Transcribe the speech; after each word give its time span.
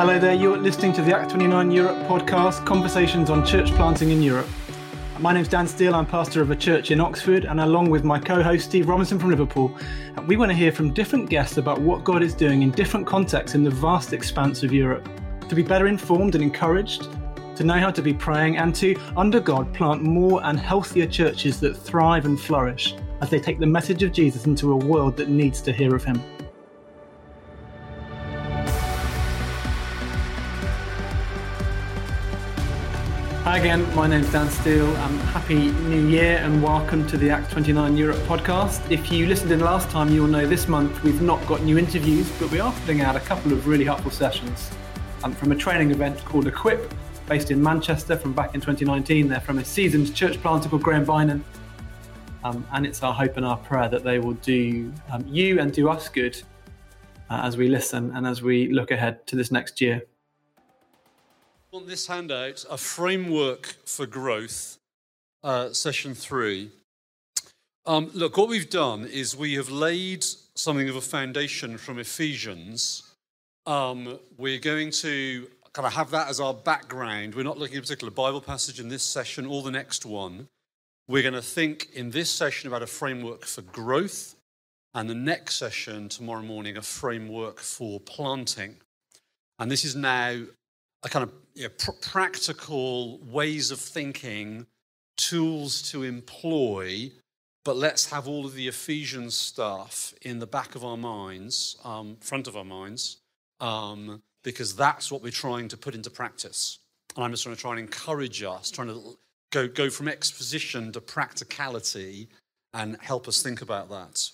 Hello 0.00 0.18
there, 0.18 0.32
you're 0.32 0.56
listening 0.56 0.94
to 0.94 1.02
the 1.02 1.14
Acts 1.14 1.30
29 1.34 1.70
Europe 1.70 1.98
podcast, 2.06 2.64
Conversations 2.64 3.28
on 3.28 3.44
Church 3.44 3.70
Planting 3.72 4.08
in 4.08 4.22
Europe. 4.22 4.48
My 5.18 5.34
name's 5.34 5.48
Dan 5.48 5.68
Steele, 5.68 5.94
I'm 5.94 6.06
pastor 6.06 6.40
of 6.40 6.50
a 6.50 6.56
church 6.56 6.90
in 6.90 7.00
Oxford, 7.00 7.44
and 7.44 7.60
along 7.60 7.90
with 7.90 8.02
my 8.02 8.18
co 8.18 8.42
host 8.42 8.64
Steve 8.64 8.88
Robinson 8.88 9.18
from 9.18 9.28
Liverpool, 9.28 9.76
uh, 10.16 10.22
we 10.22 10.38
want 10.38 10.50
to 10.50 10.56
hear 10.56 10.72
from 10.72 10.94
different 10.94 11.28
guests 11.28 11.58
about 11.58 11.82
what 11.82 12.02
God 12.02 12.22
is 12.22 12.32
doing 12.32 12.62
in 12.62 12.70
different 12.70 13.06
contexts 13.06 13.54
in 13.54 13.62
the 13.62 13.70
vast 13.70 14.14
expanse 14.14 14.62
of 14.62 14.72
Europe. 14.72 15.06
To 15.50 15.54
be 15.54 15.62
better 15.62 15.86
informed 15.86 16.34
and 16.34 16.42
encouraged, 16.42 17.08
to 17.56 17.62
know 17.62 17.78
how 17.78 17.90
to 17.90 18.00
be 18.00 18.14
praying, 18.14 18.56
and 18.56 18.74
to, 18.76 18.96
under 19.18 19.38
God, 19.38 19.74
plant 19.74 20.00
more 20.00 20.42
and 20.44 20.58
healthier 20.58 21.06
churches 21.06 21.60
that 21.60 21.76
thrive 21.76 22.24
and 22.24 22.40
flourish 22.40 22.94
as 23.20 23.28
they 23.28 23.38
take 23.38 23.58
the 23.58 23.66
message 23.66 24.02
of 24.02 24.12
Jesus 24.12 24.46
into 24.46 24.72
a 24.72 24.76
world 24.76 25.18
that 25.18 25.28
needs 25.28 25.60
to 25.60 25.72
hear 25.74 25.94
of 25.94 26.04
him. 26.04 26.22
Again, 33.60 33.94
my 33.94 34.06
name's 34.06 34.32
Dan 34.32 34.48
Steele. 34.48 34.88
Um, 34.96 35.18
happy 35.18 35.70
New 35.70 36.08
Year 36.08 36.38
and 36.38 36.62
welcome 36.62 37.06
to 37.08 37.18
the 37.18 37.28
Acts 37.28 37.52
29 37.52 37.94
Europe 37.94 38.16
podcast. 38.20 38.90
If 38.90 39.12
you 39.12 39.26
listened 39.26 39.52
in 39.52 39.60
last 39.60 39.90
time, 39.90 40.08
you'll 40.08 40.28
know 40.28 40.46
this 40.46 40.66
month 40.66 41.02
we've 41.02 41.20
not 41.20 41.46
got 41.46 41.62
new 41.62 41.76
interviews, 41.76 42.32
but 42.40 42.50
we 42.50 42.58
are 42.58 42.72
putting 42.72 43.02
out 43.02 43.16
a 43.16 43.20
couple 43.20 43.52
of 43.52 43.66
really 43.66 43.84
helpful 43.84 44.10
sessions 44.10 44.70
um, 45.24 45.34
from 45.34 45.52
a 45.52 45.54
training 45.54 45.90
event 45.90 46.24
called 46.24 46.46
Equip, 46.46 46.90
based 47.26 47.50
in 47.50 47.62
Manchester 47.62 48.16
from 48.16 48.32
back 48.32 48.54
in 48.54 48.62
2019. 48.62 49.28
They're 49.28 49.40
from 49.40 49.58
a 49.58 49.64
seasoned 49.64 50.16
church 50.16 50.40
planter 50.40 50.70
called 50.70 50.82
Graham 50.82 51.04
Beynon. 51.04 51.42
Um, 52.42 52.66
and 52.72 52.86
it's 52.86 53.02
our 53.02 53.12
hope 53.12 53.36
and 53.36 53.44
our 53.44 53.58
prayer 53.58 53.90
that 53.90 54.04
they 54.04 54.20
will 54.20 54.38
do 54.40 54.90
um, 55.12 55.22
you 55.28 55.60
and 55.60 55.70
do 55.70 55.90
us 55.90 56.08
good 56.08 56.34
uh, 57.28 57.42
as 57.44 57.58
we 57.58 57.68
listen 57.68 58.10
and 58.16 58.26
as 58.26 58.40
we 58.40 58.72
look 58.72 58.90
ahead 58.90 59.26
to 59.26 59.36
this 59.36 59.50
next 59.50 59.82
year 59.82 60.00
on 61.72 61.86
this 61.86 62.08
handout 62.08 62.64
a 62.68 62.76
framework 62.76 63.76
for 63.84 64.04
growth, 64.04 64.78
uh, 65.44 65.72
session 65.72 66.14
three. 66.14 66.70
Um, 67.86 68.10
look, 68.12 68.36
what 68.36 68.48
we've 68.48 68.68
done 68.68 69.06
is 69.06 69.36
we 69.36 69.54
have 69.54 69.70
laid 69.70 70.24
something 70.54 70.88
of 70.88 70.96
a 70.96 71.00
foundation 71.00 71.78
from 71.78 71.98
Ephesians. 71.98 73.14
Um, 73.66 74.18
we're 74.36 74.58
going 74.58 74.90
to 74.90 75.46
kind 75.72 75.86
of 75.86 75.92
have 75.92 76.10
that 76.10 76.28
as 76.28 76.40
our 76.40 76.54
background. 76.54 77.36
We're 77.36 77.44
not 77.44 77.58
looking 77.58 77.76
at 77.76 77.80
a 77.80 77.82
particular 77.82 78.10
Bible 78.10 78.40
passage 78.40 78.80
in 78.80 78.88
this 78.88 79.04
session 79.04 79.46
or 79.46 79.62
the 79.62 79.70
next 79.70 80.04
one. 80.04 80.48
We're 81.06 81.22
going 81.22 81.34
to 81.34 81.42
think 81.42 81.88
in 81.94 82.10
this 82.10 82.30
session 82.30 82.68
about 82.68 82.82
a 82.82 82.86
framework 82.86 83.44
for 83.44 83.62
growth, 83.62 84.34
and 84.92 85.08
the 85.08 85.14
next 85.14 85.56
session 85.56 86.08
tomorrow 86.08 86.42
morning, 86.42 86.76
a 86.76 86.82
framework 86.82 87.60
for 87.60 88.00
planting. 88.00 88.76
And 89.60 89.70
this 89.70 89.84
is 89.84 89.94
now 89.94 90.40
a 91.02 91.08
kind 91.08 91.22
of 91.22 91.32
you 91.54 91.64
know, 91.64 91.68
pr- 91.78 91.90
practical 92.00 93.18
ways 93.18 93.70
of 93.70 93.78
thinking, 93.78 94.66
tools 95.16 95.82
to 95.90 96.02
employ, 96.02 97.10
but 97.64 97.76
let's 97.76 98.10
have 98.10 98.26
all 98.26 98.46
of 98.46 98.54
the 98.54 98.68
Ephesians 98.68 99.34
stuff 99.34 100.14
in 100.22 100.38
the 100.38 100.46
back 100.46 100.74
of 100.74 100.84
our 100.84 100.96
minds, 100.96 101.76
um, 101.84 102.16
front 102.20 102.46
of 102.46 102.56
our 102.56 102.64
minds, 102.64 103.18
um, 103.60 104.22
because 104.42 104.74
that's 104.74 105.12
what 105.12 105.22
we're 105.22 105.30
trying 105.30 105.68
to 105.68 105.76
put 105.76 105.94
into 105.94 106.10
practice. 106.10 106.78
And 107.14 107.24
I'm 107.24 107.30
just 107.30 107.42
trying 107.42 107.56
to 107.56 107.60
try 107.60 107.72
and 107.72 107.80
encourage 107.80 108.42
us, 108.42 108.70
trying 108.70 108.88
to 108.88 109.18
go, 109.50 109.68
go 109.68 109.90
from 109.90 110.08
exposition 110.08 110.92
to 110.92 111.00
practicality 111.00 112.28
and 112.72 112.96
help 113.00 113.28
us 113.28 113.42
think 113.42 113.62
about 113.62 113.90
that. 113.90 114.30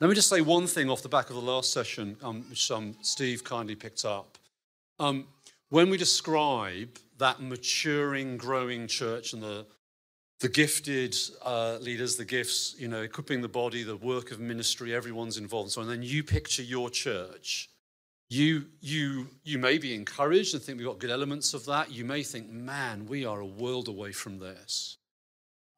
Let 0.00 0.08
me 0.08 0.14
just 0.14 0.28
say 0.28 0.40
one 0.40 0.66
thing 0.66 0.88
off 0.88 1.02
the 1.02 1.08
back 1.08 1.28
of 1.28 1.36
the 1.36 1.42
last 1.42 1.72
session, 1.72 2.16
um, 2.22 2.44
which 2.48 2.70
um, 2.70 2.96
Steve 3.02 3.44
kindly 3.44 3.74
picked 3.74 4.04
up. 4.04 4.38
Um, 4.98 5.26
when 5.70 5.90
we 5.90 5.96
describe 5.96 6.98
that 7.18 7.40
maturing, 7.40 8.36
growing 8.36 8.86
church 8.86 9.32
and 9.32 9.42
the, 9.42 9.66
the 10.40 10.48
gifted 10.48 11.16
uh, 11.42 11.78
leaders, 11.80 12.16
the 12.16 12.24
gifts, 12.24 12.74
you 12.78 12.88
know, 12.88 13.02
equipping 13.02 13.40
the 13.40 13.48
body, 13.48 13.82
the 13.82 13.96
work 13.96 14.30
of 14.30 14.40
ministry, 14.40 14.94
everyone's 14.94 15.38
involved, 15.38 15.66
and 15.66 15.72
so 15.72 15.80
on, 15.80 15.88
and 15.88 16.02
then 16.02 16.08
you 16.08 16.22
picture 16.22 16.62
your 16.62 16.90
church, 16.90 17.70
you, 18.28 18.66
you, 18.80 19.28
you 19.44 19.58
may 19.58 19.78
be 19.78 19.94
encouraged 19.94 20.54
and 20.54 20.62
think 20.62 20.78
we've 20.78 20.86
got 20.86 20.98
good 20.98 21.10
elements 21.10 21.54
of 21.54 21.66
that. 21.66 21.92
You 21.92 22.04
may 22.04 22.22
think, 22.22 22.50
man, 22.50 23.06
we 23.06 23.24
are 23.24 23.40
a 23.40 23.46
world 23.46 23.86
away 23.88 24.12
from 24.12 24.38
this. 24.38 24.96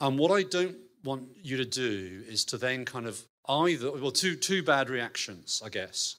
And 0.00 0.18
what 0.18 0.30
I 0.30 0.42
don't 0.42 0.76
want 1.04 1.28
you 1.42 1.56
to 1.58 1.64
do 1.64 2.22
is 2.26 2.44
to 2.46 2.58
then 2.58 2.84
kind 2.84 3.06
of 3.06 3.22
either, 3.48 3.92
well, 3.92 4.10
two, 4.10 4.36
two 4.36 4.62
bad 4.62 4.88
reactions, 4.88 5.62
I 5.64 5.68
guess. 5.68 6.16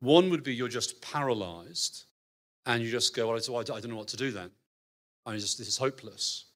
One 0.00 0.30
would 0.30 0.42
be 0.42 0.54
you're 0.54 0.68
just 0.68 1.00
paralyzed 1.00 2.05
and 2.66 2.82
you 2.82 2.90
just 2.90 3.14
go, 3.14 3.28
well, 3.28 3.38
I 3.38 3.62
don't 3.62 3.88
know 3.88 3.96
what 3.96 4.08
to 4.08 4.16
do 4.16 4.32
then. 4.32 4.50
I 5.24 5.36
just, 5.36 5.58
this 5.58 5.68
is 5.68 5.76
hopeless. 5.76 6.46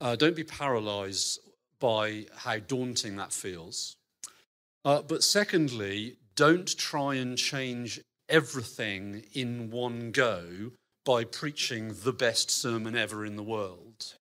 Uh, 0.00 0.16
don't 0.16 0.36
be 0.36 0.44
paralyzed 0.44 1.40
by 1.78 2.26
how 2.34 2.58
daunting 2.58 3.16
that 3.16 3.32
feels. 3.32 3.96
Uh, 4.84 5.02
but 5.02 5.22
secondly, 5.22 6.16
don't 6.36 6.76
try 6.78 7.14
and 7.14 7.36
change 7.36 8.00
everything 8.28 9.24
in 9.34 9.70
one 9.70 10.10
go 10.12 10.70
by 11.04 11.24
preaching 11.24 11.94
the 12.04 12.12
best 12.12 12.50
sermon 12.50 12.96
ever 12.96 13.24
in 13.24 13.36
the 13.36 13.42
world 13.42 14.14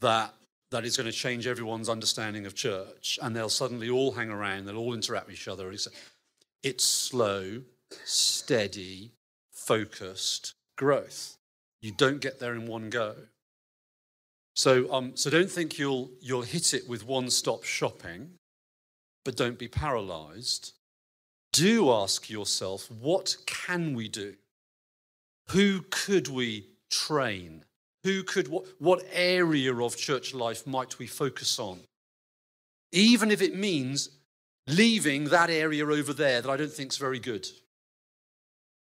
that, 0.00 0.34
that 0.70 0.84
is 0.84 0.96
going 0.96 1.06
to 1.06 1.12
change 1.12 1.46
everyone's 1.46 1.88
understanding 1.88 2.44
of 2.44 2.54
church 2.54 3.18
and 3.22 3.34
they'll 3.34 3.48
suddenly 3.48 3.88
all 3.88 4.12
hang 4.12 4.30
around, 4.30 4.66
they'll 4.66 4.76
all 4.76 4.94
interact 4.94 5.26
with 5.26 5.36
each 5.36 5.48
other. 5.48 5.72
It's 6.62 6.84
slow, 6.84 7.62
steady, 8.04 9.12
focused 9.66 10.54
growth. 10.76 11.36
You 11.82 11.90
don't 11.90 12.20
get 12.20 12.38
there 12.38 12.54
in 12.54 12.66
one 12.66 12.88
go. 12.88 13.14
So, 14.54 14.90
um, 14.92 15.16
so 15.16 15.28
don't 15.28 15.50
think 15.50 15.78
you'll, 15.78 16.10
you'll 16.20 16.42
hit 16.42 16.72
it 16.72 16.88
with 16.88 17.04
one 17.04 17.28
stop 17.30 17.64
shopping, 17.64 18.30
but 19.24 19.36
don't 19.36 19.58
be 19.58 19.68
paralyzed. 19.68 20.72
Do 21.52 21.90
ask 21.90 22.30
yourself, 22.30 22.90
what 22.90 23.36
can 23.46 23.94
we 23.94 24.08
do? 24.08 24.34
Who 25.50 25.82
could 25.90 26.28
we 26.28 26.68
train? 26.90 27.64
Who 28.04 28.22
could, 28.22 28.48
what, 28.48 28.66
what 28.78 29.04
area 29.12 29.74
of 29.74 29.96
church 29.96 30.32
life 30.32 30.66
might 30.66 30.98
we 30.98 31.06
focus 31.06 31.58
on? 31.58 31.80
Even 32.92 33.30
if 33.30 33.42
it 33.42 33.54
means 33.54 34.10
leaving 34.68 35.24
that 35.24 35.50
area 35.50 35.86
over 35.86 36.12
there 36.12 36.40
that 36.40 36.50
I 36.50 36.56
don't 36.56 36.72
think 36.72 36.92
is 36.92 36.98
very 36.98 37.18
good. 37.18 37.46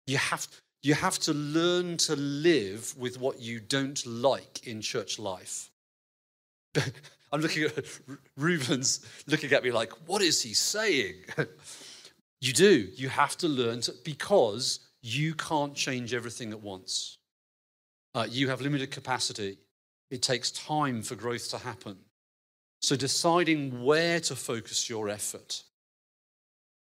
You 0.07 0.19
have, 0.19 0.49
you 0.83 0.95
have 0.95 1.19
to 1.21 1.33
learn 1.33 1.97
to 1.99 2.17
live 2.17 2.95
with 2.99 3.21
what 3.21 3.41
you 3.41 3.61
don't 3.61 4.05
like 4.07 4.67
in 4.67 4.81
church 4.81 5.19
life. 5.19 5.71
I'm 7.33 7.41
looking 7.41 7.65
at 7.65 7.85
Reuben's 8.37 9.07
looking 9.27 9.53
at 9.53 9.65
me 9.65 9.71
like, 9.71 9.93
what 10.07 10.21
is 10.21 10.43
he 10.43 10.53
saying? 10.55 11.15
you 12.41 12.53
do. 12.53 12.89
You 12.95 13.09
have 13.09 13.37
to 13.39 13.49
learn 13.49 13.81
to, 13.83 13.95
because 14.05 14.81
you 15.03 15.35
can't 15.35 15.75
change 15.75 16.13
everything 16.13 16.53
at 16.53 16.63
once. 16.63 17.19
Uh, 18.15 18.27
you 18.29 18.49
have 18.49 18.61
limited 18.61 18.91
capacity. 18.91 19.59
It 20.11 20.21
takes 20.21 20.51
time 20.51 21.03
for 21.03 21.15
growth 21.15 21.49
to 21.51 21.59
happen. 21.59 21.97
So, 22.83 22.97
deciding 22.97 23.83
where 23.83 24.21
to 24.21 24.37
focus 24.37 24.91
your 24.91 25.09
effort 25.09 25.63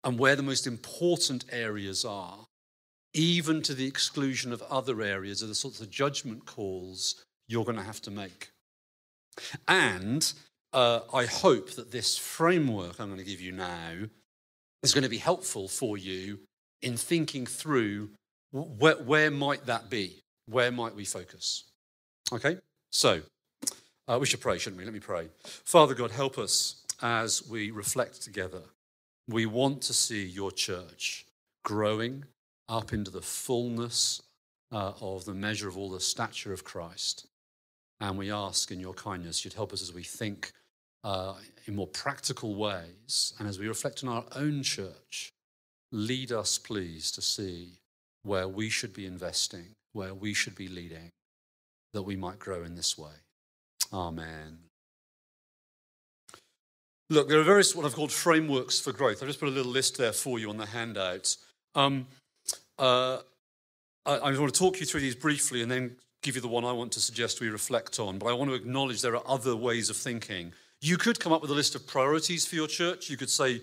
and 0.02 0.18
where 0.18 0.34
the 0.34 0.42
most 0.42 0.66
important 0.66 1.44
areas 1.52 2.04
are 2.04 2.48
even 3.14 3.62
to 3.62 3.74
the 3.74 3.86
exclusion 3.86 4.52
of 4.52 4.62
other 4.62 5.00
areas, 5.00 5.42
are 5.42 5.46
the 5.46 5.54
sorts 5.54 5.80
of 5.80 5.90
judgment 5.90 6.44
calls 6.44 7.24
you're 7.48 7.64
going 7.64 7.76
to 7.76 7.82
have 7.82 8.02
to 8.02 8.10
make. 8.10 8.50
And 9.68 10.32
uh, 10.72 11.00
I 11.12 11.26
hope 11.26 11.72
that 11.72 11.92
this 11.92 12.18
framework 12.18 12.98
I'm 12.98 13.08
going 13.08 13.18
to 13.18 13.24
give 13.24 13.40
you 13.40 13.52
now 13.52 13.92
is 14.82 14.92
going 14.92 15.04
to 15.04 15.10
be 15.10 15.18
helpful 15.18 15.68
for 15.68 15.96
you 15.96 16.40
in 16.82 16.96
thinking 16.96 17.46
through 17.46 18.10
where, 18.52 18.96
where 18.96 19.30
might 19.30 19.66
that 19.66 19.88
be? 19.90 20.22
Where 20.46 20.70
might 20.70 20.94
we 20.94 21.04
focus? 21.04 21.64
Okay, 22.32 22.58
so 22.90 23.20
uh, 24.06 24.18
we 24.20 24.26
should 24.26 24.40
pray, 24.40 24.58
shouldn't 24.58 24.78
we? 24.78 24.84
Let 24.84 24.94
me 24.94 25.00
pray. 25.00 25.28
Father 25.64 25.94
God, 25.94 26.10
help 26.10 26.38
us 26.38 26.84
as 27.02 27.46
we 27.48 27.70
reflect 27.70 28.22
together. 28.22 28.62
We 29.28 29.46
want 29.46 29.82
to 29.82 29.94
see 29.94 30.24
your 30.24 30.52
church 30.52 31.24
growing 31.64 32.24
up 32.68 32.92
into 32.92 33.10
the 33.10 33.22
fullness 33.22 34.22
uh, 34.72 34.92
of 35.00 35.24
the 35.24 35.34
measure 35.34 35.68
of 35.68 35.76
all 35.76 35.90
the 35.90 36.00
stature 36.00 36.52
of 36.52 36.64
Christ. 36.64 37.26
And 38.00 38.18
we 38.18 38.30
ask 38.30 38.70
in 38.70 38.80
your 38.80 38.94
kindness, 38.94 39.44
you'd 39.44 39.54
help 39.54 39.72
us 39.72 39.82
as 39.82 39.92
we 39.92 40.02
think 40.02 40.52
uh, 41.04 41.34
in 41.66 41.76
more 41.76 41.86
practical 41.86 42.54
ways 42.54 43.34
and 43.38 43.48
as 43.48 43.58
we 43.58 43.68
reflect 43.68 44.02
on 44.02 44.10
our 44.10 44.24
own 44.34 44.62
church. 44.62 45.30
Lead 45.92 46.32
us, 46.32 46.58
please, 46.58 47.12
to 47.12 47.22
see 47.22 47.78
where 48.24 48.48
we 48.48 48.68
should 48.68 48.92
be 48.92 49.06
investing, 49.06 49.66
where 49.92 50.14
we 50.14 50.34
should 50.34 50.56
be 50.56 50.66
leading, 50.66 51.10
that 51.92 52.02
we 52.02 52.16
might 52.16 52.38
grow 52.38 52.64
in 52.64 52.74
this 52.74 52.98
way. 52.98 53.12
Amen. 53.92 54.58
Look, 57.10 57.28
there 57.28 57.38
are 57.38 57.44
various 57.44 57.76
what 57.76 57.84
I've 57.84 57.94
called 57.94 58.10
frameworks 58.10 58.80
for 58.80 58.92
growth. 58.92 59.22
I've 59.22 59.28
just 59.28 59.38
put 59.38 59.48
a 59.48 59.52
little 59.52 59.70
list 59.70 59.98
there 59.98 60.12
for 60.12 60.38
you 60.38 60.48
on 60.48 60.56
the 60.56 60.66
handout. 60.66 61.36
Um, 61.74 62.06
uh, 62.78 63.18
I, 64.06 64.16
I 64.16 64.38
want 64.38 64.52
to 64.52 64.58
talk 64.58 64.80
you 64.80 64.86
through 64.86 65.00
these 65.00 65.14
briefly 65.14 65.62
and 65.62 65.70
then 65.70 65.96
give 66.22 66.34
you 66.34 66.40
the 66.40 66.48
one 66.48 66.64
I 66.64 66.72
want 66.72 66.92
to 66.92 67.00
suggest 67.00 67.40
we 67.40 67.48
reflect 67.48 68.00
on. 68.00 68.18
But 68.18 68.26
I 68.26 68.32
want 68.32 68.50
to 68.50 68.54
acknowledge 68.54 69.02
there 69.02 69.16
are 69.16 69.22
other 69.26 69.54
ways 69.54 69.90
of 69.90 69.96
thinking. 69.96 70.52
You 70.80 70.96
could 70.96 71.20
come 71.20 71.32
up 71.32 71.42
with 71.42 71.50
a 71.50 71.54
list 71.54 71.74
of 71.74 71.86
priorities 71.86 72.46
for 72.46 72.56
your 72.56 72.66
church. 72.66 73.08
You 73.08 73.16
could 73.16 73.30
say 73.30 73.60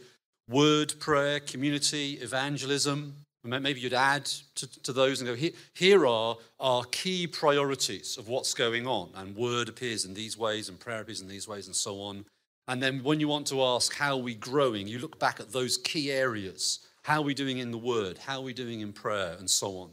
word, 0.48 0.94
prayer, 1.00 1.40
community, 1.40 2.14
evangelism. 2.14 3.16
Maybe 3.44 3.80
you'd 3.80 3.94
add 3.94 4.26
to, 4.56 4.82
to 4.84 4.94
those 4.94 5.20
and 5.20 5.28
go, 5.28 5.36
here, 5.36 5.52
here 5.74 6.06
are 6.06 6.38
our 6.60 6.84
key 6.86 7.26
priorities 7.26 8.18
of 8.18 8.28
what's 8.28 8.54
going 8.54 8.86
on. 8.86 9.10
And 9.16 9.36
word 9.36 9.68
appears 9.68 10.06
in 10.06 10.14
these 10.14 10.38
ways, 10.38 10.70
and 10.70 10.80
prayer 10.80 11.02
appears 11.02 11.22
in 11.22 11.28
these 11.28 11.48
ways, 11.48 11.66
and 11.66 11.76
so 11.76 12.02
on. 12.02 12.26
And 12.68 12.82
then 12.82 13.02
when 13.04 13.20
you 13.20 13.28
want 13.28 13.48
to 13.48 13.64
ask, 13.64 13.96
how 13.96 14.14
are 14.14 14.22
we 14.22 14.36
growing? 14.36 14.88
You 14.88 15.00
look 15.00 15.20
back 15.20 15.40
at 15.40 15.52
those 15.52 15.78
key 15.78 16.12
areas. 16.12 16.80
How 17.04 17.20
are 17.20 17.24
we 17.24 17.34
doing 17.34 17.58
in 17.58 17.72
the 17.72 17.78
word? 17.78 18.20
How 18.20 18.38
are 18.38 18.44
we 18.44 18.54
doing 18.54 18.82
in 18.82 18.94
prayer? 18.94 19.36
And 19.40 19.50
so 19.50 19.78
on. 19.78 19.92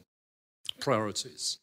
Priorities. 0.81 1.59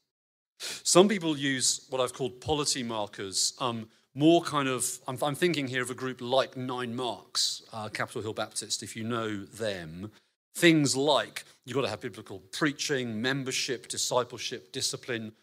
Some 0.59 1.07
people 1.07 1.37
use 1.37 1.85
what 1.89 2.01
I've 2.01 2.13
called 2.13 2.41
polity 2.41 2.81
markers, 2.81 3.53
um, 3.59 3.87
more 4.15 4.41
kind 4.41 4.67
of, 4.67 4.99
I'm, 5.07 5.17
I'm, 5.21 5.35
thinking 5.35 5.67
here 5.67 5.81
of 5.81 5.89
a 5.89 5.93
group 5.93 6.21
like 6.21 6.55
Nine 6.55 6.95
Marks, 6.95 7.61
uh, 7.73 7.89
Capitol 7.89 8.21
Hill 8.21 8.33
Baptist, 8.33 8.81
if 8.81 8.95
you 8.95 9.03
know 9.03 9.43
them. 9.43 10.11
Things 10.55 10.95
like 10.95 11.43
you've 11.65 11.75
got 11.75 11.81
to 11.81 11.89
have 11.89 11.99
biblical 11.99 12.39
preaching, 12.53 13.21
membership, 13.21 13.89
discipleship, 13.89 14.71
discipline. 14.71 15.33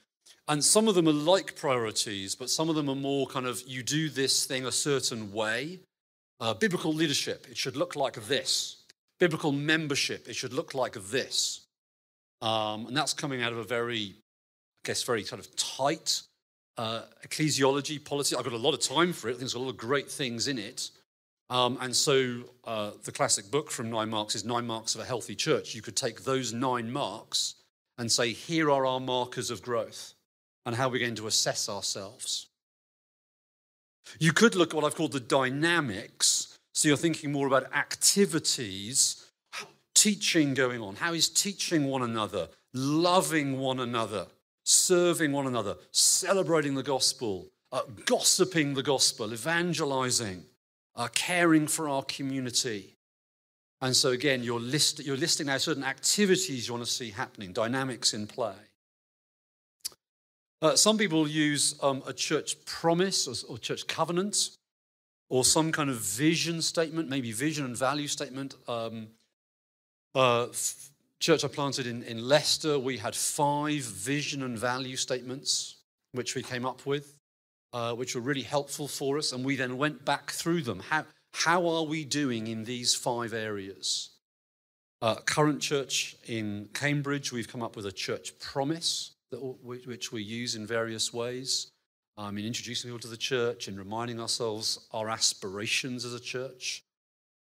And 0.49 0.65
some 0.65 0.89
of 0.89 0.95
them 0.95 1.07
are 1.07 1.13
like 1.13 1.55
priorities, 1.55 2.35
but 2.35 2.49
some 2.49 2.71
of 2.71 2.75
them 2.75 2.89
are 2.89 2.97
more 2.97 3.27
kind 3.27 3.47
of 3.47 3.63
you 3.67 3.83
do 3.83 4.09
this 4.09 4.47
thing 4.47 4.65
a 4.65 4.73
certain 4.73 5.33
way. 5.33 5.81
Uh, 6.41 6.55
biblical 6.55 6.93
leadership, 6.93 7.47
it 7.51 7.59
should 7.59 7.77
look 7.77 7.95
like 7.95 8.15
this. 8.27 8.82
Biblical 9.23 9.53
membership, 9.53 10.29
it 10.29 10.35
should 10.35 10.53
look 10.53 10.75
like 10.75 10.95
this. 10.95 11.61
Um, 12.41 12.87
and 12.89 12.97
that's 12.97 13.15
coming 13.15 13.41
out 13.41 13.53
of 13.53 13.59
a 13.59 13.63
very, 13.63 14.17
I 14.85 14.89
guess, 14.89 15.05
very 15.05 15.23
kind 15.23 15.39
of 15.39 15.55
tight 15.55 16.23
uh, 16.77 17.03
ecclesiology, 17.25 18.05
policy. 18.05 18.35
I've 18.35 18.43
got 18.43 18.53
a 18.53 18.57
lot 18.57 18.75
of 18.75 18.81
time 18.81 19.13
for 19.13 19.29
it. 19.29 19.31
I 19.31 19.35
think 19.35 19.41
there's 19.43 19.55
a 19.55 19.61
lot 19.61 19.71
of 19.71 19.77
great 19.77 20.11
things 20.11 20.49
in 20.49 20.59
it. 20.59 20.91
Um, 21.51 21.79
and 21.81 21.95
so 21.95 22.41
uh, 22.65 22.91
the 23.05 23.13
classic 23.13 23.49
book 23.49 23.71
from 23.71 23.91
Nine 23.91 24.11
Marks 24.11 24.35
is 24.35 24.45
Nine 24.45 24.67
Marks 24.67 24.97
of 24.97 25.01
a 25.01 25.05
Healthy 25.05 25.37
Church. 25.37 25.73
You 25.73 25.83
could 25.83 25.95
take 25.95 26.25
those 26.25 26.53
nine 26.53 26.91
marks 26.91 27.55
and 27.99 28.11
say, 28.11 28.33
here 28.33 28.73
are 28.73 28.85
our 28.85 28.99
markers 28.99 29.53
of 29.53 29.63
growth 29.63 30.15
and 30.67 30.75
how 30.75 30.89
we're 30.89 30.99
going 30.99 31.15
to 31.15 31.29
assess 31.29 31.69
ourselves. 31.69 32.49
You 34.19 34.33
could 34.33 34.57
look 34.57 34.71
at 34.71 34.75
what 34.75 34.85
I've 34.85 34.97
called 34.97 35.13
the 35.13 35.21
dynamics. 35.21 36.52
So 36.73 36.89
you're 36.89 36.97
thinking 36.97 37.33
more 37.33 37.47
about 37.47 37.73
activities, 37.75 39.27
teaching 39.95 40.55
going 40.55 40.81
on. 40.81 40.97
How 40.97 41.13
is 41.13 41.29
teaching 41.29 41.87
one 41.87 42.03
another, 42.03 42.49
loving 42.73 43.59
one 43.59 43.81
another, 43.81 44.27
serving 44.65 45.33
one 45.33 45.47
another, 45.47 45.77
celebrating 45.91 46.75
the 46.75 46.83
gospel, 46.83 47.49
uh, 47.73 47.83
gossiping 48.07 48.75
the 48.75 48.83
gospel, 48.83 49.33
evangelizing, 49.33 50.45
uh, 50.97 51.09
caring 51.15 51.67
for 51.67 51.89
our 51.89 52.03
community. 52.03 52.97
And 53.81 53.97
so, 53.97 54.11
again, 54.11 54.43
you're, 54.43 54.61
list, 54.61 55.05
you're 55.05 55.17
listing 55.17 55.49
out 55.49 55.61
certain 55.61 55.85
activities 55.85 56.69
you 56.69 56.75
want 56.75 56.85
to 56.85 56.91
see 56.91 57.11
happening, 57.11 57.53
dynamics 57.53 58.15
in 58.15 58.27
play. 58.27 58.55
Uh, 60.61 60.77
some 60.77 60.97
people 60.97 61.27
use 61.27 61.75
um, 61.83 62.03
a 62.07 62.13
church 62.13 62.65
promise 62.65 63.27
or, 63.27 63.53
or, 63.53 63.59
church 63.59 63.89
covenant 63.89 64.51
or 65.29 65.45
some 65.45 65.73
kind 65.73 65.91
of 65.91 65.97
vision 65.97 66.61
statement, 66.63 67.09
maybe 67.09 67.33
vision 67.33 67.65
and 67.65 67.77
value 67.77 68.09
statement. 68.09 68.55
Um, 68.69 69.09
uh, 70.15 70.49
church 71.21 71.45
I 71.45 71.49
planted 71.49 71.87
in, 71.87 72.03
in 72.03 72.29
Leicester, 72.29 72.79
we 72.79 72.99
had 72.99 73.15
five 73.15 73.83
vision 73.83 74.43
and 74.43 74.59
value 74.59 74.97
statements 74.97 75.77
which 76.13 76.35
we 76.35 76.43
came 76.43 76.67
up 76.67 76.85
with, 76.87 77.15
uh, 77.73 77.95
which 77.95 78.15
were 78.15 78.21
really 78.21 78.43
helpful 78.43 78.87
for 78.87 79.19
us. 79.19 79.33
And 79.33 79.45
we 79.45 79.57
then 79.57 79.79
went 79.79 80.05
back 80.05 80.31
through 80.31 80.63
them. 80.63 80.81
How, 80.81 81.05
how 81.33 81.67
are 81.67 81.85
we 81.85 82.05
doing 82.05 82.47
in 82.47 82.65
these 82.65 82.95
five 82.95 83.33
areas? 83.33 84.11
Uh, 85.01 85.17
current 85.17 85.61
church 85.61 86.17
in 86.27 86.69
Cambridge, 86.75 87.33
we've 87.33 87.49
come 87.49 87.63
up 87.63 87.75
with 87.75 87.87
a 87.87 87.93
church 87.93 88.39
promise 88.39 89.13
that, 89.31 89.39
which 89.39 90.13
we 90.13 90.23
use 90.23 90.55
in 90.55 90.67
various 90.67 91.13
ways. 91.13 91.72
Um, 92.19 92.37
in 92.37 92.45
introducing 92.45 92.91
people 92.91 93.01
to 93.01 93.09
the 93.09 93.17
church 93.17 93.69
and 93.69 93.79
reminding 93.79 94.21
ourselves 94.21 94.87
our 94.93 95.09
aspirations 95.09 96.05
as 96.05 96.13
a 96.13 96.21
church. 96.21 96.83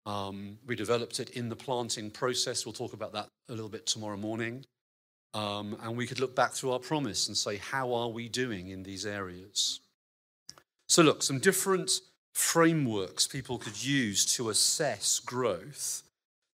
Um, 0.05 0.57
we 0.67 0.75
developed 0.75 1.21
it 1.21 1.29
in 1.31 1.47
the 1.47 1.55
planting 1.55 2.11
process. 2.11 2.65
We'll 2.65 2.73
talk 2.73 2.93
about 2.93 3.13
that 3.13 3.27
a 3.47 3.53
little 3.53 3.69
bit 3.69 3.85
tomorrow 3.85 4.17
morning. 4.17 4.65
Um, 5.33 5.77
and 5.81 5.95
we 5.95 6.05
could 6.05 6.19
look 6.19 6.35
back 6.35 6.51
through 6.51 6.71
our 6.71 6.79
promise 6.79 7.27
and 7.27 7.37
say, 7.37 7.57
how 7.57 7.93
are 7.93 8.09
we 8.09 8.27
doing 8.27 8.69
in 8.69 8.83
these 8.83 9.05
areas? 9.05 9.79
So, 10.89 11.01
look, 11.01 11.23
some 11.23 11.39
different 11.39 12.01
frameworks 12.33 13.25
people 13.25 13.57
could 13.57 13.83
use 13.83 14.25
to 14.35 14.49
assess 14.49 15.19
growth. 15.19 16.03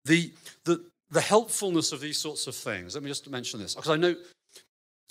The, 0.05 0.31
the, 0.65 0.85
the 1.09 1.21
helpfulness 1.21 1.91
of 1.91 1.99
these 1.99 2.17
sorts 2.17 2.47
of 2.47 2.55
things, 2.55 2.93
let 2.93 3.03
me 3.03 3.09
just 3.09 3.29
mention 3.29 3.59
this, 3.59 3.73
because 3.73 3.89
I 3.89 3.97
know 3.97 4.15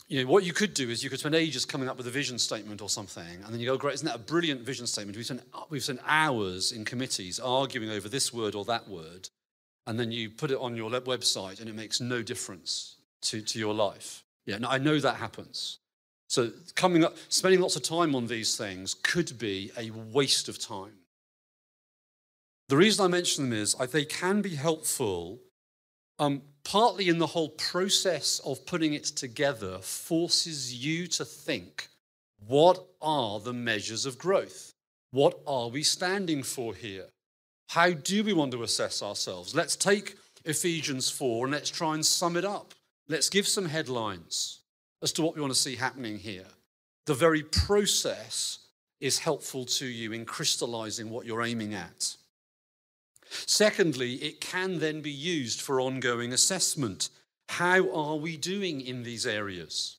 you 0.09 0.23
know, 0.23 0.31
what 0.31 0.45
you 0.45 0.53
could 0.53 0.75
do 0.75 0.91
is 0.91 1.03
you 1.03 1.09
could 1.09 1.21
spend 1.21 1.35
ages 1.35 1.65
coming 1.65 1.89
up 1.89 1.97
with 1.97 2.07
a 2.07 2.11
vision 2.11 2.39
statement 2.39 2.83
or 2.83 2.89
something, 2.89 3.43
and 3.45 3.53
then 3.53 3.61
you 3.61 3.67
go, 3.67 3.79
great, 3.79 3.95
isn't 3.95 4.07
that 4.07 4.17
a 4.17 4.19
brilliant 4.19 4.61
vision 4.61 4.87
statement? 4.87 5.17
We've 5.17 5.25
spent, 5.25 5.43
we've 5.71 5.83
spent 5.83 6.01
hours 6.07 6.73
in 6.73 6.85
committees 6.85 7.41
arguing 7.41 7.91
over 7.91 8.09
this 8.09 8.33
word 8.33 8.55
or 8.55 8.65
that 8.67 8.89
word, 8.89 9.31
and 9.87 9.99
then 9.99 10.13
you 10.13 10.29
put 10.29 10.51
it 10.51 10.59
on 10.59 10.77
your 10.77 10.91
website 10.91 11.61
and 11.61 11.69
it 11.69 11.75
makes 11.75 12.01
no 12.01 12.23
difference 12.23 12.97
to, 13.23 13.41
to 13.41 13.59
your 13.59 13.75
life. 13.75 14.23
Yeah, 14.45 14.59
now 14.59 14.71
I 14.71 14.79
know 14.79 14.99
that 14.99 15.17
happens. 15.17 15.79
So 16.29 16.51
coming 16.75 17.05
up, 17.05 17.17
spending 17.29 17.61
lots 17.61 17.77
of 17.77 17.83
time 17.83 18.15
on 18.15 18.27
these 18.27 18.57
things 18.57 18.95
could 18.95 19.39
be 19.39 19.71
a 19.79 19.91
waste 19.91 20.49
of 20.49 20.59
time. 20.59 20.95
The 22.69 22.77
reason 22.77 23.05
I 23.05 23.09
mention 23.09 23.51
them 23.51 23.59
is 23.59 23.75
they 23.75 24.05
can 24.05 24.41
be 24.41 24.55
helpful 24.55 25.41
um, 26.19 26.43
partly 26.65 27.09
in 27.09 27.19
the 27.19 27.27
whole 27.27 27.51
process 27.51 28.41
of 28.41 28.65
putting 28.67 28.95
it 28.95 29.05
together, 29.05 29.79
forces 29.79 30.75
you 30.75 31.07
to 31.09 31.25
think 31.25 31.89
what 32.47 32.85
are 33.01 33.41
the 33.41 33.53
measures 33.53 34.07
of 34.07 34.19
growth? 34.19 34.73
What 35.11 35.41
are 35.47 35.69
we 35.69 35.83
standing 35.83 36.43
for 36.43 36.75
here? 36.75 37.07
How 37.69 37.93
do 37.93 38.25
we 38.25 38.33
want 38.33 38.53
to 38.53 38.63
assess 38.63 39.03
ourselves? 39.03 39.55
Let's 39.55 39.77
take 39.77 40.17
Ephesians 40.45 41.09
4 41.09 41.47
and 41.47 41.53
let's 41.53 41.71
try 41.71 41.95
and 41.95 42.05
sum 42.05 42.37
it 42.37 42.45
up. 42.45 42.75
Let's 43.09 43.29
give 43.29 43.47
some 43.47 43.67
headlines 43.67 44.61
as 45.03 45.13
to 45.13 45.23
what 45.23 45.35
we 45.35 45.41
want 45.41 45.53
to 45.53 45.59
see 45.59 45.77
happening 45.77 46.19
here. 46.19 46.47
The 47.07 47.15
very 47.15 47.43
process 47.43 48.59
is 49.01 49.19
helpful 49.19 49.65
to 49.65 49.87
you 49.87 50.13
in 50.13 50.25
crystallizing 50.25 51.11
what 51.11 51.27
you're 51.27 51.43
aiming 51.43 51.75
at. 51.75 52.17
Secondly, 53.47 54.15
it 54.15 54.41
can 54.41 54.79
then 54.79 55.01
be 55.01 55.11
used 55.11 55.61
for 55.61 55.81
ongoing 55.81 56.33
assessment. 56.33 57.11
How 57.49 57.91
are 57.93 58.17
we 58.17 58.37
doing 58.37 58.81
in 58.81 59.03
these 59.03 59.27
areas? 59.27 59.99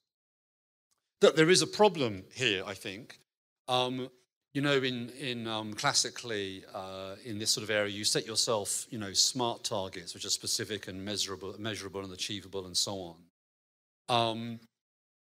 That 1.21 1.35
there 1.35 1.49
is 1.49 1.61
a 1.61 1.67
problem 1.67 2.23
here, 2.33 2.63
I 2.65 2.73
think. 2.73 3.19
Um, 3.67 4.09
you 4.53 4.61
know, 4.61 4.77
in, 4.77 5.09
in 5.19 5.47
um, 5.47 5.73
classically, 5.73 6.63
uh, 6.73 7.15
in 7.25 7.39
this 7.39 7.49
sort 7.49 7.63
of 7.63 7.71
area, 7.71 7.91
you 7.91 8.03
set 8.03 8.25
yourself, 8.25 8.85
you 8.91 8.99
know, 8.99 9.11
smart 9.13 9.63
targets, 9.63 10.13
which 10.13 10.25
are 10.25 10.29
specific 10.29 10.87
and 10.87 11.03
measurable, 11.03 11.55
measurable 11.57 12.01
and 12.01 12.13
achievable 12.13 12.65
and 12.67 12.77
so 12.77 12.99
on. 12.99 13.15
Um, 14.09 14.59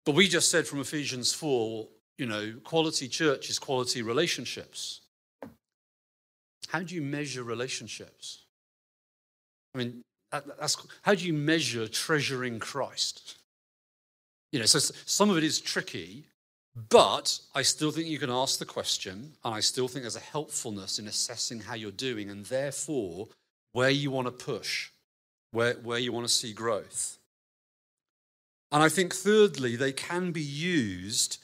but 0.05 0.17
we 0.17 0.29
just 0.29 0.51
said 0.51 0.67
from 0.67 0.81
Ephesians 0.81 1.33
4, 1.33 1.87
you 2.19 2.27
know, 2.27 2.55
quality 2.65 3.09
church 3.09 3.51
is 3.51 3.59
quality 3.59 4.03
relationships. 4.03 5.01
How 6.69 6.81
do 6.81 6.95
you 6.95 7.03
measure 7.03 7.43
relationships? 7.43 8.43
I 9.75 9.79
mean, 9.79 10.03
that's, 10.31 10.77
how 11.03 11.15
do 11.15 11.25
you 11.25 11.33
measure 11.33 11.87
treasuring 11.89 12.59
Christ? 12.59 13.37
You 14.53 14.61
know, 14.61 14.67
so 14.67 14.79
some 14.79 15.31
of 15.31 15.37
it 15.37 15.45
is 15.45 15.61
tricky, 15.61 16.25
but 16.91 17.39
I 17.55 17.63
still 17.63 17.91
think 17.91 18.09
you 18.09 18.19
can 18.19 18.31
ask 18.31 18.59
the 18.59 18.65
question, 18.65 19.33
and 19.45 19.55
I 19.55 19.61
still 19.61 19.89
think 19.89 20.03
there's 20.03 20.17
a 20.17 20.21
helpfulness 20.21 20.99
in 20.99 21.07
assessing 21.07 21.61
how 21.61 21.75
you're 21.75 21.91
doing, 21.91 22.31
and 22.31 22.47
therefore 22.47 23.29
where 23.73 23.91
you 23.91 24.11
want 24.11 24.27
to 24.27 24.33
push, 24.33 24.91
where, 25.53 25.75
where 25.75 25.99
you 25.99 26.13
want 26.13 26.27
to 26.27 26.33
see 26.33 26.53
growth. 26.53 27.19
And 28.73 28.83
I 28.83 28.89
think, 28.89 29.15
thirdly, 29.15 29.77
they 29.77 29.93
can 29.93 30.33
be 30.33 30.43
used 30.43 31.39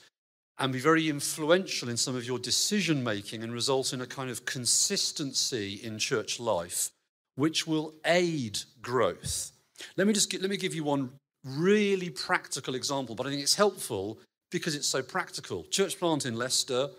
and 0.61 0.75
be 0.75 0.79
very 0.79 1.09
influential 1.09 1.89
in 1.89 1.97
some 1.97 2.15
of 2.15 2.27
your 2.27 2.39
decision 2.39 3.03
making 3.03 3.43
and 3.43 3.53
result 3.53 3.95
in 3.95 4.03
a 4.03 4.07
kind 4.07 4.31
of 4.31 4.45
consistency 4.45 5.81
in 5.83 5.99
church 5.99 6.39
life, 6.39 6.91
which 7.37 7.67
will 7.67 7.95
aid 8.05 8.59
growth. 8.83 9.53
Let 9.97 10.07
me 10.07 10.13
just 10.13 10.31
get, 10.31 10.43
let 10.43 10.51
me 10.51 10.59
give 10.59 10.75
you 10.75 10.85
one 10.85 11.13
really 11.45 12.11
practical 12.11 12.75
example, 12.75 13.15
but 13.15 13.27
I 13.27 13.31
think 13.31 13.41
it's 13.41 13.55
helpful 13.55 14.19
because 14.51 14.75
it's 14.75 14.87
so 14.87 15.03
practical. 15.03 15.65
Church 15.65 15.99
plant 15.99 16.27
in 16.27 16.37
Leicester, 16.37 16.91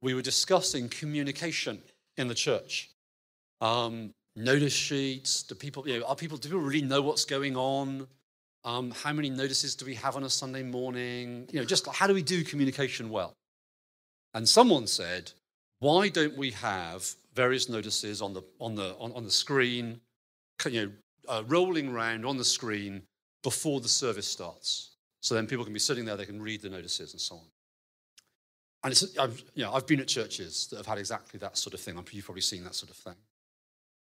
we 0.00 0.14
were 0.14 0.22
discussing 0.22 0.88
communication 0.88 1.82
in 2.16 2.28
the 2.28 2.34
church. 2.34 2.90
Um, 3.60 4.14
notice 4.34 4.72
sheets, 4.72 5.42
do 5.42 5.54
people, 5.54 5.86
you 5.86 5.98
know, 5.98 6.06
are 6.06 6.16
people, 6.16 6.38
do 6.38 6.48
people 6.48 6.62
really 6.62 6.80
know 6.80 7.02
what's 7.02 7.26
going 7.26 7.56
on? 7.56 8.06
Um, 8.66 8.90
how 8.90 9.12
many 9.12 9.30
notices 9.30 9.76
do 9.76 9.86
we 9.86 9.94
have 9.94 10.16
on 10.16 10.24
a 10.24 10.28
Sunday 10.28 10.64
morning? 10.64 11.48
You 11.52 11.60
know, 11.60 11.64
just 11.64 11.86
how 11.86 12.08
do 12.08 12.14
we 12.14 12.22
do 12.22 12.42
communication 12.42 13.10
well? 13.10 13.32
And 14.34 14.46
someone 14.46 14.88
said, 14.88 15.30
why 15.78 16.08
don't 16.08 16.36
we 16.36 16.50
have 16.50 17.08
various 17.32 17.68
notices 17.68 18.20
on 18.20 18.34
the, 18.34 18.42
on 18.60 18.74
the, 18.74 18.96
on, 18.98 19.12
on 19.12 19.22
the 19.22 19.30
screen, 19.30 20.00
you 20.68 20.86
know, 20.86 20.92
uh, 21.28 21.44
rolling 21.46 21.94
around 21.94 22.26
on 22.26 22.36
the 22.36 22.44
screen 22.44 23.02
before 23.44 23.80
the 23.80 23.88
service 23.88 24.26
starts? 24.26 24.96
So 25.22 25.36
then 25.36 25.46
people 25.46 25.64
can 25.64 25.72
be 25.72 25.78
sitting 25.78 26.04
there, 26.04 26.16
they 26.16 26.26
can 26.26 26.42
read 26.42 26.60
the 26.60 26.68
notices 26.68 27.12
and 27.12 27.20
so 27.20 27.36
on. 27.36 27.44
And 28.82 28.92
it's, 28.92 29.16
I've, 29.16 29.44
you 29.54 29.62
know, 29.62 29.74
I've 29.74 29.86
been 29.86 30.00
at 30.00 30.08
churches 30.08 30.66
that 30.70 30.78
have 30.78 30.86
had 30.86 30.98
exactly 30.98 31.38
that 31.38 31.56
sort 31.56 31.74
of 31.74 31.80
thing. 31.80 31.96
You've 32.10 32.24
probably 32.24 32.42
seen 32.42 32.64
that 32.64 32.74
sort 32.74 32.90
of 32.90 32.96
thing. 32.96 33.16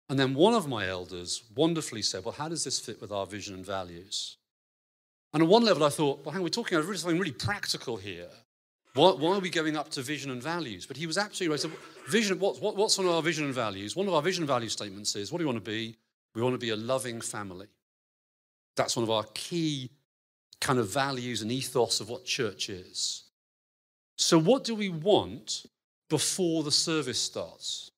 And 0.08 0.18
then 0.18 0.34
one 0.34 0.54
of 0.54 0.66
my 0.66 0.88
elders 0.88 1.44
wonderfully 1.54 2.02
said, 2.02 2.24
Well, 2.24 2.34
how 2.36 2.48
does 2.48 2.64
this 2.64 2.80
fit 2.80 3.00
with 3.00 3.12
our 3.12 3.26
vision 3.26 3.54
and 3.54 3.64
values? 3.64 4.37
And 5.32 5.42
on 5.42 5.48
one 5.48 5.64
level, 5.64 5.84
I 5.84 5.90
thought, 5.90 6.24
Well, 6.24 6.32
hang 6.32 6.40
on, 6.40 6.44
we're 6.44 6.48
talking 6.50 6.78
about 6.78 6.96
something 6.96 7.18
really 7.18 7.32
practical 7.32 7.96
here. 7.96 8.28
Why, 8.94 9.12
why, 9.12 9.36
are 9.36 9.40
we 9.40 9.50
going 9.50 9.76
up 9.76 9.90
to 9.90 10.02
vision 10.02 10.30
and 10.30 10.42
values? 10.42 10.86
But 10.86 10.96
he 10.96 11.06
was 11.06 11.18
absolutely 11.18 11.52
right. 11.52 11.60
Said, 11.60 11.70
vision, 12.08 12.38
what, 12.38 12.60
what, 12.60 12.76
what's 12.76 12.98
on 12.98 13.06
our 13.06 13.22
vision 13.22 13.44
and 13.44 13.54
values? 13.54 13.94
One 13.94 14.08
of 14.08 14.14
our 14.14 14.22
vision 14.22 14.42
and 14.42 14.48
value 14.48 14.68
statements 14.68 15.14
is 15.14 15.30
what 15.30 15.38
do 15.38 15.44
we 15.44 15.52
want 15.52 15.64
to 15.64 15.70
be? 15.70 15.96
We 16.34 16.42
want 16.42 16.54
to 16.54 16.58
be 16.58 16.70
a 16.70 16.76
loving 16.76 17.20
family. 17.20 17.68
That's 18.76 18.96
one 18.96 19.04
of 19.04 19.10
our 19.10 19.24
key 19.34 19.90
kind 20.60 20.78
of 20.78 20.88
values 20.88 21.42
and 21.42 21.52
ethos 21.52 22.00
of 22.00 22.08
what 22.08 22.24
church 22.24 22.70
is. 22.70 23.24
So, 24.16 24.38
what 24.38 24.64
do 24.64 24.74
we 24.74 24.88
want 24.88 25.66
before 26.08 26.62
the 26.62 26.72
service 26.72 27.20
starts? 27.20 27.90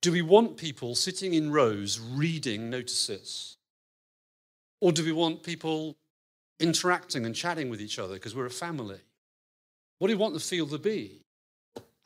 Do 0.00 0.10
we 0.10 0.22
want 0.22 0.56
people 0.56 0.96
sitting 0.96 1.34
in 1.34 1.52
rows 1.52 2.00
reading 2.00 2.70
notices? 2.70 3.56
Or 4.80 4.90
do 4.90 5.04
we 5.04 5.12
want 5.12 5.44
people 5.44 5.96
interacting 6.62 7.26
and 7.26 7.34
chatting 7.34 7.68
with 7.68 7.80
each 7.80 7.98
other 7.98 8.14
because 8.14 8.34
we're 8.34 8.46
a 8.46 8.50
family? 8.50 9.00
What 9.98 10.08
do 10.08 10.14
you 10.14 10.18
want 10.18 10.34
the 10.34 10.40
field 10.40 10.70
to 10.70 10.78
be? 10.78 11.22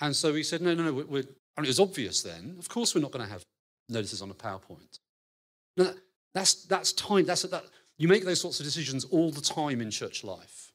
And 0.00 0.14
so 0.14 0.34
he 0.34 0.42
said, 0.42 0.60
no, 0.60 0.74
no, 0.74 0.84
no, 0.84 0.92
we're, 0.92 1.04
mean, 1.04 1.26
it 1.58 1.66
was 1.66 1.80
obvious 1.80 2.22
then. 2.22 2.56
Of 2.58 2.68
course, 2.68 2.94
we're 2.94 3.00
not 3.00 3.12
going 3.12 3.24
to 3.24 3.32
have 3.32 3.42
notices 3.88 4.20
on 4.20 4.30
a 4.30 4.34
PowerPoint. 4.34 4.98
No, 5.76 5.92
that's, 6.34 6.64
that's 6.64 6.92
time. 6.92 7.24
That's, 7.24 7.42
that, 7.42 7.64
you 7.98 8.08
make 8.08 8.24
those 8.24 8.40
sorts 8.40 8.60
of 8.60 8.66
decisions 8.66 9.04
all 9.04 9.30
the 9.30 9.40
time 9.40 9.80
in 9.80 9.90
church 9.90 10.24
life. 10.24 10.72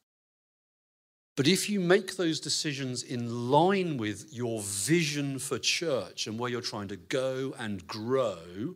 But 1.36 1.46
if 1.46 1.70
you 1.70 1.80
make 1.80 2.16
those 2.16 2.40
decisions 2.40 3.04
in 3.04 3.50
line 3.50 3.96
with 3.96 4.26
your 4.32 4.60
vision 4.62 5.38
for 5.38 5.58
church 5.58 6.26
and 6.26 6.38
where 6.38 6.50
you're 6.50 6.60
trying 6.60 6.88
to 6.88 6.96
go 6.96 7.54
and 7.58 7.86
grow, 7.86 8.74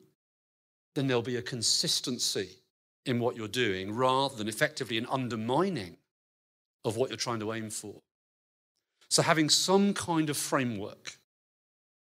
then 0.95 1.07
there'll 1.07 1.23
be 1.23 1.37
a 1.37 1.43
consistency 1.43 2.51
in 3.07 3.21
what 3.21 3.37
you're 3.37 3.49
doing 3.49 3.95
rather 3.95 4.37
than 4.37 4.49
effectively 4.49 4.99
an 4.99 5.07
undermining 5.11 5.97
of 6.85 6.97
what 6.97 7.11
you're 7.11 7.17
trying 7.17 7.41
to 7.41 7.53
aim 7.53 7.71
for. 7.71 7.95
So, 9.09 9.23
having 9.23 9.49
some 9.49 9.95
kind 9.95 10.31
of 10.31 10.37
framework 10.37 11.19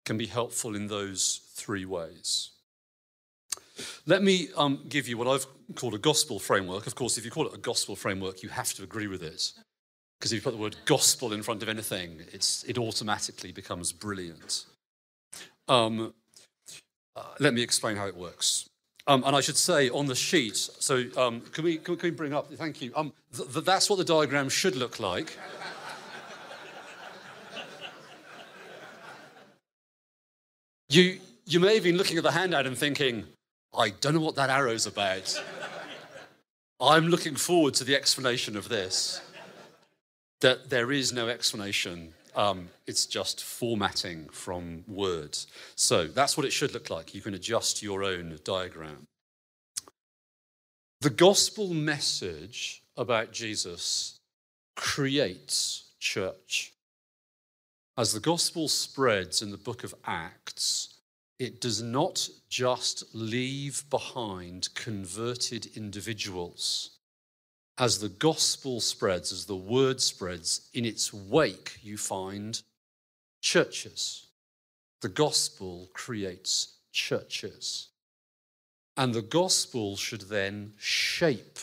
can 0.05 0.19
be 0.19 0.27
helpful 0.27 0.75
in 0.75 0.87
those 0.87 1.41
three 1.55 1.85
ways. 1.85 2.51
Let 4.07 4.23
me 4.23 4.49
um, 4.57 4.85
give 4.89 5.09
you 5.09 5.19
what 5.19 5.27
I've 5.27 5.47
called 5.75 5.95
a 5.95 5.99
gospel 5.99 6.39
framework. 6.39 6.87
Of 6.87 6.95
course, 6.95 7.19
if 7.19 7.25
you 7.25 7.31
call 7.31 7.47
it 7.47 7.55
a 7.55 7.59
gospel 7.59 7.97
framework, 7.97 8.43
you 8.43 8.49
have 8.51 8.73
to 8.75 8.83
agree 8.83 9.07
with 9.07 9.23
it. 9.23 9.53
Because 10.19 10.33
if 10.33 10.37
you 10.37 10.43
put 10.43 10.53
the 10.53 10.63
word 10.63 10.77
gospel 10.85 11.33
in 11.33 11.43
front 11.43 11.63
of 11.63 11.69
anything, 11.69 12.21
it 12.33 12.79
automatically 12.79 13.53
becomes 13.53 13.93
brilliant. 13.93 14.65
Um, 15.69 16.15
uh, 17.17 17.23
let 17.41 17.53
me 17.53 17.63
explain 17.63 17.97
how 17.97 18.07
it 18.07 18.17
works. 18.17 18.69
Um, 19.07 19.23
and 19.27 19.37
I 19.37 19.41
should 19.41 19.59
say 19.59 19.91
on 19.91 20.07
the 20.07 20.15
sheet, 20.15 20.57
so 20.57 21.05
um, 21.19 21.43
can, 21.53 21.65
we, 21.65 21.77
can, 21.77 21.99
we 22.03 22.11
bring 22.11 22.33
up, 22.33 22.51
thank 22.53 22.81
you, 22.81 22.91
um, 22.97 23.13
th- 23.37 23.53
th- 23.53 23.65
that's 23.65 23.91
what 23.91 23.97
the 23.97 24.05
diagram 24.05 24.49
should 24.49 24.77
look 24.77 24.99
like. 24.99 25.37
You, 30.89 31.19
you 31.45 31.61
may 31.61 31.75
have 31.75 31.83
been 31.83 31.97
looking 31.97 32.17
at 32.17 32.23
the 32.23 32.31
handout 32.31 32.67
and 32.67 32.79
thinking, 32.79 33.25
I 33.77 33.91
don't 33.91 34.15
know 34.15 34.21
what 34.21 34.37
that 34.37 34.49
arrow's 34.49 34.87
about. 34.87 35.43
I'm 36.81 37.09
looking 37.09 37.35
forward 37.37 37.75
to 37.75 37.85
the 37.85 37.97
explanation 37.97 38.57
of 38.57 38.69
this. 38.69 39.21
That 40.41 40.71
there 40.71 40.93
is 40.93 41.13
no 41.13 41.29
explanation. 41.29 42.15
Um, 42.37 42.69
it's 42.87 43.07
just 43.07 43.43
formatting 43.45 44.29
from 44.31 44.85
words. 44.89 45.47
So 45.77 46.07
that's 46.07 46.37
what 46.37 46.47
it 46.47 46.53
should 46.53 46.75
look 46.75 46.91
like. 46.91 47.15
You 47.15 47.21
can 47.21 47.35
adjust 47.35 47.83
your 47.83 48.03
own 48.03 48.39
diagram. 48.45 49.07
The 51.01 51.11
gospel 51.11 51.75
message 51.75 52.83
about 52.97 53.33
Jesus 53.33 54.21
creates 54.77 55.93
church. 55.99 56.73
As 57.97 58.13
the 58.13 58.21
gospel 58.21 58.69
spreads 58.69 59.43
in 59.43 59.51
the 59.51 59.57
book 59.57 59.85
of 59.85 59.95
Acts, 60.05 60.95
it 61.39 61.61
does 61.61 61.83
not 61.83 62.29
just 62.49 63.05
leave 63.15 63.85
behind 63.91 64.69
converted 64.75 65.77
individuals. 65.77 66.94
As 67.77 67.99
the 67.99 68.09
gospel 68.09 68.81
spreads, 68.81 69.33
as 69.33 69.47
the 69.47 69.57
word 69.57 70.01
spreads, 70.01 70.69
in 70.73 70.85
its 70.85 71.13
wake, 71.13 71.79
you 71.83 71.97
find 71.97 72.63
churches. 73.43 74.29
The 75.01 75.09
gospel 75.09 75.91
creates 75.93 76.77
churches. 76.93 77.89
And 78.97 79.13
the 79.13 79.23
gospel 79.23 79.97
should 79.97 80.23
then 80.23 80.75
shape 80.79 81.59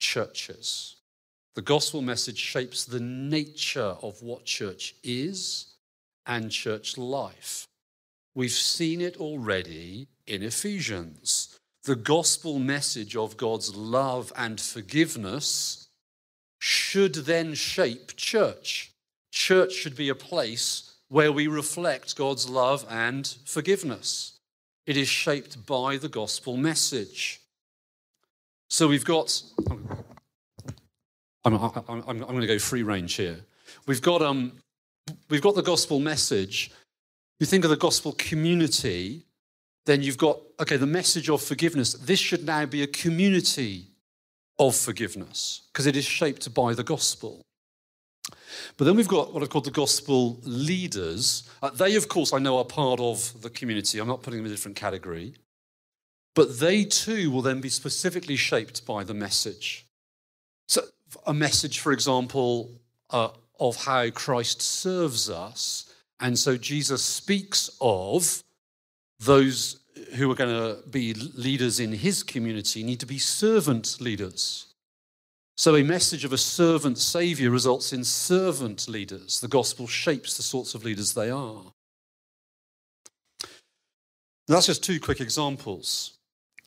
churches. 0.00 0.96
The 1.54 1.62
gospel 1.62 2.02
message 2.02 2.38
shapes 2.38 2.84
the 2.84 3.00
nature 3.00 3.96
of 4.02 4.22
what 4.22 4.44
church 4.44 4.96
is 5.04 5.74
and 6.26 6.50
church 6.50 6.98
life. 6.98 7.66
We've 8.34 8.50
seen 8.50 9.00
it 9.00 9.16
already 9.16 10.08
in 10.26 10.42
Ephesians. 10.42 11.58
The 11.88 11.96
gospel 11.96 12.58
message 12.58 13.16
of 13.16 13.38
God's 13.38 13.74
love 13.74 14.30
and 14.36 14.60
forgiveness 14.60 15.88
should 16.58 17.14
then 17.14 17.54
shape 17.54 18.14
church. 18.14 18.92
Church 19.32 19.72
should 19.72 19.96
be 19.96 20.10
a 20.10 20.14
place 20.14 20.96
where 21.08 21.32
we 21.32 21.46
reflect 21.46 22.14
God's 22.14 22.46
love 22.46 22.84
and 22.90 23.26
forgiveness. 23.46 24.38
It 24.86 24.98
is 24.98 25.08
shaped 25.08 25.64
by 25.64 25.96
the 25.96 26.10
gospel 26.10 26.58
message. 26.58 27.40
So 28.68 28.86
we've 28.86 29.06
got, 29.06 29.42
I'm, 31.46 31.54
I'm, 31.54 32.04
I'm, 32.06 32.18
going 32.18 32.42
to 32.42 32.46
go 32.46 32.58
free 32.58 32.82
range 32.82 33.14
here. 33.14 33.38
We've 33.86 34.02
got, 34.02 34.20
um, 34.20 34.52
we've 35.30 35.40
got 35.40 35.54
the 35.54 35.62
gospel 35.62 36.00
message, 36.00 36.70
you 37.40 37.46
think 37.46 37.64
of 37.64 37.70
the 37.70 37.78
gospel 37.78 38.12
community, 38.18 39.24
then 39.88 40.02
you've 40.02 40.18
got, 40.18 40.38
okay, 40.60 40.76
the 40.76 40.86
message 40.86 41.30
of 41.30 41.40
forgiveness. 41.40 41.94
This 41.94 42.20
should 42.20 42.44
now 42.44 42.66
be 42.66 42.82
a 42.82 42.86
community 42.86 43.86
of 44.58 44.76
forgiveness 44.76 45.62
because 45.72 45.86
it 45.86 45.96
is 45.96 46.04
shaped 46.04 46.52
by 46.52 46.74
the 46.74 46.84
gospel. 46.84 47.40
But 48.76 48.84
then 48.84 48.96
we've 48.96 49.08
got 49.08 49.32
what 49.32 49.42
are 49.42 49.46
called 49.46 49.64
the 49.64 49.70
gospel 49.70 50.40
leaders. 50.42 51.48
Uh, 51.62 51.70
they, 51.70 51.96
of 51.96 52.08
course, 52.08 52.34
I 52.34 52.38
know 52.38 52.58
are 52.58 52.66
part 52.66 53.00
of 53.00 53.40
the 53.40 53.48
community. 53.48 53.98
I'm 53.98 54.08
not 54.08 54.22
putting 54.22 54.38
them 54.38 54.46
in 54.46 54.52
a 54.52 54.54
different 54.54 54.76
category. 54.76 55.34
But 56.34 56.60
they 56.60 56.84
too 56.84 57.30
will 57.30 57.42
then 57.42 57.62
be 57.62 57.70
specifically 57.70 58.36
shaped 58.36 58.84
by 58.84 59.04
the 59.04 59.14
message. 59.14 59.86
So, 60.68 60.82
a 61.26 61.32
message, 61.32 61.78
for 61.78 61.92
example, 61.92 62.70
uh, 63.08 63.30
of 63.58 63.84
how 63.84 64.10
Christ 64.10 64.60
serves 64.60 65.30
us 65.30 65.88
and 66.20 66.38
so 66.38 66.56
Jesus 66.56 67.02
speaks 67.02 67.70
of 67.80 68.42
those 69.20 69.80
who 70.14 70.30
are 70.30 70.34
going 70.34 70.50
to 70.50 70.88
be 70.88 71.14
leaders 71.14 71.80
in 71.80 71.92
his 71.92 72.22
community 72.22 72.82
need 72.82 73.00
to 73.00 73.06
be 73.06 73.18
servant 73.18 74.00
leaders. 74.00 74.66
So 75.56 75.74
a 75.74 75.82
message 75.82 76.24
of 76.24 76.32
a 76.32 76.38
servant 76.38 76.98
savior 76.98 77.50
results 77.50 77.92
in 77.92 78.04
servant 78.04 78.88
leaders. 78.88 79.40
The 79.40 79.48
gospel 79.48 79.88
shapes 79.88 80.36
the 80.36 80.42
sorts 80.42 80.74
of 80.74 80.84
leaders 80.84 81.14
they 81.14 81.30
are. 81.30 81.64
That's 84.46 84.66
just 84.66 84.84
two 84.84 85.00
quick 85.00 85.20
examples. 85.20 86.16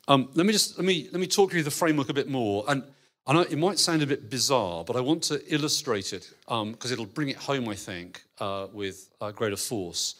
Um, 0.08 0.28
let 0.34 0.46
me 0.46 0.52
just 0.52 0.76
let 0.78 0.84
me 0.84 1.08
let 1.10 1.20
me 1.20 1.26
talk 1.26 1.52
through 1.52 1.62
the 1.62 1.70
framework 1.70 2.10
a 2.10 2.14
bit 2.14 2.28
more. 2.28 2.64
And 2.68 2.82
I 3.26 3.32
know 3.32 3.40
it 3.40 3.56
might 3.56 3.78
sound 3.78 4.02
a 4.02 4.06
bit 4.06 4.28
bizarre, 4.28 4.84
but 4.84 4.94
I 4.94 5.00
want 5.00 5.22
to 5.24 5.42
illustrate 5.52 6.12
it 6.12 6.30
because 6.46 6.60
um, 6.60 6.76
it'll 6.92 7.06
bring 7.06 7.28
it 7.28 7.36
home, 7.36 7.68
I 7.68 7.74
think, 7.74 8.22
uh, 8.40 8.66
with 8.72 9.08
uh, 9.20 9.30
greater 9.30 9.56
force 9.56 10.16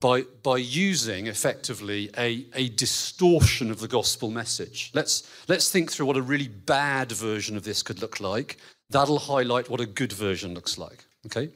by, 0.00 0.22
by 0.42 0.56
using 0.58 1.26
effectively 1.26 2.10
a, 2.16 2.46
a 2.54 2.68
distortion 2.70 3.70
of 3.70 3.80
the 3.80 3.88
gospel 3.88 4.30
message. 4.30 4.90
Let's, 4.94 5.28
let's 5.48 5.70
think 5.70 5.90
through 5.90 6.06
what 6.06 6.16
a 6.16 6.22
really 6.22 6.48
bad 6.48 7.10
version 7.12 7.56
of 7.56 7.64
this 7.64 7.82
could 7.82 8.00
look 8.00 8.20
like. 8.20 8.58
That'll 8.90 9.18
highlight 9.18 9.68
what 9.68 9.80
a 9.80 9.86
good 9.86 10.12
version 10.12 10.54
looks 10.54 10.78
like. 10.78 11.04
Okay? 11.26 11.50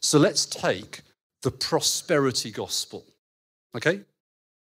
So 0.00 0.18
let's 0.18 0.44
take 0.44 1.02
the 1.42 1.50
prosperity 1.50 2.50
gospel. 2.50 3.04
Okay? 3.76 4.00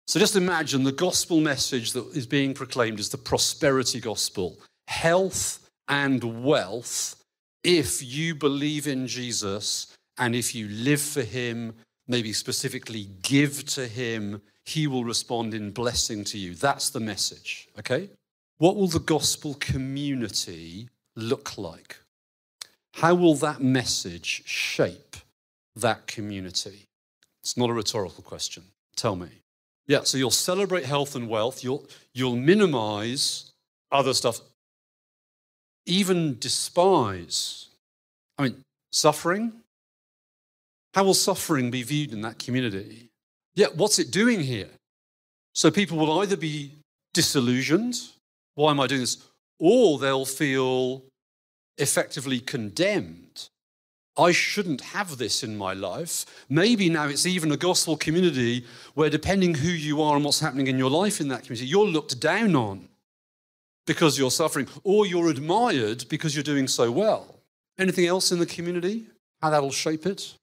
So 0.06 0.18
just 0.18 0.36
imagine 0.36 0.82
the 0.82 0.92
gospel 0.92 1.40
message 1.40 1.92
that 1.92 2.06
is 2.16 2.26
being 2.26 2.54
proclaimed 2.54 2.98
is 2.98 3.10
the 3.10 3.18
prosperity 3.18 4.00
gospel. 4.00 4.58
health 4.88 5.70
and 5.88 6.44
wealth 6.44 7.22
if 7.64 8.02
you 8.02 8.34
believe 8.34 8.86
in 8.86 9.06
Jesus 9.06 9.96
and 10.18 10.34
if 10.34 10.54
you 10.54 10.68
live 10.68 11.00
for 11.00 11.22
him, 11.22 11.74
maybe 12.12 12.34
specifically 12.34 13.08
give 13.22 13.64
to 13.64 13.88
him, 13.88 14.42
he 14.66 14.86
will 14.86 15.02
respond 15.02 15.54
in 15.54 15.70
blessing 15.70 16.24
to 16.24 16.36
you. 16.36 16.54
That's 16.54 16.90
the 16.90 17.00
message, 17.00 17.68
okay? 17.78 18.10
What 18.58 18.76
will 18.76 18.86
the 18.86 19.00
gospel 19.00 19.54
community 19.54 20.90
look 21.16 21.56
like? 21.56 21.96
How 22.92 23.14
will 23.14 23.34
that 23.36 23.62
message 23.62 24.42
shape 24.44 25.16
that 25.74 26.06
community? 26.06 26.86
It's 27.42 27.56
not 27.56 27.70
a 27.70 27.72
rhetorical 27.72 28.22
question. 28.22 28.64
Tell 28.94 29.16
me. 29.16 29.30
Yeah, 29.86 30.02
so 30.04 30.18
you'll 30.18 30.30
celebrate 30.30 30.84
health 30.84 31.16
and 31.16 31.30
wealth, 31.30 31.64
you'll, 31.64 31.86
you'll 32.12 32.36
minimize 32.36 33.52
other 33.90 34.12
stuff, 34.12 34.38
even 35.86 36.38
despise. 36.38 37.68
I 38.36 38.42
mean, 38.42 38.64
suffering. 38.92 39.61
How 40.94 41.04
will 41.04 41.14
suffering 41.14 41.70
be 41.70 41.82
viewed 41.82 42.12
in 42.12 42.20
that 42.22 42.38
community? 42.38 43.08
Yeah, 43.54 43.68
what's 43.74 43.98
it 43.98 44.10
doing 44.10 44.40
here? 44.40 44.68
So 45.54 45.70
people 45.70 45.98
will 45.98 46.20
either 46.20 46.36
be 46.36 46.72
disillusioned, 47.14 48.00
why 48.54 48.70
am 48.70 48.80
I 48.80 48.86
doing 48.86 49.02
this? 49.02 49.18
Or 49.58 49.98
they'll 49.98 50.24
feel 50.24 51.02
effectively 51.78 52.40
condemned. 52.40 53.48
I 54.16 54.32
shouldn't 54.32 54.82
have 54.82 55.16
this 55.16 55.42
in 55.42 55.56
my 55.56 55.72
life. 55.72 56.26
Maybe 56.48 56.90
now 56.90 57.06
it's 57.06 57.24
even 57.24 57.50
a 57.50 57.56
gospel 57.56 57.96
community 57.96 58.66
where, 58.94 59.08
depending 59.08 59.54
who 59.54 59.70
you 59.70 60.02
are 60.02 60.16
and 60.16 60.24
what's 60.24 60.40
happening 60.40 60.66
in 60.66 60.78
your 60.78 60.90
life 60.90 61.20
in 61.20 61.28
that 61.28 61.44
community, 61.44 61.66
you're 61.66 61.86
looked 61.86 62.20
down 62.20 62.54
on 62.54 62.88
because 63.86 64.18
you're 64.18 64.30
suffering, 64.30 64.68
or 64.84 65.06
you're 65.06 65.28
admired 65.28 66.04
because 66.08 66.36
you're 66.36 66.42
doing 66.42 66.68
so 66.68 66.90
well. 66.90 67.40
Anything 67.78 68.06
else 68.06 68.30
in 68.30 68.38
the 68.38 68.46
community? 68.46 69.06
How 69.40 69.50
that'll 69.50 69.72
shape 69.72 70.06
it? 70.06 70.34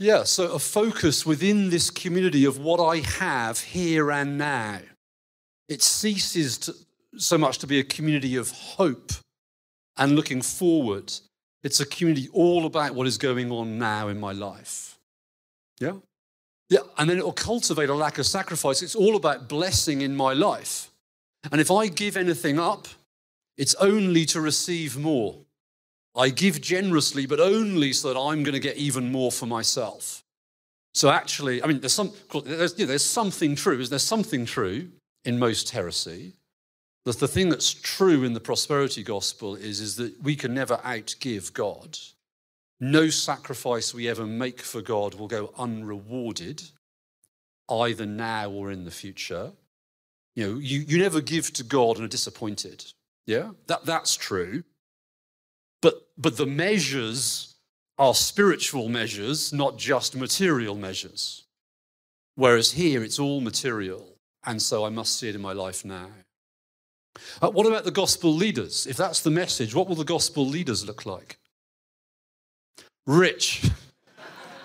Yeah, 0.00 0.24
so 0.24 0.52
a 0.52 0.58
focus 0.58 1.26
within 1.26 1.68
this 1.68 1.90
community 1.90 2.46
of 2.46 2.58
what 2.58 2.80
I 2.80 3.00
have 3.18 3.60
here 3.60 4.10
and 4.10 4.38
now. 4.38 4.78
It 5.68 5.82
ceases 5.82 6.56
to, 6.58 6.74
so 7.18 7.36
much 7.36 7.58
to 7.58 7.66
be 7.66 7.80
a 7.80 7.84
community 7.84 8.36
of 8.36 8.50
hope 8.50 9.12
and 9.98 10.16
looking 10.16 10.40
forward. 10.40 11.12
It's 11.62 11.80
a 11.80 11.86
community 11.86 12.30
all 12.32 12.64
about 12.64 12.94
what 12.94 13.06
is 13.06 13.18
going 13.18 13.52
on 13.52 13.78
now 13.78 14.08
in 14.08 14.18
my 14.18 14.32
life. 14.32 14.98
Yeah? 15.80 15.96
Yeah, 16.70 16.80
and 16.96 17.10
then 17.10 17.18
it 17.18 17.24
will 17.24 17.32
cultivate 17.32 17.90
a 17.90 17.94
lack 17.94 18.16
of 18.16 18.24
sacrifice. 18.24 18.80
It's 18.80 18.94
all 18.94 19.16
about 19.16 19.50
blessing 19.50 20.00
in 20.00 20.16
my 20.16 20.32
life. 20.32 20.90
And 21.52 21.60
if 21.60 21.70
I 21.70 21.88
give 21.88 22.16
anything 22.16 22.58
up, 22.58 22.88
it's 23.58 23.74
only 23.74 24.24
to 24.26 24.40
receive 24.40 24.96
more. 24.96 25.36
I 26.16 26.30
give 26.30 26.60
generously, 26.60 27.26
but 27.26 27.40
only 27.40 27.92
so 27.92 28.12
that 28.12 28.18
I'm 28.18 28.42
going 28.42 28.54
to 28.54 28.60
get 28.60 28.76
even 28.76 29.12
more 29.12 29.30
for 29.30 29.46
myself. 29.46 30.24
So 30.92 31.08
actually, 31.08 31.62
I 31.62 31.66
mean, 31.66 31.80
there's, 31.80 31.92
some, 31.92 32.12
there's, 32.44 32.76
you 32.78 32.84
know, 32.84 32.90
there's 32.90 33.04
something 33.04 33.54
true. 33.54 33.78
Is 33.78 33.90
there 33.90 33.98
something 33.98 34.44
true 34.44 34.88
in 35.24 35.38
most 35.38 35.70
heresy? 35.70 36.34
The, 37.04 37.12
the 37.12 37.28
thing 37.28 37.48
that's 37.48 37.72
true 37.72 38.24
in 38.24 38.32
the 38.32 38.40
prosperity 38.40 39.02
gospel 39.02 39.54
is, 39.54 39.80
is 39.80 39.96
that 39.96 40.20
we 40.22 40.34
can 40.34 40.52
never 40.52 40.78
outgive 40.78 41.52
God. 41.52 41.96
No 42.80 43.08
sacrifice 43.08 43.94
we 43.94 44.08
ever 44.08 44.26
make 44.26 44.60
for 44.60 44.80
God 44.80 45.14
will 45.14 45.28
go 45.28 45.52
unrewarded, 45.56 46.62
either 47.70 48.06
now 48.06 48.50
or 48.50 48.70
in 48.70 48.84
the 48.84 48.90
future. 48.90 49.52
You 50.34 50.46
know, 50.46 50.58
you, 50.58 50.80
you 50.80 50.98
never 50.98 51.20
give 51.20 51.52
to 51.54 51.62
God 51.62 51.96
and 51.96 52.04
are 52.04 52.08
disappointed. 52.08 52.84
Yeah, 53.26 53.50
that, 53.68 53.84
that's 53.84 54.16
true. 54.16 54.64
But, 56.20 56.36
the 56.36 56.46
measures 56.46 57.54
are 57.98 58.14
spiritual 58.14 58.88
measures, 58.88 59.52
not 59.52 59.78
just 59.78 60.16
material 60.16 60.74
measures. 60.74 61.44
Whereas 62.34 62.72
here, 62.72 63.02
it's 63.02 63.18
all 63.18 63.40
material. 63.40 64.16
And 64.44 64.60
so 64.60 64.84
I 64.84 64.88
must 64.88 65.18
see 65.18 65.28
it 65.28 65.34
in 65.34 65.40
my 65.40 65.52
life 65.52 65.84
now. 65.84 66.08
Uh, 67.42 67.50
what 67.50 67.66
about 67.66 67.84
the 67.84 67.90
gospel 67.90 68.34
leaders? 68.34 68.86
If 68.86 68.96
that's 68.96 69.20
the 69.20 69.30
message, 69.30 69.74
what 69.74 69.88
will 69.88 69.96
the 69.96 70.04
gospel 70.04 70.46
leaders 70.46 70.86
look 70.86 71.04
like? 71.04 71.38
Rich. 73.06 73.68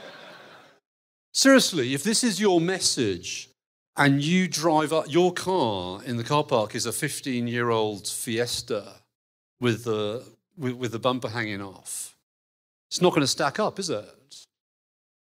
Seriously, 1.34 1.94
if 1.94 2.04
this 2.04 2.24
is 2.24 2.40
your 2.40 2.62
message 2.62 3.50
and 3.98 4.22
you 4.22 4.48
drive 4.48 4.94
up, 4.94 5.06
your 5.10 5.34
car 5.34 6.02
in 6.04 6.18
the 6.18 6.24
car 6.24 6.44
park 6.44 6.76
is 6.76 6.86
a 6.86 6.94
15 6.94 7.48
year 7.48 7.70
old 7.70 8.08
Fiesta 8.08 9.02
with 9.60 9.84
the, 9.84 10.24
with, 10.58 10.74
with 10.74 10.92
the 10.92 11.00
bumper 11.00 11.30
hanging 11.30 11.62
off, 11.62 12.16
it's 12.90 13.02
not 13.02 13.10
going 13.10 13.22
to 13.22 13.28
stack 13.28 13.60
up, 13.60 13.80
is 13.80 13.90
it? 13.90 14.06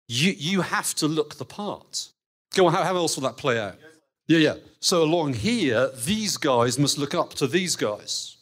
You, 0.09 0.33
you 0.37 0.61
have 0.61 0.95
to 0.97 1.09
look 1.09 1.37
the 1.37 1.45
part. 1.45 2.09
Go 2.55 2.67
on, 2.67 2.73
how, 2.73 2.83
how 2.83 2.97
else 2.97 3.17
will 3.17 3.23
that 3.25 3.37
play 3.37 3.59
out? 3.59 3.77
Yeah, 4.27 4.39
yeah. 4.39 4.55
So 4.81 5.03
along 5.03 5.35
here, 5.35 5.91
these 6.05 6.37
guys 6.37 6.79
must 6.79 6.99
look 6.99 7.15
up 7.15 7.35
to 7.35 7.47
these 7.47 7.77
guys. 7.77 8.37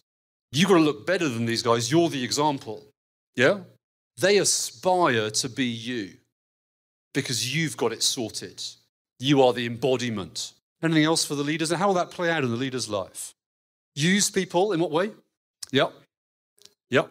You've 0.53 0.69
got 0.69 0.77
to 0.77 0.81
look 0.81 1.07
better 1.07 1.29
than 1.29 1.47
these 1.47 1.63
guys. 1.63 1.91
You're 1.91 2.09
the 2.09 2.25
example. 2.25 2.85
Yeah? 3.37 3.61
They 4.19 4.39
aspire 4.39 5.31
to 5.31 5.49
be 5.49 5.65
you 5.65 6.15
because 7.15 7.55
you've 7.55 7.77
got 7.77 7.93
it 7.93 8.03
sorted. 8.03 8.63
You 9.19 9.43
are 9.43 9.53
the 9.53 9.67
embodiment. 9.67 10.53
Anything 10.83 11.05
else 11.05 11.25
for 11.25 11.35
the 11.35 11.45
leaders? 11.45 11.71
And 11.71 11.79
how 11.79 11.89
will 11.89 11.95
that 11.95 12.11
play 12.11 12.31
out 12.31 12.43
in 12.43 12.51
the 12.51 12.57
leader's 12.57 12.89
life? 12.89 13.35
Use 13.95 14.31
people 14.31 14.73
in 14.73 14.81
what 14.81 14.91
way? 14.91 15.11
Yep. 15.73 15.93
Yep. 16.91 17.11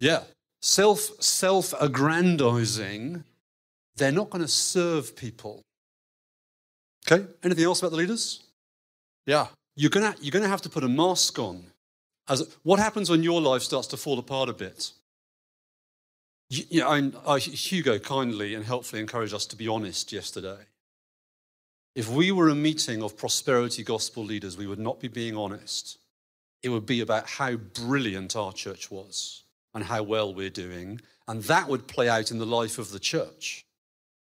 Yeah. 0.00 0.22
Self 0.60 1.00
self 1.20 1.72
aggrandizing. 1.80 3.24
They're 3.96 4.12
not 4.12 4.30
going 4.30 4.42
to 4.42 4.48
serve 4.48 5.16
people. 5.16 5.62
Okay, 7.10 7.26
anything 7.42 7.64
else 7.64 7.80
about 7.80 7.90
the 7.90 7.96
leaders? 7.96 8.44
Yeah, 9.26 9.48
you're 9.76 9.90
gonna, 9.90 10.14
you're 10.20 10.32
gonna 10.32 10.48
have 10.48 10.62
to 10.62 10.68
put 10.68 10.84
a 10.84 10.88
mask 10.88 11.38
on. 11.38 11.64
As, 12.28 12.56
what 12.62 12.78
happens 12.78 13.10
when 13.10 13.22
your 13.22 13.40
life 13.40 13.62
starts 13.62 13.88
to 13.88 13.96
fall 13.96 14.18
apart 14.18 14.48
a 14.48 14.52
bit? 14.52 14.92
You, 16.48 16.64
you 16.68 16.80
know, 16.80 16.88
I, 17.26 17.34
I, 17.34 17.38
Hugo 17.38 17.98
kindly 17.98 18.54
and 18.54 18.64
helpfully 18.64 19.00
encouraged 19.00 19.34
us 19.34 19.46
to 19.46 19.56
be 19.56 19.68
honest 19.68 20.12
yesterday. 20.12 20.58
If 21.94 22.08
we 22.08 22.30
were 22.30 22.48
a 22.48 22.54
meeting 22.54 23.02
of 23.02 23.16
prosperity 23.16 23.82
gospel 23.82 24.24
leaders, 24.24 24.56
we 24.56 24.66
would 24.66 24.78
not 24.78 25.00
be 25.00 25.08
being 25.08 25.36
honest. 25.36 25.98
It 26.62 26.68
would 26.68 26.86
be 26.86 27.00
about 27.00 27.26
how 27.26 27.56
brilliant 27.56 28.36
our 28.36 28.52
church 28.52 28.90
was 28.90 29.44
and 29.74 29.84
how 29.84 30.02
well 30.02 30.34
we're 30.34 30.50
doing. 30.50 31.00
And 31.26 31.42
that 31.44 31.68
would 31.68 31.86
play 31.86 32.08
out 32.08 32.30
in 32.30 32.38
the 32.38 32.46
life 32.46 32.78
of 32.78 32.90
the 32.90 32.98
church. 32.98 33.64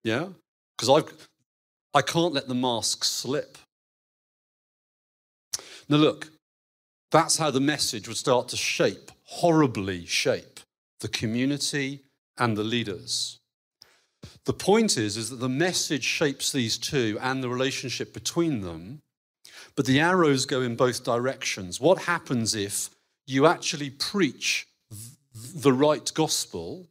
Yeah? 0.04 0.30
Because 0.78 0.89
I've 0.89 1.28
I 1.93 2.02
can't 2.02 2.34
let 2.34 2.47
the 2.47 2.54
mask 2.54 3.04
slip. 3.04 3.58
Now, 5.89 5.97
look, 5.97 6.30
that's 7.12 7.38
how 7.38 7.50
the 7.50 7.62
message 7.62 8.08
would 8.08 8.17
start 8.17 8.50
to 8.50 8.58
shape, 8.58 9.12
horribly 9.23 10.06
shape, 10.06 10.60
the 11.00 11.08
community 11.08 12.04
and 12.38 12.56
the 12.56 12.63
leaders. 12.63 13.39
The 14.45 14.54
point 14.54 14.97
is, 14.97 15.17
is 15.17 15.30
that 15.30 15.38
the 15.38 15.50
message 15.50 16.04
shapes 16.04 16.52
these 16.52 16.78
two 16.78 17.17
and 17.21 17.41
the 17.41 17.50
relationship 17.50 18.13
between 18.13 18.62
them, 18.62 19.00
but 19.78 19.86
the 19.86 20.02
arrows 20.02 20.46
go 20.46 20.62
in 20.62 20.76
both 20.76 21.06
directions. 21.06 21.80
What 21.80 22.04
happens 22.04 22.54
if 22.54 22.90
you 23.26 23.46
actually 23.46 23.92
preach 23.92 24.68
the 25.56 25.72
right 25.72 26.12
gospel 26.13 26.90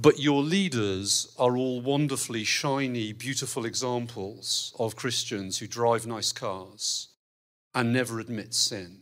but 0.00 0.20
your 0.20 0.42
leaders 0.42 1.34
are 1.38 1.56
all 1.56 1.80
wonderfully 1.80 2.44
shiny, 2.44 3.12
beautiful 3.12 3.64
examples 3.64 4.72
of 4.78 4.94
Christians 4.94 5.58
who 5.58 5.66
drive 5.66 6.06
nice 6.06 6.30
cars 6.32 7.08
and 7.74 7.92
never 7.92 8.20
admit 8.20 8.54
sin. 8.54 9.00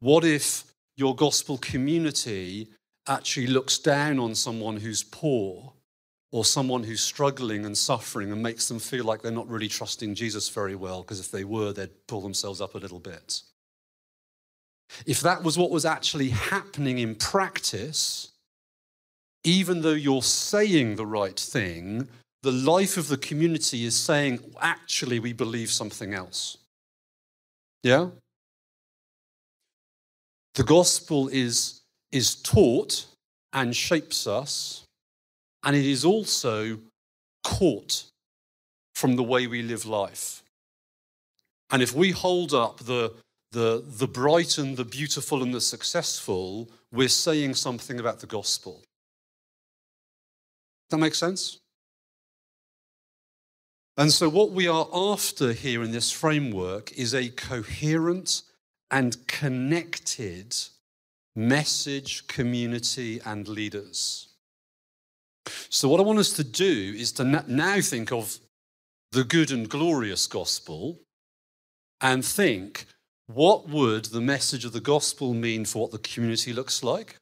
What 0.00 0.24
if 0.24 0.64
your 0.96 1.14
gospel 1.14 1.58
community 1.58 2.68
actually 3.06 3.48
looks 3.48 3.76
down 3.78 4.18
on 4.18 4.34
someone 4.34 4.78
who's 4.78 5.02
poor 5.02 5.74
or 6.32 6.46
someone 6.46 6.82
who's 6.82 7.02
struggling 7.02 7.66
and 7.66 7.76
suffering 7.76 8.32
and 8.32 8.42
makes 8.42 8.66
them 8.66 8.78
feel 8.78 9.04
like 9.04 9.20
they're 9.20 9.30
not 9.30 9.48
really 9.48 9.68
trusting 9.68 10.14
Jesus 10.14 10.48
very 10.48 10.74
well 10.74 11.02
because 11.02 11.20
if 11.20 11.30
they 11.30 11.44
were, 11.44 11.72
they'd 11.72 12.06
pull 12.06 12.22
themselves 12.22 12.60
up 12.60 12.74
a 12.74 12.78
little 12.78 12.98
bit? 12.98 13.42
If 15.06 15.20
that 15.20 15.42
was 15.42 15.58
what 15.58 15.70
was 15.70 15.84
actually 15.84 16.30
happening 16.30 16.98
in 16.98 17.14
practice, 17.14 18.32
even 19.44 19.82
though 19.82 19.90
you're 19.90 20.22
saying 20.22 20.96
the 20.96 21.06
right 21.06 21.38
thing, 21.38 22.08
the 22.42 22.52
life 22.52 22.96
of 22.96 23.08
the 23.08 23.16
community 23.18 23.84
is 23.84 23.94
saying, 23.94 24.40
actually, 24.60 25.18
we 25.18 25.32
believe 25.32 25.70
something 25.70 26.14
else. 26.14 26.58
Yeah? 27.82 28.08
The 30.54 30.64
gospel 30.64 31.28
is, 31.28 31.82
is 32.10 32.36
taught 32.36 33.06
and 33.52 33.74
shapes 33.74 34.26
us, 34.26 34.84
and 35.64 35.76
it 35.76 35.86
is 35.86 36.04
also 36.04 36.78
caught 37.44 38.04
from 38.94 39.16
the 39.16 39.22
way 39.22 39.46
we 39.46 39.62
live 39.62 39.86
life. 39.86 40.42
And 41.70 41.82
if 41.82 41.94
we 41.94 42.10
hold 42.10 42.52
up 42.52 42.80
the, 42.80 43.14
the, 43.52 43.82
the 43.84 44.06
bright 44.06 44.58
and 44.58 44.76
the 44.76 44.84
beautiful 44.84 45.42
and 45.42 45.54
the 45.54 45.60
successful, 45.60 46.68
we're 46.92 47.08
saying 47.08 47.54
something 47.54 47.98
about 47.98 48.20
the 48.20 48.26
gospel. 48.26 48.82
Does 50.90 50.90
that 50.90 50.98
makes 50.98 51.18
sense? 51.18 51.58
And 53.96 54.10
so, 54.10 54.28
what 54.28 54.52
we 54.52 54.68
are 54.68 54.88
after 54.92 55.52
here 55.52 55.82
in 55.82 55.92
this 55.92 56.10
framework 56.10 56.92
is 56.92 57.14
a 57.14 57.28
coherent 57.28 58.42
and 58.90 59.26
connected 59.26 60.56
message, 61.36 62.26
community, 62.26 63.20
and 63.24 63.48
leaders. 63.48 64.31
So, 65.68 65.88
what 65.88 66.00
I 66.00 66.04
want 66.04 66.18
us 66.18 66.32
to 66.34 66.44
do 66.44 66.94
is 66.96 67.12
to 67.12 67.24
now 67.24 67.80
think 67.80 68.12
of 68.12 68.38
the 69.10 69.24
good 69.24 69.50
and 69.50 69.68
glorious 69.68 70.26
gospel 70.26 71.00
and 72.00 72.24
think 72.24 72.86
what 73.26 73.68
would 73.68 74.06
the 74.06 74.20
message 74.20 74.64
of 74.64 74.72
the 74.72 74.80
gospel 74.80 75.34
mean 75.34 75.64
for 75.64 75.82
what 75.82 75.92
the 75.92 75.98
community 75.98 76.52
looks 76.52 76.82
like? 76.82 77.16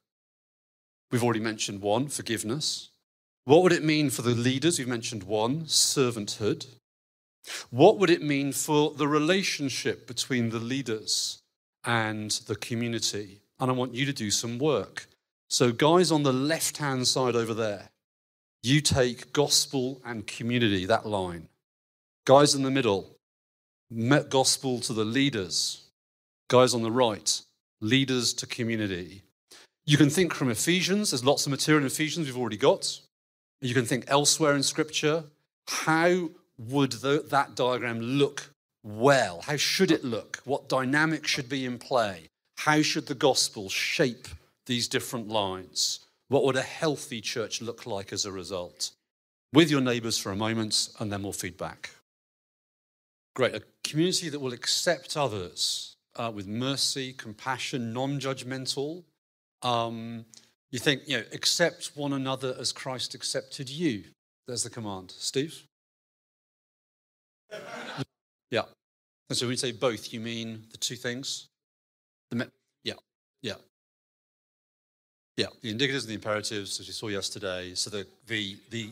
We've 1.10 1.24
already 1.24 1.40
mentioned 1.40 1.82
one, 1.82 2.08
forgiveness. 2.08 2.90
What 3.44 3.62
would 3.62 3.72
it 3.72 3.84
mean 3.84 4.10
for 4.10 4.22
the 4.22 4.30
leaders? 4.30 4.78
We've 4.78 4.88
mentioned 4.88 5.24
one, 5.24 5.62
servanthood. 5.62 6.66
What 7.70 7.98
would 7.98 8.10
it 8.10 8.22
mean 8.22 8.52
for 8.52 8.92
the 8.92 9.08
relationship 9.08 10.06
between 10.06 10.50
the 10.50 10.58
leaders 10.58 11.40
and 11.84 12.30
the 12.30 12.56
community? 12.56 13.40
And 13.58 13.70
I 13.70 13.74
want 13.74 13.94
you 13.94 14.06
to 14.06 14.12
do 14.12 14.30
some 14.30 14.58
work. 14.58 15.06
So, 15.48 15.72
guys 15.72 16.12
on 16.12 16.22
the 16.22 16.32
left 16.32 16.76
hand 16.76 17.08
side 17.08 17.34
over 17.34 17.54
there, 17.54 17.90
you 18.62 18.80
take 18.80 19.32
gospel 19.32 20.00
and 20.04 20.26
community, 20.26 20.84
that 20.86 21.06
line. 21.06 21.48
Guys 22.26 22.54
in 22.54 22.62
the 22.62 22.70
middle, 22.70 23.16
gospel 24.28 24.80
to 24.80 24.92
the 24.92 25.04
leaders. 25.04 25.82
Guys 26.48 26.74
on 26.74 26.82
the 26.82 26.90
right, 26.90 27.40
leaders 27.80 28.32
to 28.34 28.46
community. 28.46 29.22
You 29.86 29.96
can 29.96 30.10
think 30.10 30.34
from 30.34 30.50
Ephesians, 30.50 31.10
there's 31.10 31.24
lots 31.24 31.46
of 31.46 31.50
material 31.50 31.82
in 31.82 31.86
Ephesians 31.86 32.26
we've 32.26 32.36
already 32.36 32.56
got. 32.56 33.00
You 33.60 33.74
can 33.74 33.84
think 33.84 34.04
elsewhere 34.08 34.54
in 34.54 34.62
Scripture. 34.62 35.24
How 35.68 36.30
would 36.58 36.92
the, 36.92 37.24
that 37.30 37.54
diagram 37.54 38.00
look 38.00 38.52
well? 38.82 39.42
How 39.42 39.56
should 39.56 39.90
it 39.90 40.04
look? 40.04 40.40
What 40.44 40.68
dynamic 40.68 41.26
should 41.26 41.48
be 41.48 41.64
in 41.64 41.78
play? 41.78 42.28
How 42.58 42.82
should 42.82 43.06
the 43.06 43.14
gospel 43.14 43.68
shape 43.68 44.28
these 44.66 44.86
different 44.88 45.28
lines? 45.28 46.00
What 46.30 46.44
would 46.44 46.54
a 46.54 46.62
healthy 46.62 47.20
church 47.20 47.60
look 47.60 47.86
like 47.86 48.12
as 48.12 48.24
a 48.24 48.30
result? 48.30 48.92
With 49.52 49.68
your 49.68 49.80
neighbors 49.80 50.16
for 50.16 50.30
a 50.30 50.36
moment, 50.36 50.90
and 51.00 51.10
then 51.10 51.24
we'll 51.24 51.32
feed 51.32 51.56
back. 51.56 51.90
Great. 53.34 53.56
A 53.56 53.62
community 53.82 54.28
that 54.28 54.38
will 54.38 54.52
accept 54.52 55.16
others 55.16 55.96
uh, 56.14 56.30
with 56.32 56.46
mercy, 56.46 57.12
compassion, 57.12 57.92
non 57.92 58.20
judgmental. 58.20 59.02
Um, 59.62 60.24
you 60.70 60.78
think, 60.78 61.02
you 61.06 61.18
know, 61.18 61.24
accept 61.32 61.90
one 61.96 62.12
another 62.12 62.54
as 62.60 62.70
Christ 62.70 63.16
accepted 63.16 63.68
you. 63.68 64.04
There's 64.46 64.62
the 64.62 64.70
command. 64.70 65.10
Steve? 65.10 65.66
yeah. 68.52 68.62
And 69.28 69.36
so 69.36 69.46
when 69.46 69.54
you 69.54 69.56
say 69.56 69.72
both, 69.72 70.12
you 70.12 70.20
mean 70.20 70.62
the 70.70 70.78
two 70.78 70.94
things? 70.94 71.48
The 72.30 72.36
me- 72.36 72.46
yeah, 72.84 72.94
yeah. 73.42 73.54
Yeah, 75.40 75.46
the 75.62 75.74
indicatives 75.74 76.00
and 76.00 76.10
the 76.10 76.14
imperatives, 76.14 76.80
as 76.80 76.86
we 76.86 76.92
saw 76.92 77.08
yesterday. 77.08 77.74
So 77.74 77.88
the, 77.88 78.06
the, 78.26 78.58
the 78.68 78.90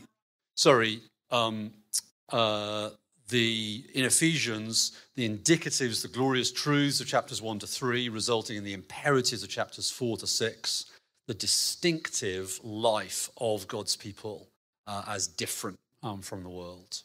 sorry, 0.55 1.01
um, 1.31 1.73
uh, 2.33 2.91
the, 3.29 3.85
in 3.93 4.07
Ephesians, 4.07 4.93
the 5.15 5.29
indicatives, 5.29 6.01
the 6.01 6.09
glorious 6.09 6.51
truths 6.51 7.01
of 7.01 7.07
chapters 7.07 7.43
1 7.43 7.59
to 7.59 7.67
3, 7.67 8.09
resulting 8.09 8.57
in 8.57 8.65
the 8.65 8.73
imperatives 8.73 9.43
of 9.43 9.51
chapters 9.51 9.91
4 9.91 10.17
to 10.17 10.27
6, 10.27 10.87
the 11.27 11.35
distinctive 11.35 12.59
life 12.65 13.29
of 13.37 13.69
God's 13.69 13.95
people 13.95 14.49
uh, 14.87 15.03
as 15.07 15.27
different 15.27 15.79
um, 16.03 16.23
from 16.23 16.43
the 16.43 16.49
world. 16.49 17.03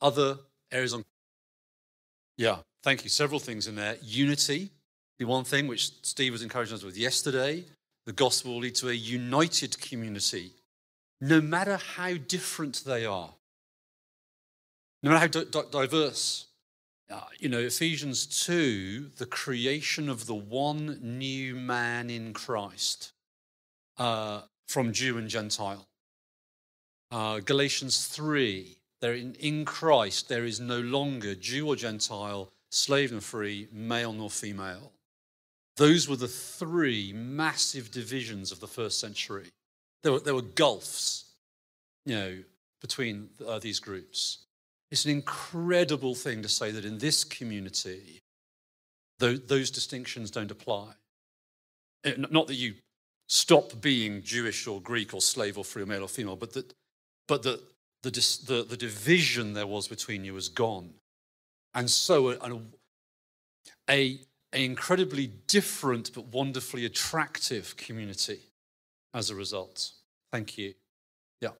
Other 0.00 0.38
areas 0.72 0.94
on. 0.94 1.04
Yeah, 2.38 2.56
thank 2.82 3.04
you. 3.04 3.10
Several 3.10 3.38
things 3.38 3.66
in 3.66 3.74
there. 3.74 3.96
Unity, 4.02 4.70
the 5.18 5.26
one 5.26 5.44
thing 5.44 5.66
which 5.66 5.90
Steve 6.00 6.32
was 6.32 6.40
encouraging 6.40 6.76
us 6.76 6.82
with 6.82 6.96
yesterday. 6.96 7.66
The 8.10 8.16
gospel 8.16 8.54
will 8.54 8.62
lead 8.62 8.74
to 8.74 8.88
a 8.88 8.92
united 8.92 9.80
community, 9.80 10.50
no 11.20 11.40
matter 11.40 11.76
how 11.76 12.14
different 12.14 12.82
they 12.84 13.06
are, 13.06 13.34
no 15.04 15.12
matter 15.12 15.44
how 15.54 15.62
diverse. 15.62 16.46
Uh, 17.08 17.20
you 17.38 17.48
know, 17.48 17.60
Ephesians 17.60 18.26
2, 18.46 19.12
the 19.18 19.26
creation 19.26 20.08
of 20.08 20.26
the 20.26 20.34
one 20.34 20.98
new 21.00 21.54
man 21.54 22.10
in 22.10 22.32
Christ 22.32 23.12
uh, 23.96 24.40
from 24.66 24.92
Jew 24.92 25.16
and 25.16 25.28
Gentile. 25.28 25.86
Uh, 27.12 27.38
Galatians 27.38 28.08
3, 28.08 28.76
there 29.00 29.14
in, 29.14 29.34
in 29.34 29.64
Christ 29.64 30.28
there 30.28 30.44
is 30.44 30.58
no 30.58 30.80
longer 30.80 31.36
Jew 31.36 31.68
or 31.68 31.76
Gentile, 31.76 32.50
slave 32.72 33.12
nor 33.12 33.20
free, 33.20 33.68
male 33.70 34.12
nor 34.12 34.30
female. 34.30 34.90
Those 35.80 36.10
were 36.10 36.16
the 36.16 36.28
three 36.28 37.10
massive 37.14 37.90
divisions 37.90 38.52
of 38.52 38.60
the 38.60 38.66
first 38.66 39.00
century. 39.00 39.46
There 40.02 40.12
were, 40.12 40.20
there 40.20 40.34
were 40.34 40.42
gulfs, 40.42 41.24
you 42.04 42.14
know, 42.14 42.38
between 42.82 43.30
uh, 43.48 43.60
these 43.60 43.80
groups. 43.80 44.44
It's 44.90 45.06
an 45.06 45.10
incredible 45.10 46.14
thing 46.14 46.42
to 46.42 46.50
say 46.50 46.70
that 46.70 46.84
in 46.84 46.98
this 46.98 47.24
community, 47.24 48.20
those 49.18 49.70
distinctions 49.70 50.30
don't 50.30 50.50
apply. 50.50 50.88
Eh, 52.04 52.12
not 52.30 52.46
that 52.48 52.56
you 52.56 52.74
stop 53.30 53.80
being 53.80 54.22
Jewish 54.22 54.66
or 54.66 54.82
Greek 54.82 55.14
or 55.14 55.22
slave 55.22 55.56
or 55.56 55.64
free 55.64 55.84
or 55.84 55.86
male 55.86 56.04
or 56.04 56.08
female, 56.08 56.36
but 56.36 56.52
that, 56.52 56.74
but 57.26 57.42
the, 57.42 57.58
the, 58.02 58.10
the, 58.10 58.66
the 58.68 58.76
division 58.76 59.54
there 59.54 59.66
was 59.66 59.88
between 59.88 60.26
you 60.26 60.36
is 60.36 60.50
gone. 60.50 60.90
And 61.72 61.88
so, 61.88 62.32
a, 62.32 62.60
a, 63.88 64.18
a 64.52 64.64
incredibly 64.64 65.28
different 65.46 66.12
but 66.14 66.26
wonderfully 66.26 66.84
attractive 66.84 67.76
community 67.76 68.40
as 69.14 69.30
a 69.30 69.34
result. 69.34 69.92
Thank 70.32 70.58
you. 70.58 70.74
Yeah. 71.40 71.50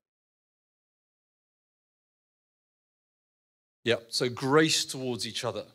Yeah, 3.83 3.95
so 4.09 4.29
grace 4.29 4.85
towards 4.85 5.25
each 5.25 5.43
other. 5.43 5.65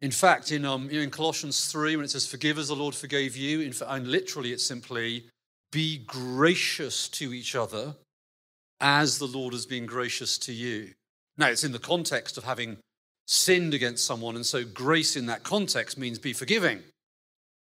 In 0.00 0.10
fact, 0.10 0.50
in, 0.50 0.64
um, 0.64 0.90
in 0.90 1.10
Colossians 1.10 1.70
3, 1.70 1.96
when 1.96 2.04
it 2.04 2.10
says, 2.10 2.26
Forgive 2.26 2.58
as 2.58 2.68
the 2.68 2.74
Lord 2.74 2.94
forgave 2.94 3.36
you, 3.36 3.60
in 3.60 3.72
fact, 3.72 3.90
and 3.90 4.08
literally 4.08 4.52
it's 4.52 4.66
simply, 4.66 5.26
Be 5.70 5.98
gracious 5.98 7.08
to 7.10 7.32
each 7.32 7.54
other 7.54 7.94
as 8.80 9.18
the 9.18 9.26
Lord 9.26 9.52
has 9.52 9.64
been 9.64 9.86
gracious 9.86 10.38
to 10.38 10.52
you. 10.52 10.90
Now, 11.38 11.48
it's 11.48 11.62
in 11.62 11.70
the 11.72 11.78
context 11.78 12.36
of 12.36 12.44
having 12.44 12.78
sinned 13.32 13.74
against 13.74 14.04
someone, 14.04 14.36
and 14.36 14.44
so 14.44 14.64
grace 14.64 15.16
in 15.16 15.26
that 15.26 15.42
context 15.42 15.96
means 15.98 16.18
be 16.18 16.32
forgiving. 16.32 16.80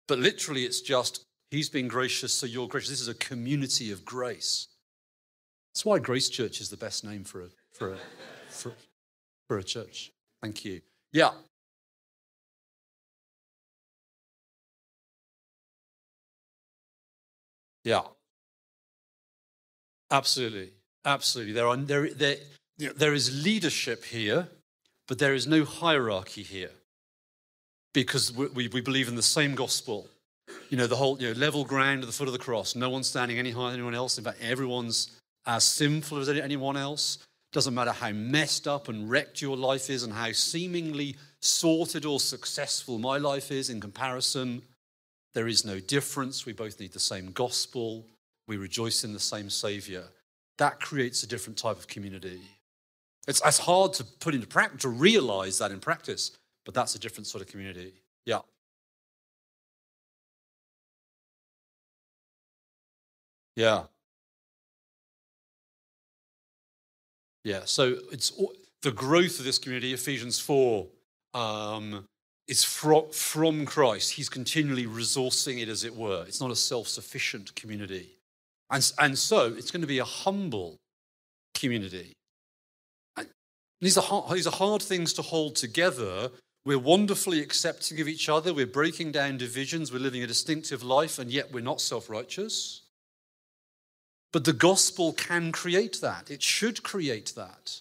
But 0.08 0.18
literally, 0.18 0.64
it's 0.64 0.80
just, 0.80 1.24
He's 1.50 1.68
been 1.68 1.88
gracious, 1.88 2.32
so 2.32 2.46
you're 2.46 2.68
gracious. 2.68 2.90
This 2.90 3.00
is 3.00 3.08
a 3.08 3.14
community 3.14 3.90
of 3.90 4.04
grace. 4.04 4.68
That's 5.72 5.84
why 5.84 5.98
Grace 5.98 6.28
Church 6.28 6.60
is 6.60 6.68
the 6.68 6.76
best 6.76 7.04
name 7.04 7.24
for 7.24 7.42
a, 7.42 7.48
for 7.72 7.94
a, 7.94 7.96
for, 8.48 8.72
for 9.48 9.58
a 9.58 9.64
church. 9.64 10.12
Thank 10.42 10.64
you. 10.64 10.80
Yeah. 11.12 11.30
Yeah. 17.84 18.02
Absolutely. 20.10 20.70
Absolutely. 21.04 21.52
There, 21.52 21.66
are, 21.66 21.76
there, 21.76 22.14
there, 22.14 22.36
there 22.78 23.14
is 23.14 23.44
leadership 23.44 24.04
here, 24.04 24.48
but 25.10 25.18
there 25.18 25.34
is 25.34 25.44
no 25.44 25.64
hierarchy 25.64 26.44
here 26.44 26.70
because 27.92 28.32
we, 28.32 28.68
we 28.68 28.80
believe 28.80 29.08
in 29.08 29.16
the 29.16 29.22
same 29.24 29.56
gospel. 29.56 30.06
You 30.68 30.76
know, 30.76 30.86
the 30.86 30.94
whole 30.94 31.20
you 31.20 31.34
know, 31.34 31.40
level 31.40 31.64
ground 31.64 32.04
at 32.04 32.06
the 32.06 32.12
foot 32.12 32.28
of 32.28 32.32
the 32.32 32.38
cross. 32.38 32.76
No 32.76 32.90
one's 32.90 33.08
standing 33.08 33.36
any 33.36 33.50
higher 33.50 33.72
than 33.72 33.80
anyone 33.80 33.96
else. 33.96 34.18
In 34.18 34.22
fact, 34.22 34.38
everyone's 34.40 35.18
as 35.46 35.64
sinful 35.64 36.18
as 36.18 36.28
anyone 36.28 36.76
else. 36.76 37.18
Doesn't 37.52 37.74
matter 37.74 37.90
how 37.90 38.12
messed 38.12 38.68
up 38.68 38.88
and 38.88 39.10
wrecked 39.10 39.42
your 39.42 39.56
life 39.56 39.90
is 39.90 40.04
and 40.04 40.12
how 40.12 40.30
seemingly 40.30 41.16
sorted 41.40 42.04
or 42.04 42.20
successful 42.20 43.00
my 43.00 43.18
life 43.18 43.50
is 43.50 43.68
in 43.68 43.80
comparison. 43.80 44.62
There 45.34 45.48
is 45.48 45.64
no 45.64 45.80
difference. 45.80 46.46
We 46.46 46.52
both 46.52 46.78
need 46.78 46.92
the 46.92 47.00
same 47.00 47.32
gospel. 47.32 48.06
We 48.46 48.58
rejoice 48.58 49.02
in 49.02 49.12
the 49.12 49.18
same 49.18 49.50
Savior. 49.50 50.04
That 50.58 50.78
creates 50.78 51.24
a 51.24 51.26
different 51.26 51.58
type 51.58 51.78
of 51.78 51.88
community. 51.88 52.42
It's, 53.30 53.40
it's 53.44 53.58
hard 53.58 53.92
to 53.94 54.04
put 54.04 54.34
into 54.34 54.48
practice, 54.48 54.82
to 54.82 54.88
realize 54.88 55.58
that 55.58 55.70
in 55.70 55.78
practice, 55.78 56.32
but 56.64 56.74
that's 56.74 56.96
a 56.96 56.98
different 56.98 57.28
sort 57.28 57.42
of 57.42 57.48
community. 57.48 57.92
Yeah. 58.26 58.40
Yeah. 63.54 63.84
Yeah, 67.44 67.60
so 67.66 67.98
it's 68.10 68.32
the 68.82 68.90
growth 68.90 69.38
of 69.38 69.44
this 69.44 69.58
community, 69.58 69.94
Ephesians 69.94 70.40
4, 70.40 70.86
um, 71.32 72.04
is 72.48 72.64
from, 72.64 73.10
from 73.12 73.64
Christ. 73.64 74.10
He's 74.10 74.28
continually 74.28 74.86
resourcing 74.86 75.62
it, 75.62 75.68
as 75.68 75.84
it 75.84 75.94
were. 75.94 76.24
It's 76.26 76.40
not 76.40 76.50
a 76.50 76.56
self 76.56 76.88
sufficient 76.88 77.54
community. 77.54 78.10
And, 78.70 78.92
and 78.98 79.16
so 79.16 79.54
it's 79.56 79.70
going 79.70 79.82
to 79.82 79.86
be 79.86 80.00
a 80.00 80.04
humble 80.04 80.78
community. 81.54 82.16
These, 83.80 83.96
are 83.96 84.02
hard, 84.02 84.30
these 84.30 84.46
are 84.46 84.52
hard 84.52 84.82
things 84.82 85.12
to 85.14 85.22
hold 85.22 85.56
together. 85.56 86.30
We're 86.64 86.78
wonderfully 86.78 87.40
accepting 87.40 88.00
of 88.00 88.08
each 88.08 88.28
other. 88.28 88.52
We're 88.52 88.66
breaking 88.66 89.12
down 89.12 89.38
divisions. 89.38 89.92
We're 89.92 90.00
living 90.00 90.22
a 90.22 90.26
distinctive 90.26 90.82
life, 90.82 91.18
and 91.18 91.30
yet 91.30 91.52
we're 91.52 91.64
not 91.64 91.80
self 91.80 92.10
righteous. 92.10 92.82
But 94.32 94.44
the 94.44 94.52
gospel 94.52 95.12
can 95.12 95.50
create 95.50 96.00
that. 96.02 96.30
It 96.30 96.42
should 96.42 96.82
create 96.82 97.32
that. 97.36 97.80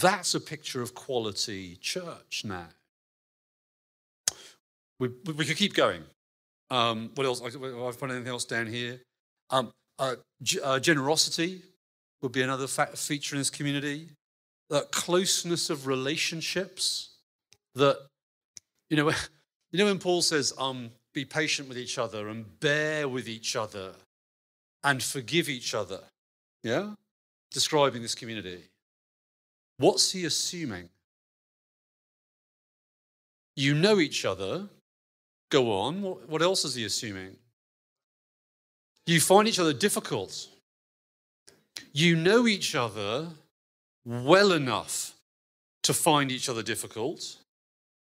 That's 0.00 0.34
a 0.34 0.40
picture 0.40 0.82
of 0.82 0.94
quality 0.94 1.76
church 1.76 2.42
now. 2.44 2.68
We, 4.98 5.08
we 5.36 5.44
could 5.44 5.56
keep 5.56 5.74
going. 5.74 6.02
Um, 6.70 7.10
what 7.14 7.26
else? 7.26 7.42
I've 7.42 7.96
found 7.96 8.12
anything 8.12 8.28
else 8.28 8.44
down 8.44 8.66
here? 8.66 9.00
Um, 9.50 9.72
uh, 9.98 10.16
uh, 10.62 10.80
generosity 10.80 11.62
would 12.22 12.32
be 12.32 12.42
another 12.42 12.66
feature 12.66 13.36
in 13.36 13.40
this 13.40 13.50
community. 13.50 14.08
That 14.70 14.90
closeness 14.90 15.70
of 15.70 15.86
relationships. 15.86 17.10
That 17.74 17.98
you 18.90 18.96
know, 18.96 19.10
you 19.72 19.78
know 19.78 19.86
when 19.86 19.98
Paul 19.98 20.22
says, 20.22 20.52
um, 20.58 20.90
"Be 21.12 21.24
patient 21.24 21.68
with 21.68 21.78
each 21.78 21.98
other 21.98 22.28
and 22.28 22.60
bear 22.60 23.08
with 23.08 23.28
each 23.28 23.56
other 23.56 23.92
and 24.82 25.02
forgive 25.02 25.48
each 25.48 25.74
other." 25.74 26.00
Yeah, 26.62 26.94
describing 27.50 28.02
this 28.02 28.14
community. 28.14 28.62
What's 29.78 30.12
he 30.12 30.24
assuming? 30.24 30.88
You 33.56 33.74
know 33.74 34.00
each 34.00 34.24
other. 34.24 34.68
Go 35.50 35.72
on. 35.72 36.02
What 36.02 36.42
else 36.42 36.64
is 36.64 36.74
he 36.74 36.84
assuming? 36.84 37.36
You 39.06 39.20
find 39.20 39.46
each 39.46 39.58
other 39.58 39.72
difficult. 39.72 40.48
You 41.92 42.16
know 42.16 42.46
each 42.46 42.74
other 42.74 43.28
well 44.04 44.52
enough 44.52 45.14
to 45.82 45.94
find 45.94 46.30
each 46.32 46.48
other 46.48 46.62
difficult. 46.62 47.36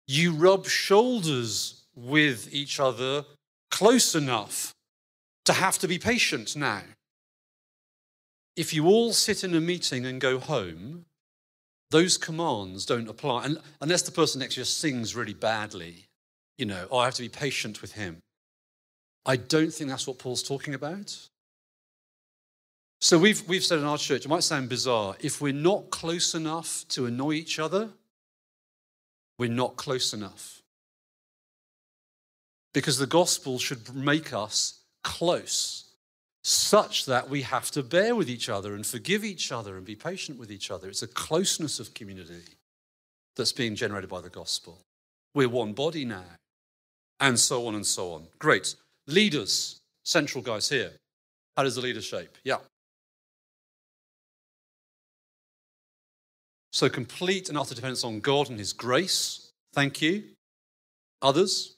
You 0.08 0.34
rub 0.34 0.67
shoulders 0.67 1.84
with 1.95 2.54
each 2.54 2.80
other 2.80 3.26
close 3.71 4.15
enough 4.15 4.73
to 5.45 5.54
have 5.54 5.78
to 5.80 5.88
be 5.88 6.00
patient 6.00 6.56
now. 6.56 6.82
If 8.56 8.73
you 8.73 8.86
all 8.88 9.13
sit 9.13 9.43
in 9.43 9.54
a 9.54 9.62
meeting 9.62 10.06
and 10.06 10.19
go 10.19 10.39
home, 10.39 11.06
those 11.91 12.17
commands 12.17 12.86
don't 12.86 13.08
apply 13.08 13.45
and, 13.45 13.60
unless 13.82 14.02
the 14.02 14.12
person 14.12 14.39
next 14.39 14.56
to 14.56 14.62
you 14.62 14.65
sings 14.65 15.15
really 15.15 15.34
badly. 15.34 16.06
You 16.58 16.65
know, 16.65 16.88
oh, 16.89 16.97
I 16.97 17.06
have 17.06 17.15
to 17.15 17.21
be 17.21 17.30
patient 17.30 17.82
with 17.82 17.93
him. 17.93 18.17
I 19.26 19.36
don't 19.36 19.73
think 19.73 19.89
that's 19.89 20.08
what 20.08 20.19
Paul's 20.19 20.43
talking 20.43 20.73
about. 20.73 21.17
So 23.00 23.20
we've, 23.20 23.48
we've 23.48 23.64
said 23.64 23.80
in 23.80 23.86
our 23.86 23.98
church, 23.98 24.26
it 24.26 24.30
might 24.30 24.44
sound 24.44 24.70
bizarre, 24.70 25.16
if 25.20 25.40
we're 25.40 25.54
not 25.54 25.92
close 25.92 26.34
enough 26.34 26.86
to 26.90 27.06
annoy 27.06 27.34
each 27.34 27.60
other, 27.60 27.90
we're 29.38 29.52
not 29.52 29.76
close 29.76 30.14
enough. 30.14 30.62
Because 32.74 32.98
the 32.98 33.08
gospel 33.08 33.60
should 33.60 33.94
make 33.96 34.34
us 34.34 34.80
close, 35.04 35.86
such 36.44 37.06
that 37.06 37.30
we 37.30 37.44
have 37.44 37.70
to 37.72 37.84
bear 37.84 38.16
with 38.16 38.30
each 38.30 38.50
other 38.50 38.74
and 38.74 38.86
forgive 38.86 39.24
each 39.24 39.52
other 39.52 39.78
and 39.78 39.86
be 39.86 39.96
patient 39.96 40.40
with 40.40 40.52
each 40.52 40.72
other. 40.72 40.88
It's 40.88 41.04
a 41.04 41.08
closeness 41.08 41.80
of 41.80 41.94
community 41.94 42.42
that's 43.36 43.52
being 43.52 43.76
generated 43.76 44.10
by 44.10 44.22
the 44.22 44.30
gospel. 44.30 44.80
We're 45.36 45.50
one 45.50 45.74
body 45.74 46.04
now, 46.04 46.26
and 47.20 47.40
so 47.40 47.68
on 47.68 47.76
and 47.76 47.86
so 47.86 48.14
on. 48.14 48.28
Great. 48.40 48.76
Leaders, 49.06 49.82
central 50.04 50.44
guys 50.44 50.68
here. 50.68 50.94
How 51.56 51.64
does 51.64 51.76
the 51.76 51.82
leader 51.82 52.02
shape? 52.02 52.38
Yeah. 52.44 52.58
So 56.71 56.89
complete 56.89 57.49
and 57.49 57.58
utter 57.58 57.73
dependence 57.73 58.03
on 58.03 58.19
God 58.19 58.49
and 58.49 58.60
His 58.60 58.73
grace. 58.73 59.51
Thank 59.73 60.01
you. 60.01 60.23
Others? 61.21 61.77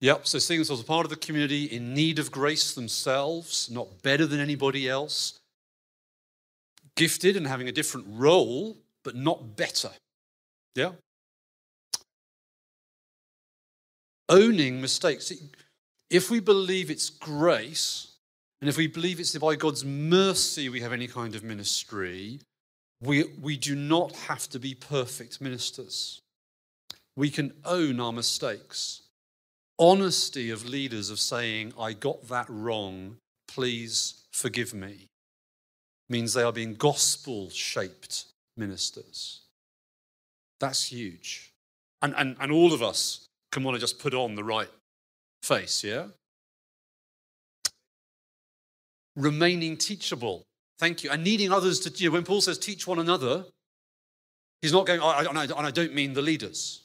Yep, 0.00 0.26
so 0.26 0.38
seeing 0.38 0.60
themselves 0.60 0.82
as 0.82 0.86
part 0.86 1.06
of 1.06 1.10
the 1.10 1.16
community 1.16 1.64
in 1.64 1.94
need 1.94 2.18
of 2.18 2.30
grace 2.30 2.74
themselves, 2.74 3.70
not 3.70 4.02
better 4.02 4.26
than 4.26 4.40
anybody 4.40 4.88
else, 4.88 5.40
gifted 6.96 7.36
and 7.36 7.46
having 7.46 7.68
a 7.68 7.72
different 7.72 8.06
role, 8.10 8.76
but 9.04 9.16
not 9.16 9.56
better. 9.56 9.90
Yeah? 10.74 10.92
Owning 14.28 14.80
mistakes. 14.80 15.32
If 16.10 16.30
we 16.30 16.40
believe 16.40 16.90
it's 16.90 17.10
grace, 17.10 18.12
and 18.60 18.68
if 18.68 18.76
we 18.76 18.86
believe 18.86 19.20
it's 19.20 19.36
by 19.36 19.56
God's 19.56 19.84
mercy 19.84 20.68
we 20.68 20.80
have 20.80 20.92
any 20.92 21.08
kind 21.08 21.34
of 21.34 21.42
ministry, 21.42 22.40
we, 23.02 23.24
we 23.40 23.56
do 23.56 23.74
not 23.74 24.14
have 24.14 24.48
to 24.50 24.58
be 24.58 24.74
perfect 24.74 25.40
ministers. 25.40 26.20
We 27.16 27.30
can 27.30 27.52
own 27.64 28.00
our 28.00 28.12
mistakes. 28.12 29.02
Honesty 29.78 30.50
of 30.50 30.66
leaders 30.66 31.10
of 31.10 31.18
saying, 31.18 31.74
I 31.78 31.92
got 31.92 32.28
that 32.28 32.46
wrong, 32.48 33.16
please 33.48 34.22
forgive 34.32 34.72
me, 34.72 35.08
means 36.08 36.32
they 36.32 36.42
are 36.42 36.52
being 36.52 36.74
gospel 36.74 37.50
shaped 37.50 38.24
ministers. 38.56 39.40
That's 40.60 40.84
huge. 40.84 41.52
And, 42.00 42.14
and, 42.16 42.36
and 42.40 42.52
all 42.52 42.72
of 42.72 42.82
us 42.82 43.26
can 43.52 43.64
want 43.64 43.74
to 43.74 43.80
just 43.80 43.98
put 43.98 44.14
on 44.14 44.34
the 44.34 44.44
right 44.44 44.68
face, 45.42 45.84
yeah? 45.84 46.06
Remaining 49.14 49.76
teachable. 49.76 50.44
Thank 50.78 51.02
you. 51.02 51.10
And 51.10 51.24
needing 51.24 51.52
others 51.52 51.80
to, 51.80 51.90
you 52.02 52.10
know, 52.10 52.14
when 52.14 52.24
Paul 52.24 52.40
says 52.40 52.58
teach 52.58 52.86
one 52.86 52.98
another, 52.98 53.44
he's 54.60 54.72
not 54.72 54.86
going, 54.86 55.00
I, 55.00 55.24
I, 55.24 55.66
I 55.66 55.70
don't 55.70 55.94
mean 55.94 56.12
the 56.12 56.22
leaders. 56.22 56.82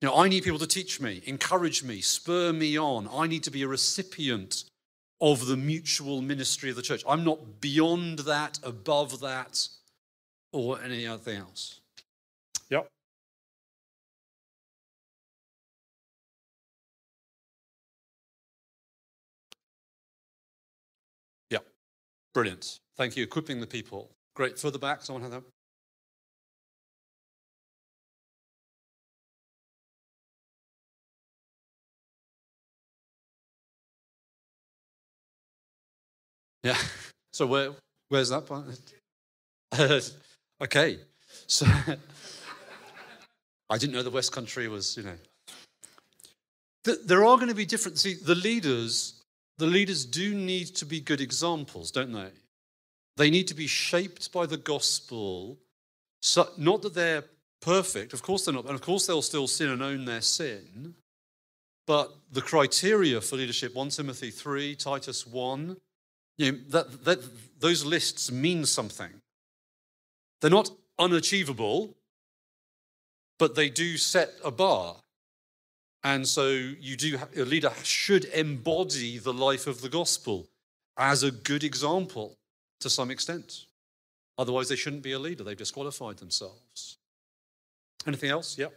You 0.00 0.08
know, 0.08 0.16
I 0.16 0.28
need 0.28 0.44
people 0.44 0.58
to 0.58 0.66
teach 0.66 1.00
me, 1.00 1.22
encourage 1.26 1.84
me, 1.84 2.00
spur 2.00 2.52
me 2.52 2.78
on. 2.78 3.08
I 3.12 3.26
need 3.26 3.42
to 3.44 3.50
be 3.50 3.62
a 3.62 3.68
recipient 3.68 4.64
of 5.20 5.46
the 5.46 5.56
mutual 5.56 6.22
ministry 6.22 6.70
of 6.70 6.76
the 6.76 6.82
church. 6.82 7.04
I'm 7.06 7.22
not 7.22 7.60
beyond 7.60 8.20
that, 8.20 8.58
above 8.62 9.20
that, 9.20 9.68
or 10.52 10.80
anything 10.82 11.36
else. 11.36 11.79
Brilliant. 22.34 22.78
Thank 22.96 23.16
you. 23.16 23.24
Equipping 23.24 23.60
the 23.60 23.66
people. 23.66 24.10
Great. 24.34 24.58
Further 24.58 24.78
back, 24.78 25.02
someone 25.02 25.22
have 25.22 25.32
that? 25.32 25.42
Yeah. 36.62 36.76
So 37.32 37.46
where 37.46 37.70
where's 38.08 38.30
that 38.30 38.44
part? 38.44 38.64
okay. 40.62 40.98
So 41.46 41.64
I 43.70 43.78
didn't 43.78 43.92
know 43.92 44.02
the 44.02 44.10
West 44.10 44.32
Country 44.32 44.66
was, 44.66 44.96
you 44.96 45.04
know. 45.04 45.16
There 46.84 47.24
are 47.24 47.36
going 47.36 47.48
to 47.48 47.54
be 47.54 47.66
different. 47.66 47.98
See, 47.98 48.14
the 48.14 48.34
leaders, 48.34 49.19
the 49.60 49.66
leaders 49.66 50.06
do 50.06 50.34
need 50.34 50.74
to 50.76 50.86
be 50.86 51.00
good 51.00 51.20
examples, 51.20 51.90
don't 51.90 52.12
they? 52.12 52.30
They 53.16 53.30
need 53.30 53.46
to 53.48 53.54
be 53.54 53.66
shaped 53.66 54.32
by 54.32 54.46
the 54.46 54.56
gospel. 54.56 55.58
So, 56.22 56.48
not 56.56 56.80
that 56.82 56.94
they're 56.94 57.24
perfect, 57.60 58.14
of 58.14 58.22
course 58.22 58.44
they're 58.46 58.54
not, 58.54 58.64
and 58.64 58.74
of 58.74 58.80
course 58.80 59.06
they'll 59.06 59.20
still 59.22 59.46
sin 59.46 59.68
and 59.68 59.82
own 59.82 60.06
their 60.06 60.22
sin. 60.22 60.94
But 61.86 62.10
the 62.32 62.40
criteria 62.40 63.20
for 63.20 63.36
leadership 63.36 63.74
1 63.74 63.90
Timothy 63.90 64.30
3, 64.30 64.76
Titus 64.76 65.26
1, 65.26 65.76
you 66.38 66.52
know, 66.52 66.58
that, 66.68 67.04
that, 67.04 67.60
those 67.60 67.84
lists 67.84 68.32
mean 68.32 68.64
something. 68.64 69.12
They're 70.40 70.50
not 70.50 70.70
unachievable, 70.98 71.96
but 73.38 73.54
they 73.54 73.68
do 73.68 73.98
set 73.98 74.30
a 74.42 74.50
bar. 74.50 74.96
And 76.02 76.26
so 76.26 76.48
you 76.48 76.96
do 76.96 77.18
a 77.36 77.42
leader 77.42 77.72
should 77.82 78.24
embody 78.26 79.18
the 79.18 79.34
life 79.34 79.66
of 79.66 79.82
the 79.82 79.88
gospel 79.88 80.48
as 80.96 81.22
a 81.22 81.30
good 81.30 81.62
example 81.62 82.36
to 82.80 82.88
some 82.88 83.10
extent. 83.10 83.66
Otherwise, 84.38 84.70
they 84.70 84.76
shouldn't 84.76 85.02
be 85.02 85.12
a 85.12 85.18
leader. 85.18 85.44
They've 85.44 85.56
disqualified 85.56 86.16
themselves. 86.16 86.96
Anything 88.06 88.30
else? 88.30 88.56
Yep. 88.56 88.72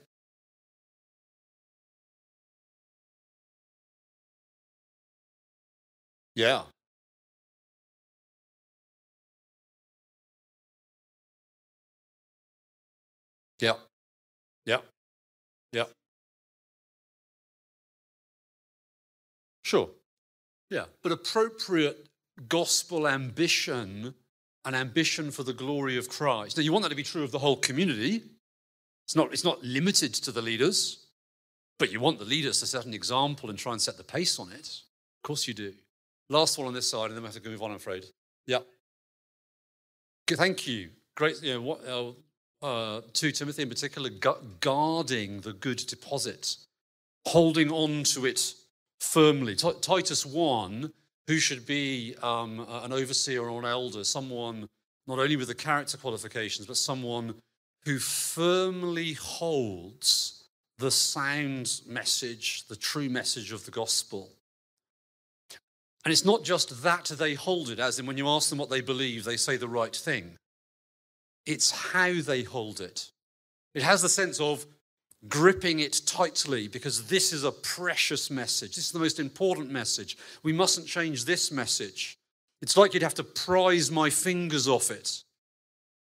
Yeah. 6.36 6.64
Yeah. 13.60 13.76
Yeah. 14.66 14.82
Yeah. 15.72 15.86
Sure. 19.74 19.90
Yeah. 20.70 20.86
But 21.02 21.12
appropriate 21.12 22.08
gospel 22.48 23.08
ambition 23.08 24.14
and 24.66 24.76
ambition 24.76 25.32
for 25.32 25.42
the 25.42 25.52
glory 25.52 25.98
of 25.98 26.08
Christ. 26.08 26.58
Now, 26.58 26.64
you 26.64 26.72
want 26.72 26.84
that 26.84 26.90
to 26.90 26.96
be 26.96 27.02
true 27.02 27.24
of 27.24 27.32
the 27.32 27.40
whole 27.40 27.56
community. 27.56 28.22
It's 29.08 29.16
not, 29.16 29.34
it's 29.34 29.44
not 29.44 29.64
limited 29.64 30.14
to 30.14 30.32
the 30.32 30.44
leaders, 30.44 31.08
but 31.80 31.92
you 31.92 32.00
want 32.00 32.20
the 32.20 32.26
leaders 32.26 32.60
to 32.60 32.68
set 32.68 32.86
an 32.86 32.94
example 32.94 33.50
and 33.50 33.58
try 33.58 33.72
and 33.72 33.82
set 33.82 33.98
the 33.98 34.04
pace 34.04 34.38
on 34.38 34.52
it. 34.52 34.68
Of 34.68 35.24
course 35.24 35.48
you 35.48 35.56
do. 35.56 35.74
Last 36.30 36.60
one 36.60 36.68
on 36.68 36.76
this 36.76 36.88
side, 36.88 37.08
and 37.08 37.16
then 37.16 37.24
we 37.24 37.30
have 37.30 37.42
to 37.42 37.50
move 37.50 37.64
on, 37.64 37.72
I'm 37.72 37.78
afraid. 37.78 38.06
Yeah. 38.46 38.60
Thank 40.28 40.68
you. 40.68 40.92
Great. 41.16 41.42
You 41.42 41.56
know, 41.56 41.62
what, 41.62 41.88
uh, 41.88 42.12
uh, 42.64 43.02
to 43.14 43.32
Timothy 43.32 43.64
in 43.64 43.70
particular, 43.70 44.12
guarding 44.60 45.42
the 45.42 45.54
good 45.54 45.78
deposit, 45.78 46.58
holding 47.26 47.72
on 47.72 48.04
to 48.04 48.28
it 48.28 48.54
firmly. 49.04 49.56
T- 49.56 49.72
Titus 49.82 50.26
1, 50.26 50.92
who 51.28 51.38
should 51.38 51.66
be 51.66 52.16
um, 52.22 52.66
an 52.70 52.94
overseer 52.94 53.48
or 53.48 53.60
an 53.60 53.66
elder, 53.66 54.04
someone 54.04 54.70
not 55.06 55.20
only 55.20 55.36
with 55.36 55.50
the 55.50 55.56
character 55.56 55.98
qualifications, 55.98 56.66
but 56.66 56.78
someone 56.78 57.36
who 57.86 58.00
firmly 58.00 59.14
holds 59.14 60.46
the 60.78 60.90
sound 60.90 61.82
message, 61.86 62.66
the 62.68 62.76
true 62.76 63.10
message 63.10 63.52
of 63.52 63.66
the 63.66 63.72
gospel. 63.72 64.30
And 66.06 66.12
it's 66.12 66.26
not 66.26 66.44
just 66.44 66.84
that 66.84 67.06
they 67.06 67.34
hold 67.34 67.70
it, 67.70 67.80
as 67.80 68.00
in 68.00 68.06
when 68.06 68.18
you 68.18 68.28
ask 68.28 68.50
them 68.50 68.58
what 68.58 68.70
they 68.70 68.82
believe, 68.82 69.24
they 69.24 69.38
say 69.38 69.58
the 69.58 69.68
right 69.68 69.96
thing. 69.96 70.38
It's 71.46 71.72
how 71.72 72.22
they 72.22 72.44
hold 72.44 72.80
it. 72.80 73.12
It 73.74 73.84
has 73.84 74.02
the 74.02 74.10
sense 74.10 74.40
of 74.40 74.66
gripping 75.28 75.80
it 75.80 76.02
tightly 76.06 76.68
because 76.68 77.08
this 77.08 77.32
is 77.32 77.44
a 77.44 77.52
precious 77.52 78.30
message. 78.30 78.76
This 78.76 78.86
is 78.86 78.92
the 78.92 79.00
most 79.00 79.20
important 79.20 79.72
message. 79.72 80.18
We 80.44 80.54
mustn't 80.54 80.88
change 80.88 81.26
this 81.26 81.52
message. 81.52 82.18
It's 82.62 82.78
like 82.78 82.94
you'd 82.94 83.04
have 83.04 83.14
to 83.16 83.24
prise 83.24 83.92
my 83.92 84.10
fingers 84.10 84.68
off 84.68 84.92
it 84.92 85.24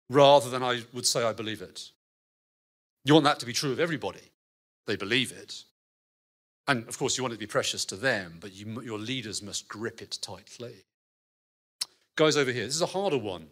rather 0.09 0.51
than 0.51 0.63
I 0.63 0.83
would 0.93 1.07
say 1.07 1.25
I 1.25 1.33
believe 1.33 1.63
it. 1.63 1.91
You 3.05 3.15
want 3.15 3.25
that 3.25 3.41
to 3.41 3.47
be 3.47 3.53
true 3.53 3.73
of 3.73 3.81
everybody. 3.81 4.33
They 4.87 4.97
believe 4.97 5.33
it. 5.33 5.65
And 6.69 6.87
of 6.89 6.99
course, 6.99 7.17
you 7.17 7.23
want 7.23 7.33
it 7.33 7.37
to 7.37 7.41
be 7.41 7.47
precious 7.47 7.85
to 7.87 7.97
them, 7.97 8.39
but 8.41 8.53
you, 8.53 8.83
your 8.83 8.99
leaders 8.99 9.43
must 9.43 9.69
grip 9.69 10.03
it 10.03 10.19
tightly. 10.21 10.85
Guys 12.17 12.37
over 12.37 12.51
here, 12.51 12.65
this 12.65 12.75
is 12.75 12.83
a 12.83 12.87
harder 12.87 13.19
one 13.19 13.49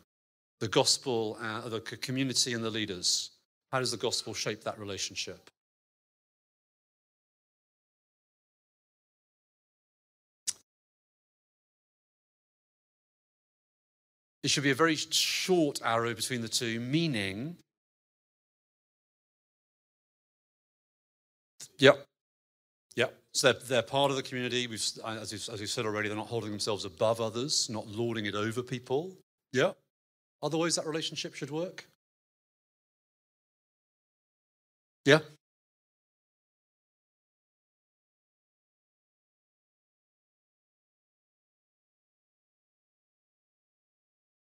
the 0.60 0.68
gospel, 0.68 1.36
uh, 1.42 1.68
the 1.68 1.80
community, 1.80 2.54
and 2.54 2.64
the 2.64 2.70
leaders. 2.70 3.30
How 3.74 3.80
does 3.80 3.90
the 3.90 3.96
gospel 3.96 4.34
shape 4.34 4.62
that 4.62 4.78
relationship? 4.78 5.50
It 14.44 14.50
should 14.50 14.62
be 14.62 14.70
a 14.70 14.76
very 14.76 14.94
short 14.94 15.80
arrow 15.84 16.14
between 16.14 16.40
the 16.40 16.48
two, 16.48 16.78
meaning, 16.78 17.56
yep, 21.80 22.06
yep. 22.94 23.12
So 23.32 23.50
they're, 23.50 23.60
they're 23.60 23.82
part 23.82 24.12
of 24.12 24.16
the 24.16 24.22
community. 24.22 24.68
We've, 24.68 24.88
as, 25.04 25.32
we've, 25.32 25.48
as 25.52 25.58
we've 25.58 25.68
said 25.68 25.84
already, 25.84 26.06
they're 26.06 26.16
not 26.16 26.28
holding 26.28 26.52
themselves 26.52 26.84
above 26.84 27.20
others, 27.20 27.68
not 27.68 27.88
lording 27.88 28.26
it 28.26 28.36
over 28.36 28.62
people. 28.62 29.10
Yep. 29.52 29.76
Otherwise, 30.44 30.76
that 30.76 30.86
relationship 30.86 31.34
should 31.34 31.50
work. 31.50 31.88
Yeah? 35.04 35.20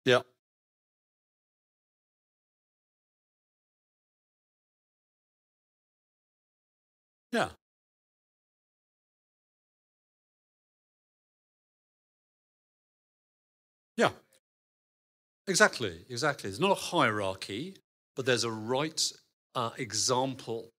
Yeah. 0.06 0.22
Yeah. 7.32 7.52
Yeah. 13.98 14.12
Exactly, 15.48 16.06
exactly. 16.10 16.50
There's 16.50 16.60
not 16.60 16.72
a 16.72 16.76
hierarchy, 16.82 17.78
but 18.16 18.26
there's 18.26 18.44
a 18.44 18.52
right 18.52 19.12
uh, 19.56 19.72
example. 19.78 20.72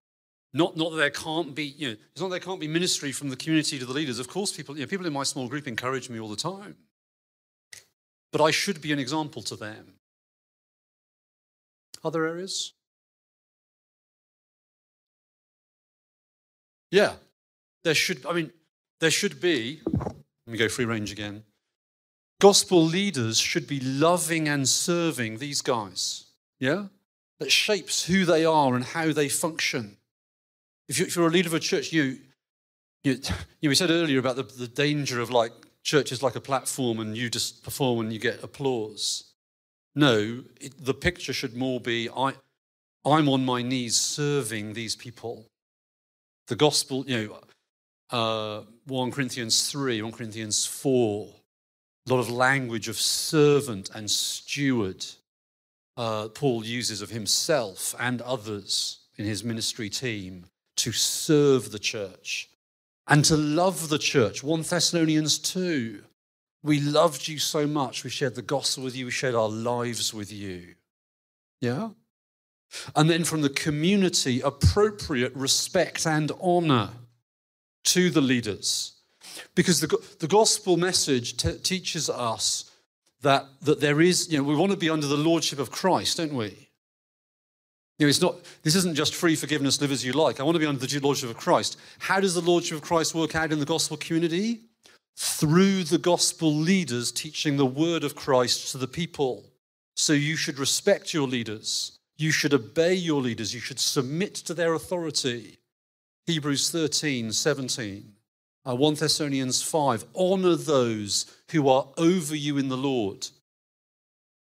Not, 0.55 0.77
not 0.77 0.91
that 0.91 0.97
there 0.97 1.11
can't 1.11 1.55
be, 1.55 1.65
you 1.65 1.89
know, 1.89 1.97
it's 2.13 2.21
not 2.21 2.29
that 2.29 2.41
there 2.41 2.47
can't 2.47 2.61
be 2.61 2.69
ministry 2.69 3.11
from 3.11 3.31
the 3.31 3.37
community 3.37 3.79
to 3.79 3.87
the 3.87 3.93
leaders. 3.93 4.19
Of 4.19 4.29
course, 4.29 4.53
people, 4.53 4.77
you 4.77 4.83
know, 4.83 4.87
people 4.87 5.07
in 5.07 5.13
my 5.13 5.23
small 5.23 5.49
group 5.49 5.67
encourage 5.67 6.11
me 6.11 6.21
all 6.21 6.29
the 6.29 6.37
time. 6.37 6.77
But 8.33 8.43
I 8.43 8.51
should 8.51 8.81
be 8.81 8.93
an 8.93 8.99
example 8.99 9.43
to 9.43 9.57
them. 9.57 9.95
Other 12.05 12.27
areas? 12.27 12.73
Yeah, 16.91 17.15
there 17.85 17.95
should, 17.95 18.27
I 18.27 18.33
mean, 18.33 18.53
there 19.01 19.11
should 19.11 19.41
be, 19.41 19.81
let 19.87 20.53
me 20.53 20.59
go 20.59 20.69
free 20.69 20.85
range 20.85 21.13
again. 21.13 21.45
Gospel 22.41 22.85
leaders 22.85 23.39
should 23.39 23.67
be 23.67 23.81
loving 23.81 24.49
and 24.49 24.69
serving 24.69 25.39
these 25.39 25.63
guys. 25.63 26.25
Yeah? 26.59 26.87
That 27.39 27.51
shapes 27.51 28.05
who 28.05 28.25
they 28.25 28.45
are 28.45 28.75
and 28.75 28.85
how 28.85 29.13
they 29.13 29.29
function. 29.29 29.97
If 30.89 31.17
you're 31.17 31.27
a 31.27 31.31
leader 31.31 31.49
of 31.49 31.55
a 31.55 31.61
church, 31.61 31.93
you, 31.93 32.19
you, 33.03 33.19
you 33.61 33.69
we 33.69 33.75
said 33.75 33.91
earlier 33.91 34.19
about 34.19 34.37
the, 34.37 34.43
the 34.43 34.69
danger 34.69 35.21
of 35.21 35.31
like 35.31 35.53
churches 35.83 36.23
like 36.23 36.37
a 36.37 36.41
platform 36.41 37.01
and 37.01 37.17
you 37.17 37.29
just 37.29 37.65
perform 37.65 38.01
and 38.01 38.13
you 38.13 38.19
get 38.19 38.43
applause. 38.43 39.33
No, 39.95 40.45
it, 40.61 40.85
the 40.85 40.95
picture 40.95 41.33
should 41.33 41.57
more 41.57 41.81
be 41.81 42.09
I, 42.09 42.35
I'm 43.05 43.29
on 43.29 43.45
my 43.45 43.63
knees 43.63 43.97
serving 43.97 44.73
these 44.75 44.97
people. 44.97 45.47
The 46.47 46.57
gospel, 46.57 47.05
you 47.07 47.29
know, 47.29 47.41
uh, 48.11 48.63
1 48.87 49.11
Corinthians 49.11 49.71
3, 49.71 50.03
1 50.03 50.13
Corinthians 50.13 50.67
4, 50.67 51.29
a 52.07 52.11
lot 52.13 52.21
of 52.21 52.31
language 52.31 52.89
of 52.89 52.97
servant 52.97 53.91
and 53.95 54.11
steward 54.11 55.05
uh, 55.97 56.29
Paul 56.29 56.65
uses 56.65 57.03
of 57.03 57.11
himself 57.11 57.95
and 57.99 58.21
others 58.23 59.01
in 59.17 59.25
his 59.25 59.45
ministry 59.45 59.91
team 59.91 60.47
to 60.77 60.93
serve 60.93 61.71
the 61.71 61.79
church 61.79 62.49
and 63.07 63.25
to 63.25 63.37
love 63.37 63.89
the 63.89 63.99
church. 63.99 64.43
1 64.43 64.63
Thessalonians 64.63 65.39
2. 65.39 66.03
We 66.63 66.81
loved 66.81 67.29
you 67.29 67.39
so 67.39 67.67
much. 67.67 68.05
We 68.05 68.11
shared 68.11 68.37
the 68.37 68.43
gospel 68.43 68.85
with 68.85 68.97
you. 68.97 69.07
We 69.07 69.11
shared 69.11 69.35
our 69.35 69.49
lives 69.49 70.15
with 70.15 70.33
you. 70.33 70.75
Yeah? 71.61 71.91
And 72.97 73.11
then 73.11 73.25
from 73.25 73.43
the 73.43 73.51
community, 73.51 74.41
appropriate 74.41 75.35
respect 75.35 76.07
and 76.07 76.33
honor 76.41 76.91
to 77.85 78.11
the 78.11 78.21
leaders. 78.21 78.93
Because 79.55 79.81
the, 79.81 79.99
the 80.21 80.29
gospel 80.29 80.77
message 80.77 81.37
t- 81.37 81.59
teaches 81.59 82.09
us 82.09 82.71
that, 83.23 83.47
that 83.63 83.81
there 83.81 84.01
is, 84.01 84.31
you 84.31 84.39
know, 84.39 84.45
we 84.45 84.55
want 84.55 84.73
to 84.73 84.79
be 84.79 84.91
under 84.91 85.07
the 85.07 85.17
lordship 85.17 85.59
of 85.59 85.71
Christ, 85.71 86.17
don't 86.19 86.35
we? 86.35 86.69
You 87.99 88.07
know, 88.07 88.09
it's 88.09 88.21
not, 88.21 88.37
this 88.63 88.75
isn't 88.75 88.97
just 88.97 89.15
free 89.15 89.37
forgiveness, 89.37 89.81
live 89.81 89.93
as 89.93 90.05
you 90.05 90.13
like. 90.13 90.41
I 90.41 90.43
want 90.43 90.57
to 90.57 90.61
be 90.61 90.67
under 90.67 90.85
the 90.85 90.99
lordship 90.99 91.31
of 91.31 91.37
Christ. 91.37 91.79
How 91.99 92.21
does 92.21 92.35
the 92.35 92.41
lordship 92.41 92.79
of 92.79 92.83
Christ 92.83 93.15
work 93.15 93.37
out 93.37 93.53
in 93.53 93.61
the 93.61 93.65
gospel 93.65 93.97
community? 93.97 94.61
Through 95.17 95.85
the 95.85 95.99
gospel 95.99 96.53
leaders 96.53 97.13
teaching 97.13 97.57
the 97.57 97.67
word 97.67 98.03
of 98.03 98.17
Christ 98.17 98.73
to 98.73 98.79
the 98.79 98.89
people. 98.89 99.45
So 99.95 100.15
you 100.15 100.37
should 100.37 100.59
respect 100.59 101.15
your 101.15 101.29
leaders. 101.29 101.99
You 102.17 102.33
should 102.33 102.55
obey 102.55 102.95
your 102.95 103.21
leaders. 103.21 103.55
You 103.55 103.61
should 103.61 103.79
submit 103.79 104.35
to 104.37 104.55
their 104.55 104.75
authority. 104.75 105.59
Hebrews 106.27 106.71
13, 106.71 107.31
17. 107.31 108.13
Uh, 108.65 108.77
1 108.77 108.95
Thessalonians 108.95 109.61
5 109.61 110.05
honor 110.15 110.55
those 110.55 111.27
who 111.51 111.69
are 111.69 111.89
over 111.97 112.37
you 112.37 112.59
in 112.59 112.69
the 112.69 112.77
Lord. 112.77 113.29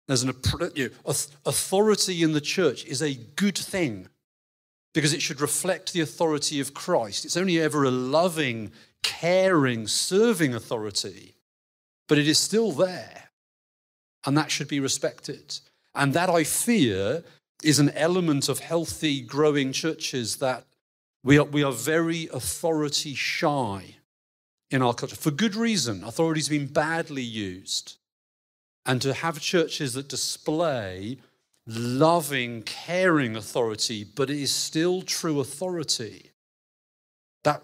There's 0.08 0.24
an 0.24 0.34
you 0.74 0.90
know, 0.90 1.14
authority 1.46 2.24
in 2.24 2.32
the 2.32 2.42
church 2.42 2.86
is 2.86 3.02
a 3.02 3.14
good 3.14 3.58
thing 3.58 4.08
because 4.94 5.14
it 5.14 5.22
should 5.22 5.42
reflect 5.42 5.94
the 5.94 6.02
authority 6.02 6.60
of 6.60 6.74
Christ. 6.74 7.26
It's 7.26 7.38
only 7.38 7.60
ever 7.60 7.84
a 7.84 7.92
loving, 7.92 8.72
caring, 9.04 9.86
serving 9.86 10.56
authority, 10.56 11.36
but 12.08 12.18
it 12.18 12.28
is 12.28 12.40
still 12.40 12.72
there. 12.72 13.26
And 14.26 14.36
that 14.38 14.50
should 14.50 14.68
be 14.68 14.80
respected. 14.80 15.60
And 15.94 16.14
that, 16.14 16.30
I 16.30 16.44
fear, 16.44 17.24
is 17.62 17.80
an 17.80 17.90
element 17.92 18.50
of 18.50 18.60
healthy, 18.60 19.22
growing 19.22 19.72
churches 19.74 20.38
that 20.38 20.66
we 21.24 21.38
are, 21.38 21.44
we 21.44 21.64
are 21.64 21.72
very 21.72 22.30
authority 22.34 23.14
shy 23.14 23.97
in 24.70 24.82
our 24.82 24.94
culture 24.94 25.16
for 25.16 25.32
good 25.32 25.56
reason. 25.56 26.04
Authority 26.04 26.40
has 26.40 26.50
been 26.50 26.68
badly 26.68 27.22
used. 27.22 27.98
And 28.86 29.02
to 29.02 29.14
have 29.14 29.40
churches 29.40 29.94
that 29.94 30.08
display 30.08 31.20
loving, 31.68 32.64
caring 32.64 33.36
authority, 33.36 34.06
but 34.06 34.30
it 34.30 34.38
is 34.38 34.52
still 34.52 35.02
true 35.02 35.40
authority. 35.42 36.32
That, 37.44 37.62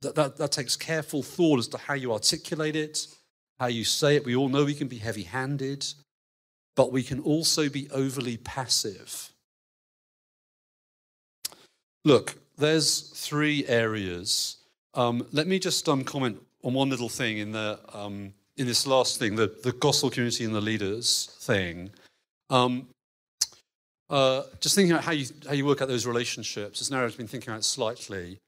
that, 0.00 0.14
that, 0.14 0.36
that 0.38 0.52
takes 0.52 0.76
careful 0.76 1.22
thought 1.22 1.58
as 1.58 1.68
to 1.68 1.78
how 1.78 1.94
you 1.94 2.12
articulate 2.12 2.76
it, 2.76 3.06
how 3.60 3.66
you 3.66 3.84
say 3.84 4.16
it. 4.16 4.24
We 4.24 4.34
all 4.34 4.48
know 4.48 4.64
we 4.64 4.74
can 4.74 4.88
be 4.88 4.98
heavy 4.98 5.24
handed, 5.24 5.86
but 6.74 6.92
we 6.92 7.02
can 7.02 7.20
also 7.20 7.68
be 7.68 7.90
overly 7.90 8.38
passive. 8.38 9.30
Look, 12.04 12.36
there's 12.56 13.00
three 13.00 13.66
areas. 13.66 14.56
Um, 14.94 15.26
let 15.32 15.46
me 15.46 15.58
just 15.58 15.88
um, 15.88 16.04
comment 16.04 16.40
on 16.62 16.74
one 16.74 16.90
little 16.90 17.08
thing 17.08 17.38
in 17.38 17.52
the 17.52 17.78
um, 17.92 18.34
in 18.56 18.66
this 18.66 18.86
last 18.86 19.18
thing, 19.18 19.36
the, 19.36 19.54
the 19.62 19.72
gospel 19.72 20.10
community 20.10 20.44
and 20.44 20.54
the 20.54 20.60
leaders 20.60 21.34
thing. 21.40 21.90
Um, 22.50 22.88
uh, 24.10 24.42
just 24.60 24.74
thinking 24.74 24.92
about 24.92 25.04
how 25.04 25.12
you 25.12 25.26
how 25.46 25.54
you 25.54 25.64
work 25.64 25.80
out 25.80 25.88
those 25.88 26.06
relationships. 26.06 26.80
As 26.80 26.90
Nara's 26.90 27.16
been 27.16 27.26
thinking 27.26 27.50
about 27.50 27.64
slightly. 27.64 28.38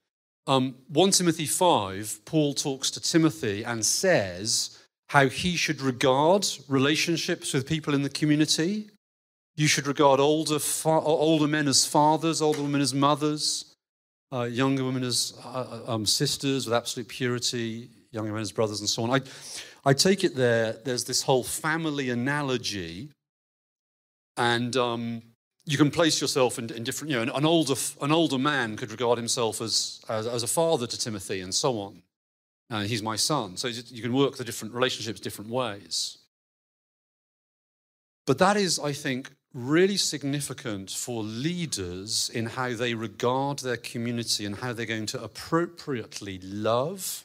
Um, 0.47 0.75
1 0.89 1.09
Timothy 1.09 1.47
5, 1.47 2.21
Paul 2.25 2.53
talks 2.53 2.91
to 2.91 3.01
Timothy 3.01 3.63
and 3.63 3.83
says 3.83 4.77
how 5.09 5.27
he 5.27 5.55
should 5.55 5.81
regard 5.81 6.45
relationships 6.67 7.51
with 7.51 7.67
people 7.67 7.95
in 7.95 8.03
the 8.03 8.09
community. 8.09 8.91
You 9.55 9.67
should 9.67 9.87
regard 9.87 10.19
older, 10.19 10.59
fa- 10.59 11.01
older 11.01 11.47
men 11.47 11.67
as 11.67 11.87
fathers, 11.87 12.43
older 12.43 12.61
women 12.61 12.81
as 12.81 12.93
mothers, 12.93 13.74
uh, 14.33 14.43
younger 14.43 14.83
women 14.83 15.03
as 15.03 15.33
uh, 15.43 15.81
um, 15.87 16.05
sisters 16.05 16.65
with 16.65 16.73
absolute 16.73 17.07
purity, 17.07 17.89
younger 18.11 18.31
men 18.31 18.41
as 18.41 18.51
brothers, 18.51 18.79
and 18.79 18.89
so 18.89 19.03
on. 19.03 19.11
I, 19.11 19.21
I 19.89 19.93
take 19.93 20.23
it 20.23 20.35
there, 20.35 20.73
there's 20.83 21.03
this 21.03 21.21
whole 21.21 21.43
family 21.43 22.09
analogy, 22.09 23.09
and 24.37 24.75
um, 24.75 25.21
you 25.65 25.77
can 25.77 25.91
place 25.91 26.21
yourself 26.21 26.59
in, 26.59 26.71
in, 26.71 26.83
different, 26.83 27.11
you 27.11 27.25
know, 27.25 27.33
an, 27.33 27.45
older, 27.45 27.75
an 28.01 28.11
older 28.11 28.37
man 28.37 28.75
could 28.77 28.91
regard 28.91 29.17
himself 29.17 29.61
as, 29.61 30.01
as, 30.09 30.27
as 30.27 30.43
a 30.43 30.47
father 30.47 30.87
to 30.87 30.97
Timothy, 30.97 31.41
and 31.41 31.53
so 31.53 31.79
on. 31.79 32.01
Uh, 32.69 32.81
he's 32.81 33.03
my 33.03 33.15
son. 33.15 33.57
So 33.57 33.67
you 33.67 34.01
can 34.01 34.13
work 34.13 34.37
the 34.37 34.43
different 34.43 34.73
relationships 34.73 35.19
different 35.19 35.51
ways. 35.51 36.17
But 38.25 38.39
that 38.39 38.57
is, 38.57 38.79
I 38.79 38.91
think, 38.91 39.29
really 39.55 39.95
significant 39.95 40.91
for 40.91 41.23
leaders 41.23 42.29
in 42.33 42.45
how 42.45 42.73
they 42.73 42.93
regard 42.93 43.59
their 43.59 43.77
community 43.77 44.45
and 44.45 44.57
how 44.57 44.73
they're 44.73 44.85
going 44.85 45.05
to 45.05 45.23
appropriately 45.23 46.39
love 46.43 47.23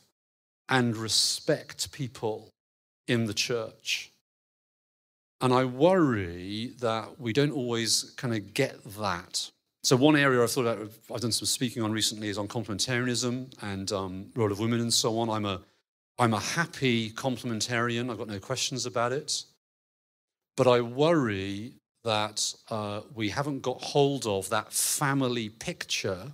and 0.69 0.97
respect 0.97 1.91
people 1.91 2.49
in 3.09 3.27
the 3.27 3.35
church. 3.35 4.13
And 5.41 5.53
I 5.53 5.65
worry 5.65 6.73
that 6.79 7.21
we 7.21 7.33
don't 7.33 7.51
always 7.51 8.15
kind 8.17 8.33
of 8.33 8.55
get 8.55 8.83
that. 9.01 9.51
So, 9.83 9.97
one 9.97 10.15
area 10.15 10.43
I've 10.43 10.53
thought 10.53 10.67
about, 10.67 10.91
I've 11.13 11.21
done 11.23 11.33
some 11.33 11.47
speaking 11.47 11.83
on 11.83 11.91
recently 11.91 12.29
is 12.29 12.39
on 12.39 12.47
complementarianism 12.47 13.53
and 13.63 13.91
um, 13.91 14.27
role 14.37 14.53
of 14.53 14.61
women 14.61 14.81
and 14.81 14.93
so 14.93 15.19
on. 15.19 15.31
I'm 15.31 15.47
a, 15.47 15.61
I'm 16.19 16.35
a 16.35 16.41
happy 16.41 17.11
complementarian, 17.11 18.09
I've 18.09 18.19
got 18.19 18.29
no 18.29 18.39
questions 18.39 18.87
about 18.87 19.13
it. 19.13 19.43
But 20.57 20.69
I 20.69 20.83
worry 20.83 21.73
that 22.05 22.55
uh, 22.71 23.03
we 23.15 23.29
haven't 23.29 23.61
got 23.61 23.81
hold 23.83 24.27
of 24.27 24.49
that 24.51 24.73
family 24.73 25.49
picture 25.49 26.33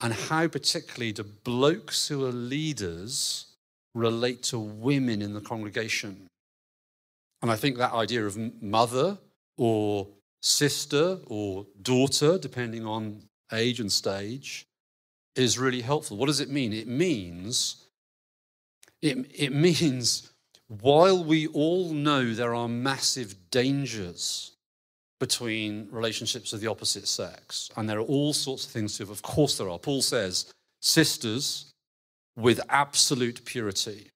and 0.00 0.12
how, 0.12 0.48
particularly, 0.48 1.12
do 1.12 1.22
blokes 1.22 2.08
who 2.08 2.26
are 2.26 2.32
leaders 2.32 3.46
relate 3.94 4.42
to 4.44 4.58
women 4.58 5.22
in 5.22 5.34
the 5.34 5.40
congregation. 5.40 6.26
And 7.40 7.50
I 7.50 7.56
think 7.56 7.76
that 7.76 7.92
idea 7.92 8.26
of 8.26 8.36
mother 8.62 9.18
or 9.56 10.08
sister 10.40 11.18
or 11.26 11.66
daughter, 11.82 12.38
depending 12.38 12.86
on 12.86 13.22
age 13.52 13.78
and 13.78 13.92
stage, 13.92 14.64
is 15.36 15.58
really 15.58 15.80
helpful. 15.80 16.16
What 16.16 16.26
does 16.26 16.40
it 16.40 16.50
mean? 16.50 16.72
It 16.72 16.88
means 16.88 17.76
it, 19.02 19.26
it 19.34 19.52
means 19.52 20.30
while 20.68 21.22
we 21.22 21.46
all 21.48 21.92
know 21.92 22.32
there 22.32 22.54
are 22.54 22.68
massive 22.68 23.50
dangers 23.50 24.51
between 25.22 25.86
relationships 25.92 26.52
of 26.52 26.60
the 26.60 26.66
opposite 26.66 27.06
sex. 27.06 27.70
And 27.76 27.88
there 27.88 27.98
are 27.98 28.10
all 28.16 28.32
sorts 28.32 28.64
of 28.64 28.72
things 28.72 28.98
to, 28.98 29.04
of 29.04 29.22
course, 29.22 29.56
there 29.56 29.68
are. 29.68 29.78
Paul 29.78 30.02
says, 30.02 30.52
sisters 30.80 31.70
with 32.36 32.58
absolute 32.68 33.44
purity. 33.44 34.10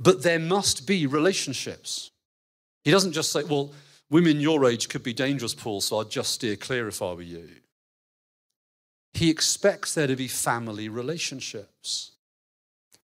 But 0.00 0.22
there 0.22 0.38
must 0.38 0.86
be 0.86 1.06
relationships. 1.06 2.10
He 2.84 2.90
doesn't 2.90 3.12
just 3.12 3.30
say, 3.30 3.44
well, 3.44 3.70
women 4.08 4.40
your 4.40 4.64
age 4.64 4.88
could 4.88 5.02
be 5.02 5.12
dangerous, 5.12 5.54
Paul, 5.54 5.82
so 5.82 6.00
I'd 6.00 6.08
just 6.08 6.32
steer 6.32 6.56
clear 6.56 6.88
if 6.88 7.02
I 7.02 7.12
were 7.12 7.20
you. 7.20 7.50
He 9.12 9.28
expects 9.28 9.92
there 9.92 10.06
to 10.06 10.16
be 10.16 10.28
family 10.28 10.88
relationships 10.88 12.12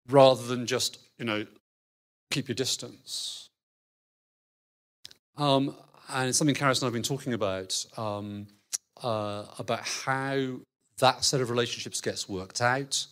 rather 0.08 0.46
than 0.46 0.64
just, 0.64 0.98
you 1.18 1.26
know, 1.26 1.46
keep 2.30 2.48
your 2.48 2.54
distance. 2.54 3.50
Um, 5.36 5.76
and 6.09 6.28
it's 6.28 6.38
something 6.38 6.54
Karis 6.54 6.78
and 6.78 6.84
I 6.84 6.86
have 6.86 6.92
been 6.92 7.02
talking 7.02 7.32
about, 7.32 7.84
um, 7.96 8.46
uh, 9.02 9.44
about 9.59 9.80
how 9.80 10.61
that 10.98 11.24
set 11.24 11.40
of 11.40 11.50
relationships 11.50 12.00
gets 12.00 12.28
worked 12.28 12.61
out 12.61 13.07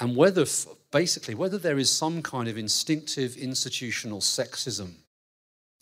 and 0.00 0.16
whether, 0.16 0.44
basically, 0.90 1.34
whether 1.34 1.58
there 1.58 1.78
is 1.78 1.90
some 1.90 2.22
kind 2.22 2.48
of 2.48 2.58
instinctive 2.58 3.36
institutional 3.36 4.20
sexism 4.20 4.92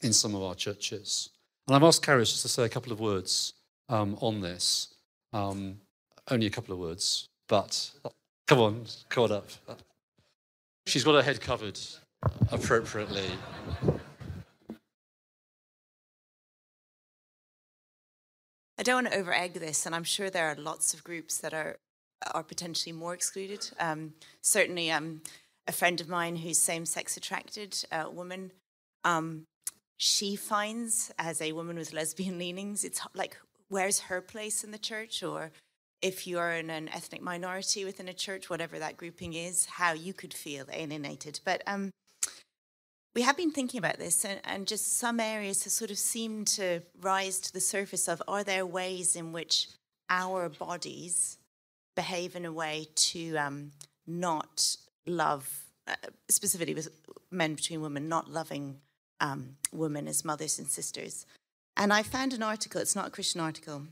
in 0.02 0.12
some 0.12 0.34
of 0.34 0.42
our 0.42 0.54
churches. 0.54 1.30
And 1.66 1.76
I've 1.76 1.82
asked 1.82 2.04
Karis 2.04 2.30
just 2.30 2.42
to 2.42 2.48
say 2.48 2.64
a 2.64 2.68
couple 2.68 2.92
of 2.92 3.00
words 3.00 3.54
um, 3.88 4.16
on 4.20 4.40
this. 4.40 4.94
Um, 5.32 5.80
only 6.30 6.46
a 6.46 6.50
couple 6.50 6.72
of 6.72 6.80
words, 6.80 7.28
but 7.48 7.90
come 8.46 8.58
on, 8.58 8.86
on 9.16 9.32
up. 9.32 9.48
She's 10.86 11.04
got 11.04 11.14
her 11.14 11.22
head 11.22 11.40
covered 11.40 11.78
appropriately. 12.50 13.26
I 18.78 18.82
don't 18.82 19.04
want 19.04 19.12
to 19.12 19.18
over 19.18 19.32
egg 19.32 19.54
this, 19.54 19.86
and 19.86 19.94
I'm 19.94 20.04
sure 20.04 20.30
there 20.30 20.48
are 20.48 20.56
lots 20.56 20.94
of 20.94 21.04
groups 21.04 21.38
that 21.38 21.54
are 21.54 21.76
are 22.32 22.42
potentially 22.42 22.92
more 22.92 23.12
excluded. 23.12 23.70
Um, 23.78 24.14
certainly, 24.40 24.90
um, 24.90 25.20
a 25.66 25.72
friend 25.72 26.00
of 26.00 26.08
mine 26.08 26.36
who's 26.36 26.58
same 26.58 26.86
sex 26.86 27.16
attracted, 27.16 27.84
uh, 27.92 28.06
woman, 28.10 28.50
um, 29.04 29.44
she 29.96 30.36
finds 30.36 31.12
as 31.18 31.40
a 31.40 31.52
woman 31.52 31.76
with 31.76 31.92
lesbian 31.92 32.38
leanings, 32.44 32.84
it's 32.84 33.00
like, 33.14 33.36
where's 33.68 34.00
her 34.00 34.20
place 34.20 34.64
in 34.64 34.70
the 34.70 34.78
church? 34.78 35.22
Or 35.22 35.52
if 36.02 36.26
you're 36.26 36.52
in 36.52 36.70
an 36.70 36.88
ethnic 36.88 37.22
minority 37.22 37.84
within 37.84 38.08
a 38.08 38.14
church, 38.14 38.50
whatever 38.50 38.78
that 38.78 38.96
grouping 38.96 39.34
is, 39.34 39.66
how 39.66 39.92
you 39.92 40.12
could 40.12 40.34
feel 40.34 40.66
alienated. 40.72 41.40
But 41.44 41.62
um, 41.66 41.90
we 43.14 43.22
have 43.22 43.36
been 43.36 43.52
thinking 43.52 43.78
about 43.78 43.98
this, 43.98 44.24
and, 44.24 44.40
and, 44.44 44.66
just 44.66 44.98
some 44.98 45.20
areas 45.20 45.64
have 45.64 45.72
sort 45.72 45.90
of 45.90 45.98
seemed 45.98 46.48
to 46.48 46.80
rise 47.00 47.38
to 47.38 47.52
the 47.52 47.60
surface 47.60 48.08
of 48.08 48.20
are 48.26 48.42
there 48.42 48.66
ways 48.66 49.14
in 49.14 49.32
which 49.32 49.68
our 50.10 50.48
bodies 50.48 51.38
behave 51.94 52.34
in 52.34 52.44
a 52.44 52.52
way 52.52 52.88
to 52.96 53.36
um, 53.36 53.70
not 54.06 54.76
love, 55.06 55.48
uh, 55.86 55.94
specifically 56.28 56.74
with 56.74 56.88
men 57.30 57.54
between 57.54 57.80
women, 57.80 58.08
not 58.08 58.30
loving 58.30 58.80
um, 59.20 59.56
women 59.72 60.08
as 60.08 60.24
mothers 60.24 60.58
and 60.58 60.68
sisters? 60.68 61.24
And 61.76 61.92
I 61.92 62.02
found 62.02 62.32
an 62.32 62.42
article, 62.42 62.80
it's 62.80 62.96
not 62.96 63.08
a 63.08 63.10
Christian 63.10 63.40
article, 63.40 63.82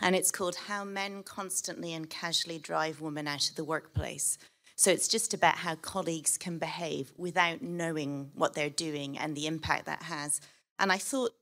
and 0.00 0.16
it's 0.16 0.32
called 0.32 0.56
How 0.66 0.84
Men 0.84 1.22
Constantly 1.22 1.94
and 1.94 2.10
Casually 2.10 2.58
Drive 2.58 3.00
Women 3.00 3.28
Out 3.28 3.48
of 3.48 3.54
the 3.54 3.64
Workplace. 3.64 4.36
So 4.76 4.90
it's 4.90 5.08
just 5.08 5.32
about 5.32 5.56
how 5.56 5.76
colleagues 5.76 6.36
can 6.36 6.58
behave 6.58 7.12
without 7.16 7.62
knowing 7.62 8.30
what 8.34 8.54
they're 8.54 8.70
doing 8.70 9.16
and 9.16 9.36
the 9.36 9.46
impact 9.46 9.86
that 9.86 10.02
has. 10.04 10.40
And 10.78 10.90
I 10.90 10.98
thought 10.98 11.32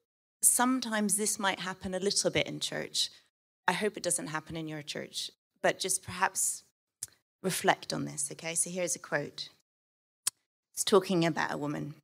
sometimes 0.42 1.16
this 1.16 1.38
might 1.38 1.60
happen 1.60 1.94
a 1.94 2.00
little 2.00 2.30
bit 2.30 2.46
in 2.46 2.60
church. 2.60 3.10
I 3.66 3.72
hope 3.72 3.96
it 3.96 4.02
doesn't 4.02 4.26
happen 4.26 4.56
in 4.56 4.68
your 4.68 4.82
church, 4.82 5.30
but 5.62 5.78
just 5.78 6.02
perhaps 6.02 6.64
reflect 7.42 7.92
on 7.92 8.04
this, 8.04 8.28
okay? 8.32 8.54
So 8.54 8.70
here's 8.70 8.96
a 8.96 8.98
quote. 8.98 9.48
It's 10.72 10.84
talking 10.84 11.24
about 11.24 11.52
a 11.52 11.58
woman. 11.58 11.94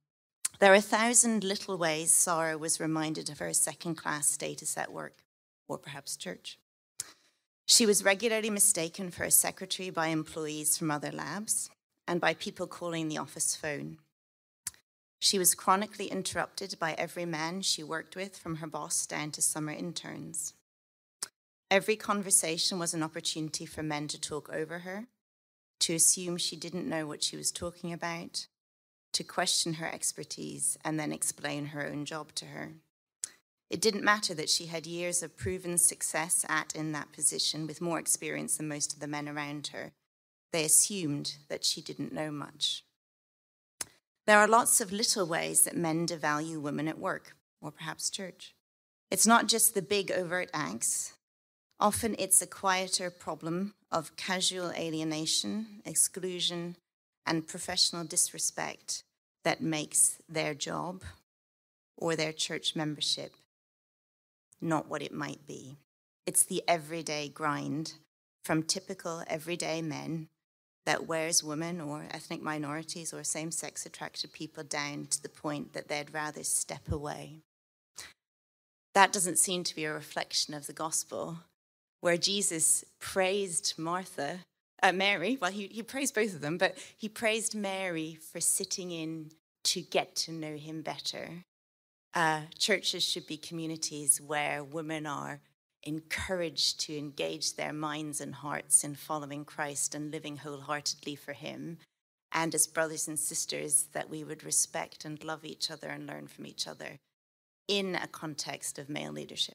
There 0.60 0.72
are 0.72 0.76
a 0.76 0.80
thousand 0.80 1.44
little 1.44 1.76
ways 1.76 2.10
Sarah 2.10 2.58
was 2.58 2.80
reminded 2.80 3.30
of 3.30 3.38
her 3.38 3.52
second 3.52 3.96
class 3.96 4.28
status 4.28 4.76
at 4.76 4.92
work, 4.92 5.18
or 5.68 5.78
perhaps 5.78 6.16
church. 6.16 6.58
She 7.70 7.84
was 7.84 8.02
regularly 8.02 8.48
mistaken 8.48 9.10
for 9.10 9.24
a 9.24 9.30
secretary 9.30 9.90
by 9.90 10.06
employees 10.06 10.78
from 10.78 10.90
other 10.90 11.12
labs 11.12 11.68
and 12.06 12.18
by 12.18 12.32
people 12.32 12.66
calling 12.66 13.08
the 13.08 13.18
office 13.18 13.54
phone. 13.54 13.98
She 15.20 15.38
was 15.38 15.54
chronically 15.54 16.06
interrupted 16.06 16.76
by 16.80 16.94
every 16.94 17.26
man 17.26 17.60
she 17.60 17.82
worked 17.82 18.16
with, 18.16 18.38
from 18.38 18.56
her 18.56 18.66
boss 18.66 19.04
down 19.04 19.32
to 19.32 19.42
summer 19.42 19.72
interns. 19.72 20.54
Every 21.70 21.94
conversation 21.94 22.78
was 22.78 22.94
an 22.94 23.02
opportunity 23.02 23.66
for 23.66 23.82
men 23.82 24.08
to 24.08 24.20
talk 24.20 24.48
over 24.50 24.78
her, 24.80 25.04
to 25.80 25.94
assume 25.94 26.38
she 26.38 26.56
didn't 26.56 26.88
know 26.88 27.06
what 27.06 27.22
she 27.22 27.36
was 27.36 27.52
talking 27.52 27.92
about, 27.92 28.46
to 29.12 29.22
question 29.22 29.74
her 29.74 29.86
expertise, 29.86 30.78
and 30.82 30.98
then 30.98 31.12
explain 31.12 31.66
her 31.66 31.86
own 31.86 32.06
job 32.06 32.34
to 32.36 32.46
her. 32.46 32.72
It 33.70 33.82
didn't 33.82 34.04
matter 34.04 34.32
that 34.34 34.48
she 34.48 34.66
had 34.66 34.86
years 34.86 35.22
of 35.22 35.36
proven 35.36 35.76
success 35.76 36.44
at 36.48 36.74
in 36.74 36.92
that 36.92 37.12
position 37.12 37.66
with 37.66 37.82
more 37.82 37.98
experience 37.98 38.56
than 38.56 38.68
most 38.68 38.94
of 38.94 39.00
the 39.00 39.06
men 39.06 39.28
around 39.28 39.68
her. 39.68 39.92
They 40.52 40.64
assumed 40.64 41.36
that 41.48 41.64
she 41.64 41.82
didn't 41.82 42.12
know 42.12 42.30
much. 42.30 42.84
There 44.26 44.38
are 44.38 44.48
lots 44.48 44.80
of 44.80 44.92
little 44.92 45.26
ways 45.26 45.62
that 45.62 45.76
men 45.76 46.06
devalue 46.06 46.60
women 46.60 46.88
at 46.88 46.98
work, 46.98 47.36
or 47.60 47.70
perhaps 47.70 48.10
church. 48.10 48.54
It's 49.10 49.26
not 49.26 49.48
just 49.48 49.74
the 49.74 49.82
big 49.82 50.10
overt 50.10 50.50
acts. 50.54 51.14
Often 51.80 52.16
it's 52.18 52.42
a 52.42 52.46
quieter 52.46 53.10
problem 53.10 53.74
of 53.90 54.16
casual 54.16 54.70
alienation, 54.72 55.82
exclusion, 55.84 56.76
and 57.26 57.46
professional 57.46 58.04
disrespect 58.04 59.04
that 59.44 59.62
makes 59.62 60.18
their 60.28 60.54
job 60.54 61.02
or 61.96 62.16
their 62.16 62.32
church 62.32 62.74
membership 62.74 63.32
not 64.60 64.88
what 64.88 65.02
it 65.02 65.12
might 65.12 65.46
be. 65.46 65.76
It's 66.26 66.44
the 66.44 66.62
everyday 66.68 67.28
grind 67.28 67.94
from 68.44 68.62
typical 68.62 69.22
everyday 69.26 69.82
men 69.82 70.28
that 70.86 71.06
wears 71.06 71.44
women 71.44 71.80
or 71.80 72.06
ethnic 72.10 72.42
minorities 72.42 73.12
or 73.12 73.22
same 73.22 73.50
sex 73.50 73.84
attracted 73.84 74.32
people 74.32 74.64
down 74.64 75.06
to 75.06 75.22
the 75.22 75.28
point 75.28 75.74
that 75.74 75.88
they'd 75.88 76.14
rather 76.14 76.42
step 76.42 76.90
away. 76.90 77.40
That 78.94 79.12
doesn't 79.12 79.38
seem 79.38 79.64
to 79.64 79.76
be 79.76 79.84
a 79.84 79.92
reflection 79.92 80.54
of 80.54 80.66
the 80.66 80.72
gospel, 80.72 81.40
where 82.00 82.16
Jesus 82.16 82.84
praised 83.00 83.74
Martha, 83.76 84.40
uh, 84.82 84.92
Mary, 84.92 85.36
well, 85.40 85.50
he, 85.50 85.66
he 85.66 85.82
praised 85.82 86.14
both 86.14 86.34
of 86.34 86.40
them, 86.40 86.56
but 86.56 86.76
he 86.96 87.08
praised 87.08 87.54
Mary 87.54 88.18
for 88.32 88.40
sitting 88.40 88.90
in 88.90 89.30
to 89.64 89.82
get 89.82 90.16
to 90.16 90.32
know 90.32 90.56
him 90.56 90.80
better 90.80 91.44
uh, 92.14 92.42
churches 92.58 93.04
should 93.04 93.26
be 93.26 93.36
communities 93.36 94.20
where 94.20 94.64
women 94.64 95.06
are 95.06 95.40
encouraged 95.82 96.80
to 96.80 96.96
engage 96.96 97.54
their 97.54 97.72
minds 97.72 98.20
and 98.20 98.34
hearts 98.34 98.84
in 98.84 98.94
following 98.94 99.44
Christ 99.44 99.94
and 99.94 100.10
living 100.10 100.38
wholeheartedly 100.38 101.16
for 101.16 101.32
Him. 101.32 101.78
And 102.32 102.54
as 102.54 102.66
brothers 102.66 103.08
and 103.08 103.18
sisters, 103.18 103.88
that 103.92 104.10
we 104.10 104.24
would 104.24 104.44
respect 104.44 105.04
and 105.04 105.22
love 105.24 105.44
each 105.44 105.70
other 105.70 105.88
and 105.88 106.06
learn 106.06 106.26
from 106.26 106.46
each 106.46 106.66
other 106.66 106.98
in 107.68 107.94
a 107.94 108.06
context 108.06 108.78
of 108.78 108.88
male 108.88 109.12
leadership. 109.12 109.54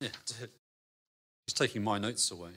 Yeah, 0.00 0.08
he's 1.46 1.54
taking 1.54 1.82
my 1.82 1.98
notes 1.98 2.30
away. 2.30 2.50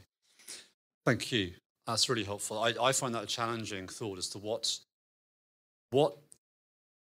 Thank 1.05 1.31
you. 1.31 1.53
That's 1.85 2.09
really 2.09 2.25
helpful. 2.25 2.59
I, 2.59 2.73
I 2.81 2.91
find 2.91 3.15
that 3.15 3.23
a 3.23 3.27
challenging 3.27 3.87
thought 3.87 4.17
as 4.17 4.27
to 4.29 4.39
what 4.39 4.77
what 5.91 6.17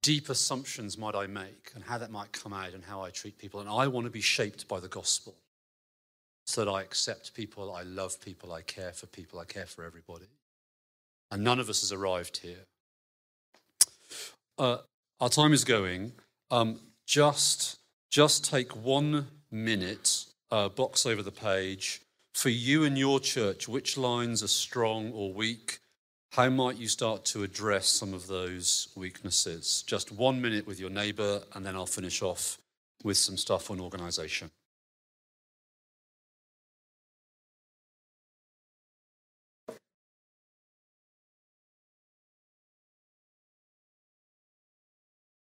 deep 0.02 0.30
assumptions 0.30 0.98
might 0.98 1.16
I 1.16 1.28
make 1.28 1.72
and 1.74 1.84
how 1.84 1.98
that 1.98 2.12
might 2.12 2.32
come 2.32 2.54
out 2.54 2.74
and 2.74 2.84
how 2.84 3.02
I 3.02 3.10
treat 3.10 3.38
people. 3.38 3.62
And 3.62 3.70
I 3.70 3.88
want 3.88 4.06
to 4.06 4.12
be 4.12 4.22
shaped 4.22 4.68
by 4.68 4.80
the 4.80 4.88
gospel 4.88 5.36
so 6.46 6.64
that 6.64 6.70
I 6.70 6.82
accept 6.82 7.34
people, 7.34 7.74
I 7.74 7.84
love 7.84 8.20
people, 8.20 8.52
I 8.52 8.62
care 8.62 8.92
for 8.92 9.08
people, 9.08 9.40
I 9.40 9.46
care 9.46 9.66
for 9.66 9.86
everybody. 9.86 10.28
And 11.32 11.44
none 11.44 11.60
of 11.60 11.70
us 11.70 11.82
has 11.82 11.92
arrived 11.92 12.38
here. 12.38 12.66
Uh, 14.60 14.78
our 15.22 15.30
time 15.30 15.54
is 15.54 15.64
going. 15.64 16.12
Um, 16.52 16.80
just, 17.08 17.80
just 18.12 18.46
take 18.46 18.76
one 18.76 19.28
minute, 19.50 20.26
uh, 20.52 20.70
box 20.70 21.06
over 21.06 21.24
the 21.24 21.32
page. 21.32 22.02
For 22.34 22.50
you 22.50 22.84
and 22.84 22.98
your 22.98 23.20
church, 23.20 23.68
which 23.68 23.96
lines 23.98 24.44
are 24.44 24.48
strong 24.48 25.12
or 25.14 25.34
weak? 25.34 25.80
How 26.34 26.50
might 26.50 26.78
you 26.78 26.88
start 26.88 27.26
to 27.26 27.44
address 27.44 27.88
some 27.88 28.12
of 28.12 28.26
those 28.26 28.88
weaknesses? 28.96 29.84
Just 29.86 30.12
one 30.12 30.42
minute 30.42 30.66
with 30.66 30.80
your 30.80 30.90
neighbor, 30.90 31.44
and 31.54 31.64
then 31.64 31.76
I'll 31.76 31.86
finish 31.86 32.24
off 32.24 32.58
with 33.04 33.18
some 33.18 33.38
stuff 33.38 33.70
on 33.70 33.80
organization. 33.80 34.50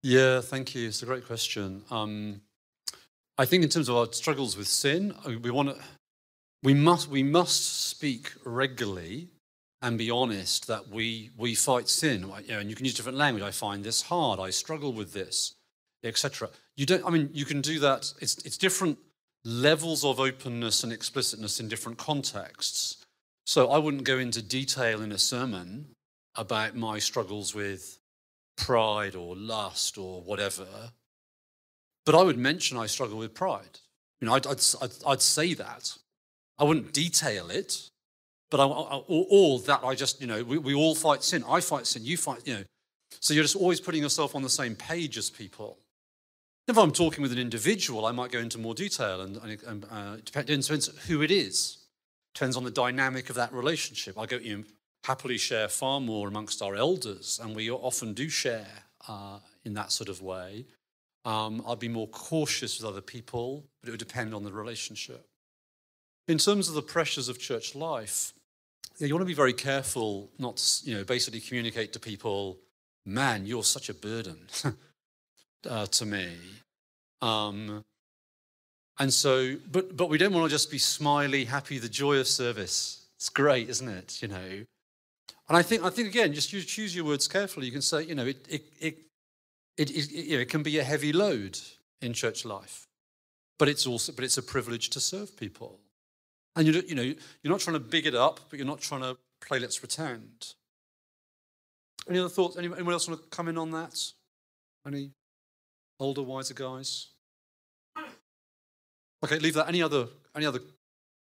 Yeah, 0.02 0.42
thank 0.42 0.74
you. 0.74 0.88
It's 0.88 1.02
a 1.02 1.06
great 1.06 1.24
question. 1.24 1.84
Um, 1.90 2.42
I 3.38 3.46
think 3.46 3.64
in 3.64 3.70
terms 3.70 3.88
of 3.88 3.96
our 3.96 4.12
struggles 4.12 4.58
with 4.58 4.68
sin, 4.68 5.14
uh, 5.26 5.30
we 5.42 5.50
want 5.50 5.70
to, 5.70 5.82
we 6.62 6.74
must, 6.74 7.08
we 7.08 7.22
must 7.22 7.88
speak 7.88 8.32
regularly 8.44 9.28
and 9.82 9.98
be 9.98 10.10
honest 10.10 10.68
that 10.68 10.88
we, 10.88 11.30
we 11.36 11.54
fight 11.54 11.88
sin. 11.88 12.22
You 12.46 12.52
know, 12.52 12.58
and 12.60 12.70
you 12.70 12.76
can 12.76 12.84
use 12.84 12.94
different 12.94 13.18
language. 13.18 13.42
I 13.42 13.50
find 13.50 13.84
this 13.84 14.02
hard. 14.02 14.40
I 14.40 14.50
struggle 14.50 14.92
with 14.92 15.12
this, 15.12 15.54
etc. 16.04 16.48
You 16.76 16.86
don't. 16.86 17.04
I 17.04 17.10
mean, 17.10 17.28
you 17.32 17.44
can 17.44 17.60
do 17.60 17.80
that. 17.80 18.12
It's 18.20 18.38
it's 18.44 18.56
different 18.56 18.98
levels 19.44 20.04
of 20.04 20.20
openness 20.20 20.84
and 20.84 20.92
explicitness 20.92 21.60
in 21.60 21.68
different 21.68 21.98
contexts. 21.98 23.04
So 23.44 23.70
I 23.70 23.78
wouldn't 23.78 24.04
go 24.04 24.18
into 24.18 24.40
detail 24.40 25.02
in 25.02 25.10
a 25.10 25.18
sermon 25.18 25.88
about 26.36 26.76
my 26.76 27.00
struggles 27.00 27.54
with 27.54 27.98
pride 28.56 29.16
or 29.16 29.34
lust 29.34 29.98
or 29.98 30.22
whatever. 30.22 30.66
But 32.06 32.14
I 32.14 32.22
would 32.22 32.38
mention 32.38 32.78
I 32.78 32.86
struggle 32.86 33.18
with 33.18 33.34
pride. 33.34 33.80
You 34.20 34.28
know, 34.28 34.34
I'd, 34.34 34.46
I'd, 34.46 34.62
I'd, 34.80 34.90
I'd 35.06 35.22
say 35.22 35.54
that. 35.54 35.96
I 36.58 36.64
wouldn't 36.64 36.92
detail 36.92 37.50
it, 37.50 37.90
but 38.52 38.60
I, 38.60 38.66
I, 38.66 38.96
all 39.08 39.58
that 39.60 39.80
I 39.82 39.94
just, 39.94 40.20
you 40.20 40.26
know, 40.26 40.44
we, 40.44 40.58
we 40.58 40.74
all 40.74 40.94
fight 40.94 41.24
sin. 41.24 41.42
I 41.48 41.62
fight 41.62 41.86
sin, 41.86 42.04
you 42.04 42.18
fight, 42.18 42.42
you 42.44 42.52
know. 42.52 42.64
So 43.18 43.32
you're 43.32 43.44
just 43.44 43.56
always 43.56 43.80
putting 43.80 44.02
yourself 44.02 44.34
on 44.34 44.42
the 44.42 44.50
same 44.50 44.74
page 44.74 45.16
as 45.16 45.30
people. 45.30 45.78
If 46.68 46.76
I'm 46.76 46.92
talking 46.92 47.22
with 47.22 47.32
an 47.32 47.38
individual, 47.38 48.04
I 48.04 48.12
might 48.12 48.30
go 48.30 48.40
into 48.40 48.58
more 48.58 48.74
detail, 48.74 49.22
and, 49.22 49.38
and 49.66 49.86
uh, 49.90 50.16
depends, 50.16 50.86
who 51.08 51.22
it 51.22 51.30
is. 51.30 51.78
Depends 52.34 52.58
on 52.58 52.64
the 52.64 52.70
dynamic 52.70 53.30
of 53.30 53.36
that 53.36 53.54
relationship. 53.54 54.18
I 54.18 54.26
go, 54.26 54.36
you 54.36 54.58
know, 54.58 54.64
happily 55.04 55.38
share 55.38 55.68
far 55.68 55.98
more 55.98 56.28
amongst 56.28 56.60
our 56.60 56.76
elders, 56.76 57.40
and 57.42 57.56
we 57.56 57.70
often 57.70 58.12
do 58.12 58.28
share 58.28 58.68
uh, 59.08 59.38
in 59.64 59.72
that 59.74 59.92
sort 59.92 60.10
of 60.10 60.20
way. 60.20 60.66
Um, 61.24 61.64
I'd 61.66 61.78
be 61.78 61.88
more 61.88 62.08
cautious 62.08 62.78
with 62.78 62.86
other 62.86 63.00
people, 63.00 63.64
but 63.80 63.88
it 63.88 63.92
would 63.92 63.98
depend 63.98 64.34
on 64.34 64.44
the 64.44 64.52
relationship. 64.52 65.26
In 66.28 66.36
terms 66.36 66.68
of 66.68 66.74
the 66.74 66.82
pressures 66.82 67.30
of 67.30 67.38
church 67.38 67.74
life, 67.74 68.34
you 69.06 69.14
want 69.14 69.22
to 69.22 69.26
be 69.26 69.34
very 69.34 69.52
careful 69.52 70.30
not 70.38 70.56
to, 70.56 70.90
you 70.90 70.96
know, 70.96 71.04
basically 71.04 71.40
communicate 71.40 71.92
to 71.94 72.00
people, 72.00 72.58
man, 73.04 73.46
you're 73.46 73.64
such 73.64 73.88
a 73.88 73.94
burden 73.94 74.46
uh, 75.68 75.86
to 75.86 76.06
me. 76.06 76.28
Um, 77.20 77.84
and 78.98 79.12
so, 79.12 79.56
but, 79.70 79.96
but 79.96 80.08
we 80.08 80.18
don't 80.18 80.32
want 80.32 80.44
to 80.44 80.50
just 80.50 80.70
be 80.70 80.78
smiley, 80.78 81.44
happy, 81.44 81.78
the 81.78 81.88
joy 81.88 82.18
of 82.18 82.28
service. 82.28 83.06
It's 83.16 83.28
great, 83.28 83.68
isn't 83.68 83.88
it? 83.88 84.20
You 84.22 84.28
know, 84.28 84.64
and 85.48 85.58
I 85.58 85.62
think, 85.62 85.84
I 85.84 85.90
think 85.90 86.08
again, 86.08 86.32
just 86.32 86.52
use, 86.52 86.64
choose 86.64 86.94
your 86.96 87.04
words 87.04 87.28
carefully. 87.28 87.66
You 87.66 87.72
can 87.72 87.82
say, 87.82 88.04
you 88.04 88.14
know, 88.14 88.26
it, 88.26 88.46
it, 88.48 88.64
it, 88.80 88.98
it, 89.76 89.90
it, 89.90 90.10
you 90.10 90.36
know, 90.36 90.42
it 90.42 90.48
can 90.48 90.62
be 90.62 90.78
a 90.78 90.84
heavy 90.84 91.12
load 91.12 91.58
in 92.00 92.12
church 92.12 92.44
life, 92.44 92.86
but 93.58 93.68
it's 93.68 93.86
also, 93.86 94.12
but 94.12 94.24
it's 94.24 94.38
a 94.38 94.42
privilege 94.42 94.88
to 94.90 95.00
serve 95.00 95.36
people. 95.36 95.78
And 96.54 96.66
you, 96.66 96.82
you 96.86 96.94
know, 96.94 97.02
you're 97.02 97.16
not 97.44 97.60
trying 97.60 97.74
to 97.74 97.80
big 97.80 98.06
it 98.06 98.14
up, 98.14 98.40
but 98.50 98.58
you're 98.58 98.66
not 98.66 98.80
trying 98.80 99.00
to 99.02 99.16
play 99.40 99.58
let's 99.58 99.78
pretend. 99.78 100.54
Any 102.08 102.18
other 102.18 102.28
thoughts? 102.28 102.56
Anyone 102.56 102.90
else 102.90 103.08
want 103.08 103.22
to 103.22 103.28
come 103.28 103.48
in 103.48 103.56
on 103.56 103.70
that? 103.70 103.98
Any 104.86 105.12
older, 106.00 106.22
wiser 106.22 106.54
guys? 106.54 107.08
Okay, 109.24 109.38
leave 109.38 109.54
that. 109.54 109.68
Any 109.68 109.82
other 109.82 110.08
any 110.34 110.46
other 110.46 110.60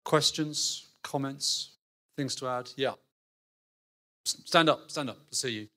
questions, 0.04 0.88
comments, 1.02 1.72
things 2.16 2.34
to 2.36 2.46
add? 2.46 2.70
Yeah. 2.76 2.92
Stand 4.24 4.68
up, 4.68 4.90
stand 4.90 5.10
up. 5.10 5.16
I 5.18 5.34
see 5.34 5.50
you. 5.50 5.68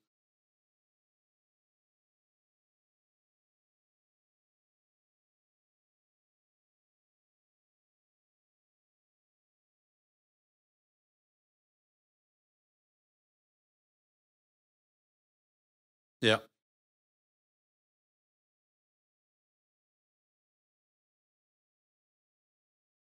Yeah. 16.21 16.37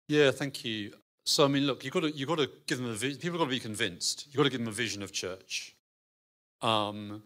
Yeah, 0.09 0.31
thank 0.31 0.65
you. 0.65 0.93
So 1.25 1.45
I 1.45 1.49
mean, 1.49 1.67
look, 1.67 1.85
you've 1.85 1.95
got 1.95 2.01
to 2.01 2.11
you've 2.11 2.29
got 2.29 2.39
to 2.39 2.51
give 2.67 2.79
them 2.79 2.91
a 2.91 2.95
vi- 2.95 3.15
people 3.15 3.39
got 3.39 3.45
to 3.45 3.51
be 3.51 3.61
convinced. 3.61 4.27
You've 4.27 4.37
got 4.37 4.45
to 4.45 4.51
give 4.51 4.61
them 4.61 4.69
a 4.69 4.73
vision 4.73 5.03
of 5.03 5.13
church. 5.13 5.77
Um, 6.61 7.23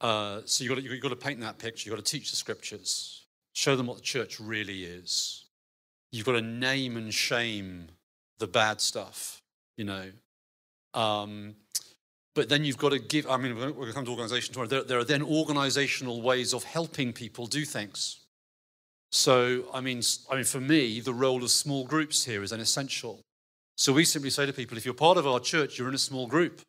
uh, 0.00 0.42
so 0.44 0.64
you've 0.64 0.74
got 0.74 0.82
to, 0.82 0.88
you've 0.88 1.02
got 1.02 1.10
to 1.10 1.16
paint 1.16 1.40
that 1.40 1.58
picture. 1.58 1.88
You've 1.88 1.96
got 1.96 2.04
to 2.04 2.10
teach 2.10 2.30
the 2.30 2.36
scriptures, 2.36 3.26
show 3.54 3.76
them 3.76 3.86
what 3.86 3.96
the 3.98 4.02
church 4.02 4.40
really 4.40 4.84
is. 4.84 5.46
You've 6.12 6.26
got 6.26 6.32
to 6.32 6.42
name 6.42 6.96
and 6.96 7.12
shame 7.14 7.88
the 8.38 8.46
bad 8.46 8.80
stuff. 8.80 9.42
You 9.76 9.84
know, 9.84 10.10
um, 10.94 11.54
But 12.34 12.48
then 12.48 12.64
you've 12.64 12.78
got 12.78 12.92
to 12.92 12.98
give, 12.98 13.28
I 13.28 13.36
mean, 13.36 13.54
we're 13.56 13.72
going 13.72 13.88
to 13.88 13.92
come 13.92 14.04
to 14.06 14.10
organization 14.10 14.54
tomorrow. 14.54 14.68
There, 14.68 14.84
there 14.84 14.98
are 14.98 15.04
then 15.04 15.22
organizational 15.22 16.22
ways 16.22 16.54
of 16.54 16.64
helping 16.64 17.12
people 17.12 17.46
do 17.46 17.64
things. 17.64 18.20
So, 19.10 19.66
I 19.74 19.82
mean, 19.82 20.00
I 20.30 20.36
mean, 20.36 20.44
for 20.44 20.60
me, 20.60 21.00
the 21.00 21.12
role 21.12 21.42
of 21.42 21.50
small 21.50 21.84
groups 21.84 22.24
here 22.24 22.42
is 22.42 22.52
an 22.52 22.60
essential. 22.60 23.20
So 23.76 23.92
we 23.92 24.04
simply 24.04 24.30
say 24.30 24.46
to 24.46 24.52
people, 24.52 24.78
if 24.78 24.86
you're 24.86 24.94
part 24.94 25.18
of 25.18 25.26
our 25.26 25.40
church, 25.40 25.78
you're 25.78 25.88
in 25.88 25.94
a 25.94 25.98
small 25.98 26.26
group. 26.26 26.62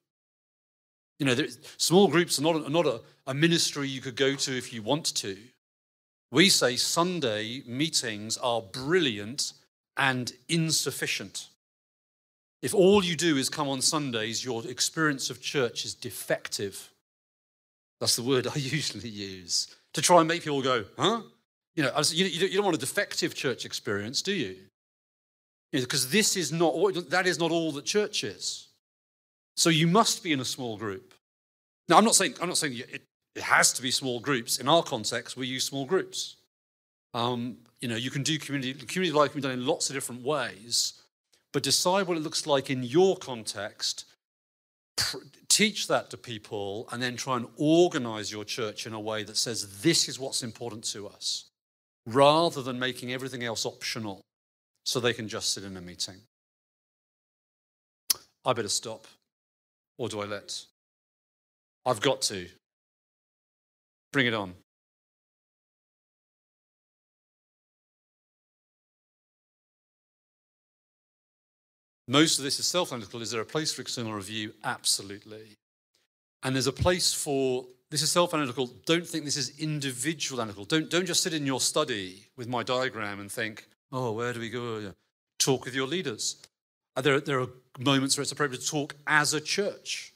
You 1.19 1.27
know, 1.27 1.35
small 1.77 2.09
groups 2.09 2.39
are 2.39 2.41
not, 2.41 2.55
a, 2.55 2.69
not 2.69 2.85
a, 2.85 3.01
a 3.27 3.33
ministry 3.33 3.87
you 3.87 4.01
could 4.01 4.17
go 4.17 4.35
to 4.35 4.57
if 4.57 4.73
you 4.73 4.81
want 4.81 5.05
to. 5.15 5.37
We 6.31 6.49
say 6.49 6.75
Sunday 6.75 7.61
meetings 7.65 8.35
are 8.37 8.61
brilliant 8.61 9.53
and 9.95 10.33
insufficient. 10.49 11.47
If 12.63 12.73
all 12.73 13.03
you 13.03 13.17
do 13.17 13.35
is 13.35 13.49
come 13.49 13.67
on 13.67 13.81
Sundays, 13.81 14.43
your 14.43 14.65
experience 14.65 15.29
of 15.29 15.41
church 15.41 15.83
is 15.83 15.93
defective. 15.93 16.89
That's 17.99 18.15
the 18.15 18.23
word 18.23 18.47
I 18.55 18.55
usually 18.55 19.09
use 19.09 19.75
to 19.93 20.01
try 20.01 20.19
and 20.19 20.27
make 20.27 20.43
people 20.43 20.61
go, 20.61 20.85
huh? 20.97 21.21
You 21.75 21.83
know, 21.83 21.91
you 22.11 22.55
don't 22.55 22.63
want 22.63 22.77
a 22.77 22.79
defective 22.79 23.35
church 23.35 23.65
experience, 23.65 24.21
do 24.21 24.31
you? 24.31 24.55
Because 25.71 26.09
this 26.09 26.37
is 26.37 26.51
not, 26.51 26.75
that 27.09 27.27
is 27.27 27.37
not 27.37 27.51
all 27.51 27.71
that 27.73 27.85
church 27.85 28.23
is. 28.23 28.67
So 29.57 29.69
you 29.69 29.87
must 29.87 30.23
be 30.23 30.31
in 30.31 30.39
a 30.39 30.45
small 30.45 30.77
group. 30.77 31.13
Now, 31.89 31.97
I'm 31.97 32.05
not 32.05 32.15
saying, 32.15 32.35
I'm 32.41 32.47
not 32.47 32.57
saying 32.57 32.77
it, 32.77 33.01
it 33.35 33.43
has 33.43 33.73
to 33.73 33.81
be 33.81 33.91
small 33.91 34.19
groups. 34.19 34.59
In 34.59 34.69
our 34.69 34.83
context, 34.83 35.35
we 35.35 35.47
use 35.47 35.65
small 35.65 35.85
groups. 35.85 36.37
Um, 37.13 37.57
you 37.81 37.89
know, 37.89 37.95
you 37.95 38.11
can 38.11 38.23
do 38.23 38.37
community, 38.37 38.73
community 38.85 39.17
life 39.17 39.31
can 39.31 39.41
be 39.41 39.47
done 39.47 39.51
in 39.51 39.65
lots 39.65 39.89
of 39.89 39.95
different 39.95 40.23
ways, 40.23 40.93
but 41.53 41.63
decide 41.63 42.07
what 42.07 42.17
it 42.17 42.23
looks 42.23 42.45
like 42.45 42.69
in 42.69 42.83
your 42.83 43.15
context, 43.15 44.05
teach 45.47 45.87
that 45.87 46.09
to 46.09 46.17
people, 46.17 46.89
and 46.91 47.01
then 47.01 47.15
try 47.15 47.37
and 47.37 47.47
organize 47.57 48.31
your 48.31 48.43
church 48.43 48.85
in 48.85 48.93
a 48.93 48.99
way 48.99 49.23
that 49.23 49.37
says 49.37 49.81
this 49.81 50.09
is 50.09 50.19
what's 50.19 50.43
important 50.43 50.83
to 50.83 51.07
us, 51.07 51.45
rather 52.05 52.61
than 52.61 52.77
making 52.77 53.13
everything 53.13 53.43
else 53.43 53.65
optional 53.65 54.21
so 54.83 54.99
they 54.99 55.13
can 55.13 55.27
just 55.29 55.53
sit 55.53 55.63
in 55.63 55.77
a 55.77 55.81
meeting. 55.81 56.17
I 58.43 58.53
better 58.53 58.67
stop. 58.67 59.07
Or 59.97 60.09
do 60.09 60.21
I 60.21 60.25
let? 60.25 60.65
I've 61.85 62.01
got 62.01 62.21
to. 62.23 62.47
Bring 64.11 64.27
it 64.27 64.33
on. 64.33 64.53
Most 72.07 72.37
of 72.37 72.43
this 72.43 72.59
is 72.59 72.65
self 72.65 72.91
analytical. 72.91 73.21
Is 73.21 73.31
there 73.31 73.41
a 73.41 73.45
place 73.45 73.73
for 73.73 73.81
external 73.81 74.13
review? 74.13 74.53
Absolutely. 74.63 75.57
And 76.43 76.55
there's 76.55 76.67
a 76.67 76.73
place 76.73 77.13
for 77.13 77.65
this 77.89 78.01
is 78.01 78.11
self 78.11 78.33
analytical. 78.33 78.71
Don't 78.85 79.05
think 79.05 79.23
this 79.23 79.37
is 79.37 79.59
individual 79.59 80.41
analytical. 80.41 80.65
Don't, 80.65 80.89
don't 80.89 81.05
just 81.05 81.23
sit 81.23 81.33
in 81.33 81.45
your 81.45 81.61
study 81.61 82.25
with 82.35 82.47
my 82.47 82.63
diagram 82.63 83.19
and 83.19 83.31
think, 83.31 83.67
oh, 83.91 84.11
where 84.11 84.33
do 84.33 84.39
we 84.39 84.49
go? 84.49 84.93
Talk 85.39 85.63
with 85.65 85.75
your 85.75 85.87
leaders. 85.87 86.37
Uh, 86.95 87.01
there, 87.01 87.19
there 87.19 87.39
are 87.39 87.49
moments 87.79 88.17
where 88.17 88.23
it's 88.23 88.31
appropriate 88.31 88.61
to 88.61 88.67
talk 88.67 88.95
as 89.07 89.33
a 89.33 89.39
church. 89.39 90.13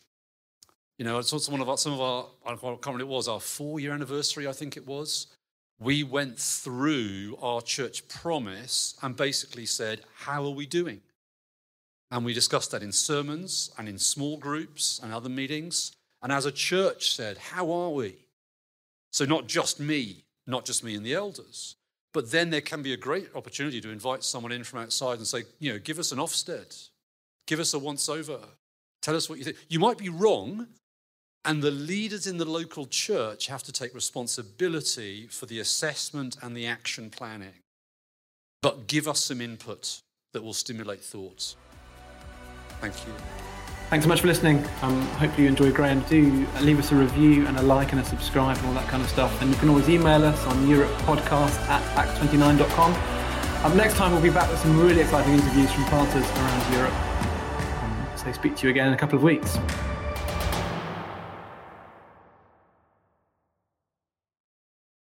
You 0.97 1.05
know, 1.05 1.17
I 1.17 1.19
it's 1.19 1.29
some 1.45 1.61
of 1.61 1.69
our, 1.69 1.77
some 1.77 1.93
of 1.93 2.01
our 2.01 2.25
I 2.45 2.55
can't 2.55 2.85
remember 2.85 3.03
it 3.03 3.07
was, 3.07 3.27
our 3.27 3.39
four 3.39 3.79
year 3.79 3.93
anniversary, 3.93 4.47
I 4.47 4.53
think 4.53 4.75
it 4.75 4.87
was. 4.87 5.27
We 5.79 6.03
went 6.03 6.39
through 6.39 7.37
our 7.39 7.61
church 7.61 8.07
promise 8.07 8.97
and 9.03 9.15
basically 9.15 9.67
said, 9.67 10.01
how 10.15 10.43
are 10.43 10.49
we 10.49 10.65
doing? 10.65 11.01
And 12.11 12.23
we 12.23 12.33
discussed 12.33 12.71
that 12.71 12.83
in 12.83 12.91
sermons 12.91 13.71
and 13.77 13.89
in 13.89 13.97
small 13.97 14.37
groups 14.37 14.99
and 15.03 15.13
other 15.13 15.29
meetings. 15.29 15.91
And 16.21 16.31
as 16.31 16.45
a 16.45 16.51
church 16.51 17.13
said, 17.13 17.37
how 17.37 17.71
are 17.71 17.89
we? 17.89 18.15
So 19.11 19.25
not 19.25 19.47
just 19.47 19.79
me, 19.79 20.23
not 20.45 20.65
just 20.65 20.83
me 20.83 20.95
and 20.95 21.05
the 21.05 21.13
elders, 21.13 21.75
but 22.13 22.31
then 22.31 22.49
there 22.49 22.61
can 22.61 22.81
be 22.81 22.93
a 22.93 22.97
great 22.97 23.29
opportunity 23.35 23.81
to 23.81 23.91
invite 23.91 24.23
someone 24.23 24.51
in 24.51 24.63
from 24.63 24.79
outside 24.79 25.17
and 25.17 25.27
say, 25.27 25.43
you 25.59 25.71
know, 25.71 25.79
give 25.79 25.99
us 25.99 26.11
an 26.11 26.19
Ofsted, 26.19 26.89
give 27.45 27.59
us 27.59 27.73
a 27.73 27.79
once 27.79 28.09
over, 28.09 28.39
tell 29.01 29.15
us 29.15 29.29
what 29.29 29.37
you 29.37 29.43
think. 29.43 29.57
You 29.67 29.79
might 29.79 29.97
be 29.97 30.09
wrong, 30.09 30.67
and 31.45 31.61
the 31.61 31.71
leaders 31.71 32.25
in 32.25 32.37
the 32.37 32.45
local 32.45 32.85
church 32.85 33.47
have 33.47 33.63
to 33.63 33.71
take 33.71 33.93
responsibility 33.93 35.27
for 35.27 35.45
the 35.45 35.59
assessment 35.59 36.37
and 36.41 36.55
the 36.55 36.67
action 36.67 37.09
planning. 37.09 37.53
But 38.61 38.87
give 38.87 39.07
us 39.07 39.23
some 39.23 39.41
input 39.41 40.01
that 40.33 40.43
will 40.43 40.53
stimulate 40.53 41.01
thoughts. 41.01 41.55
Thank 42.81 43.07
you. 43.07 43.13
Thanks 43.89 44.03
so 44.03 44.09
much 44.09 44.19
for 44.19 44.27
listening. 44.27 44.65
Um, 44.81 45.01
hopefully 45.15 45.43
you 45.43 45.49
enjoy 45.49 45.71
Graham. 45.71 46.01
Do 46.09 46.45
leave 46.59 46.77
us 46.77 46.91
a 46.91 46.95
review 46.95 47.47
and 47.47 47.57
a 47.57 47.61
like 47.61 47.93
and 47.93 48.01
a 48.01 48.03
subscribe 48.03 48.57
and 48.57 48.67
all 48.67 48.73
that 48.73 48.87
kind 48.89 49.01
of 49.01 49.09
stuff. 49.09 49.41
And 49.41 49.49
you 49.49 49.55
can 49.55 49.69
always 49.69 49.87
email 49.87 50.25
us 50.25 50.45
on 50.45 50.57
europepodcast 50.67 51.57
at 51.69 51.81
acts29.com. 51.95 52.93
Um, 53.63 53.77
next 53.77 53.95
time 53.95 54.11
we'll 54.11 54.21
be 54.21 54.29
back 54.29 54.49
with 54.51 54.59
some 54.59 54.77
really 54.79 55.01
exciting 55.01 55.33
interviews 55.33 55.71
from 55.71 55.85
planters 55.85 56.25
around 56.25 56.73
Europe. 56.73 56.93
Um, 57.81 58.07
so 58.17 58.31
speak 58.33 58.57
to 58.57 58.67
you 58.67 58.71
again 58.71 58.87
in 58.89 58.93
a 58.93 58.97
couple 58.97 59.17
of 59.17 59.23
weeks. 59.23 59.57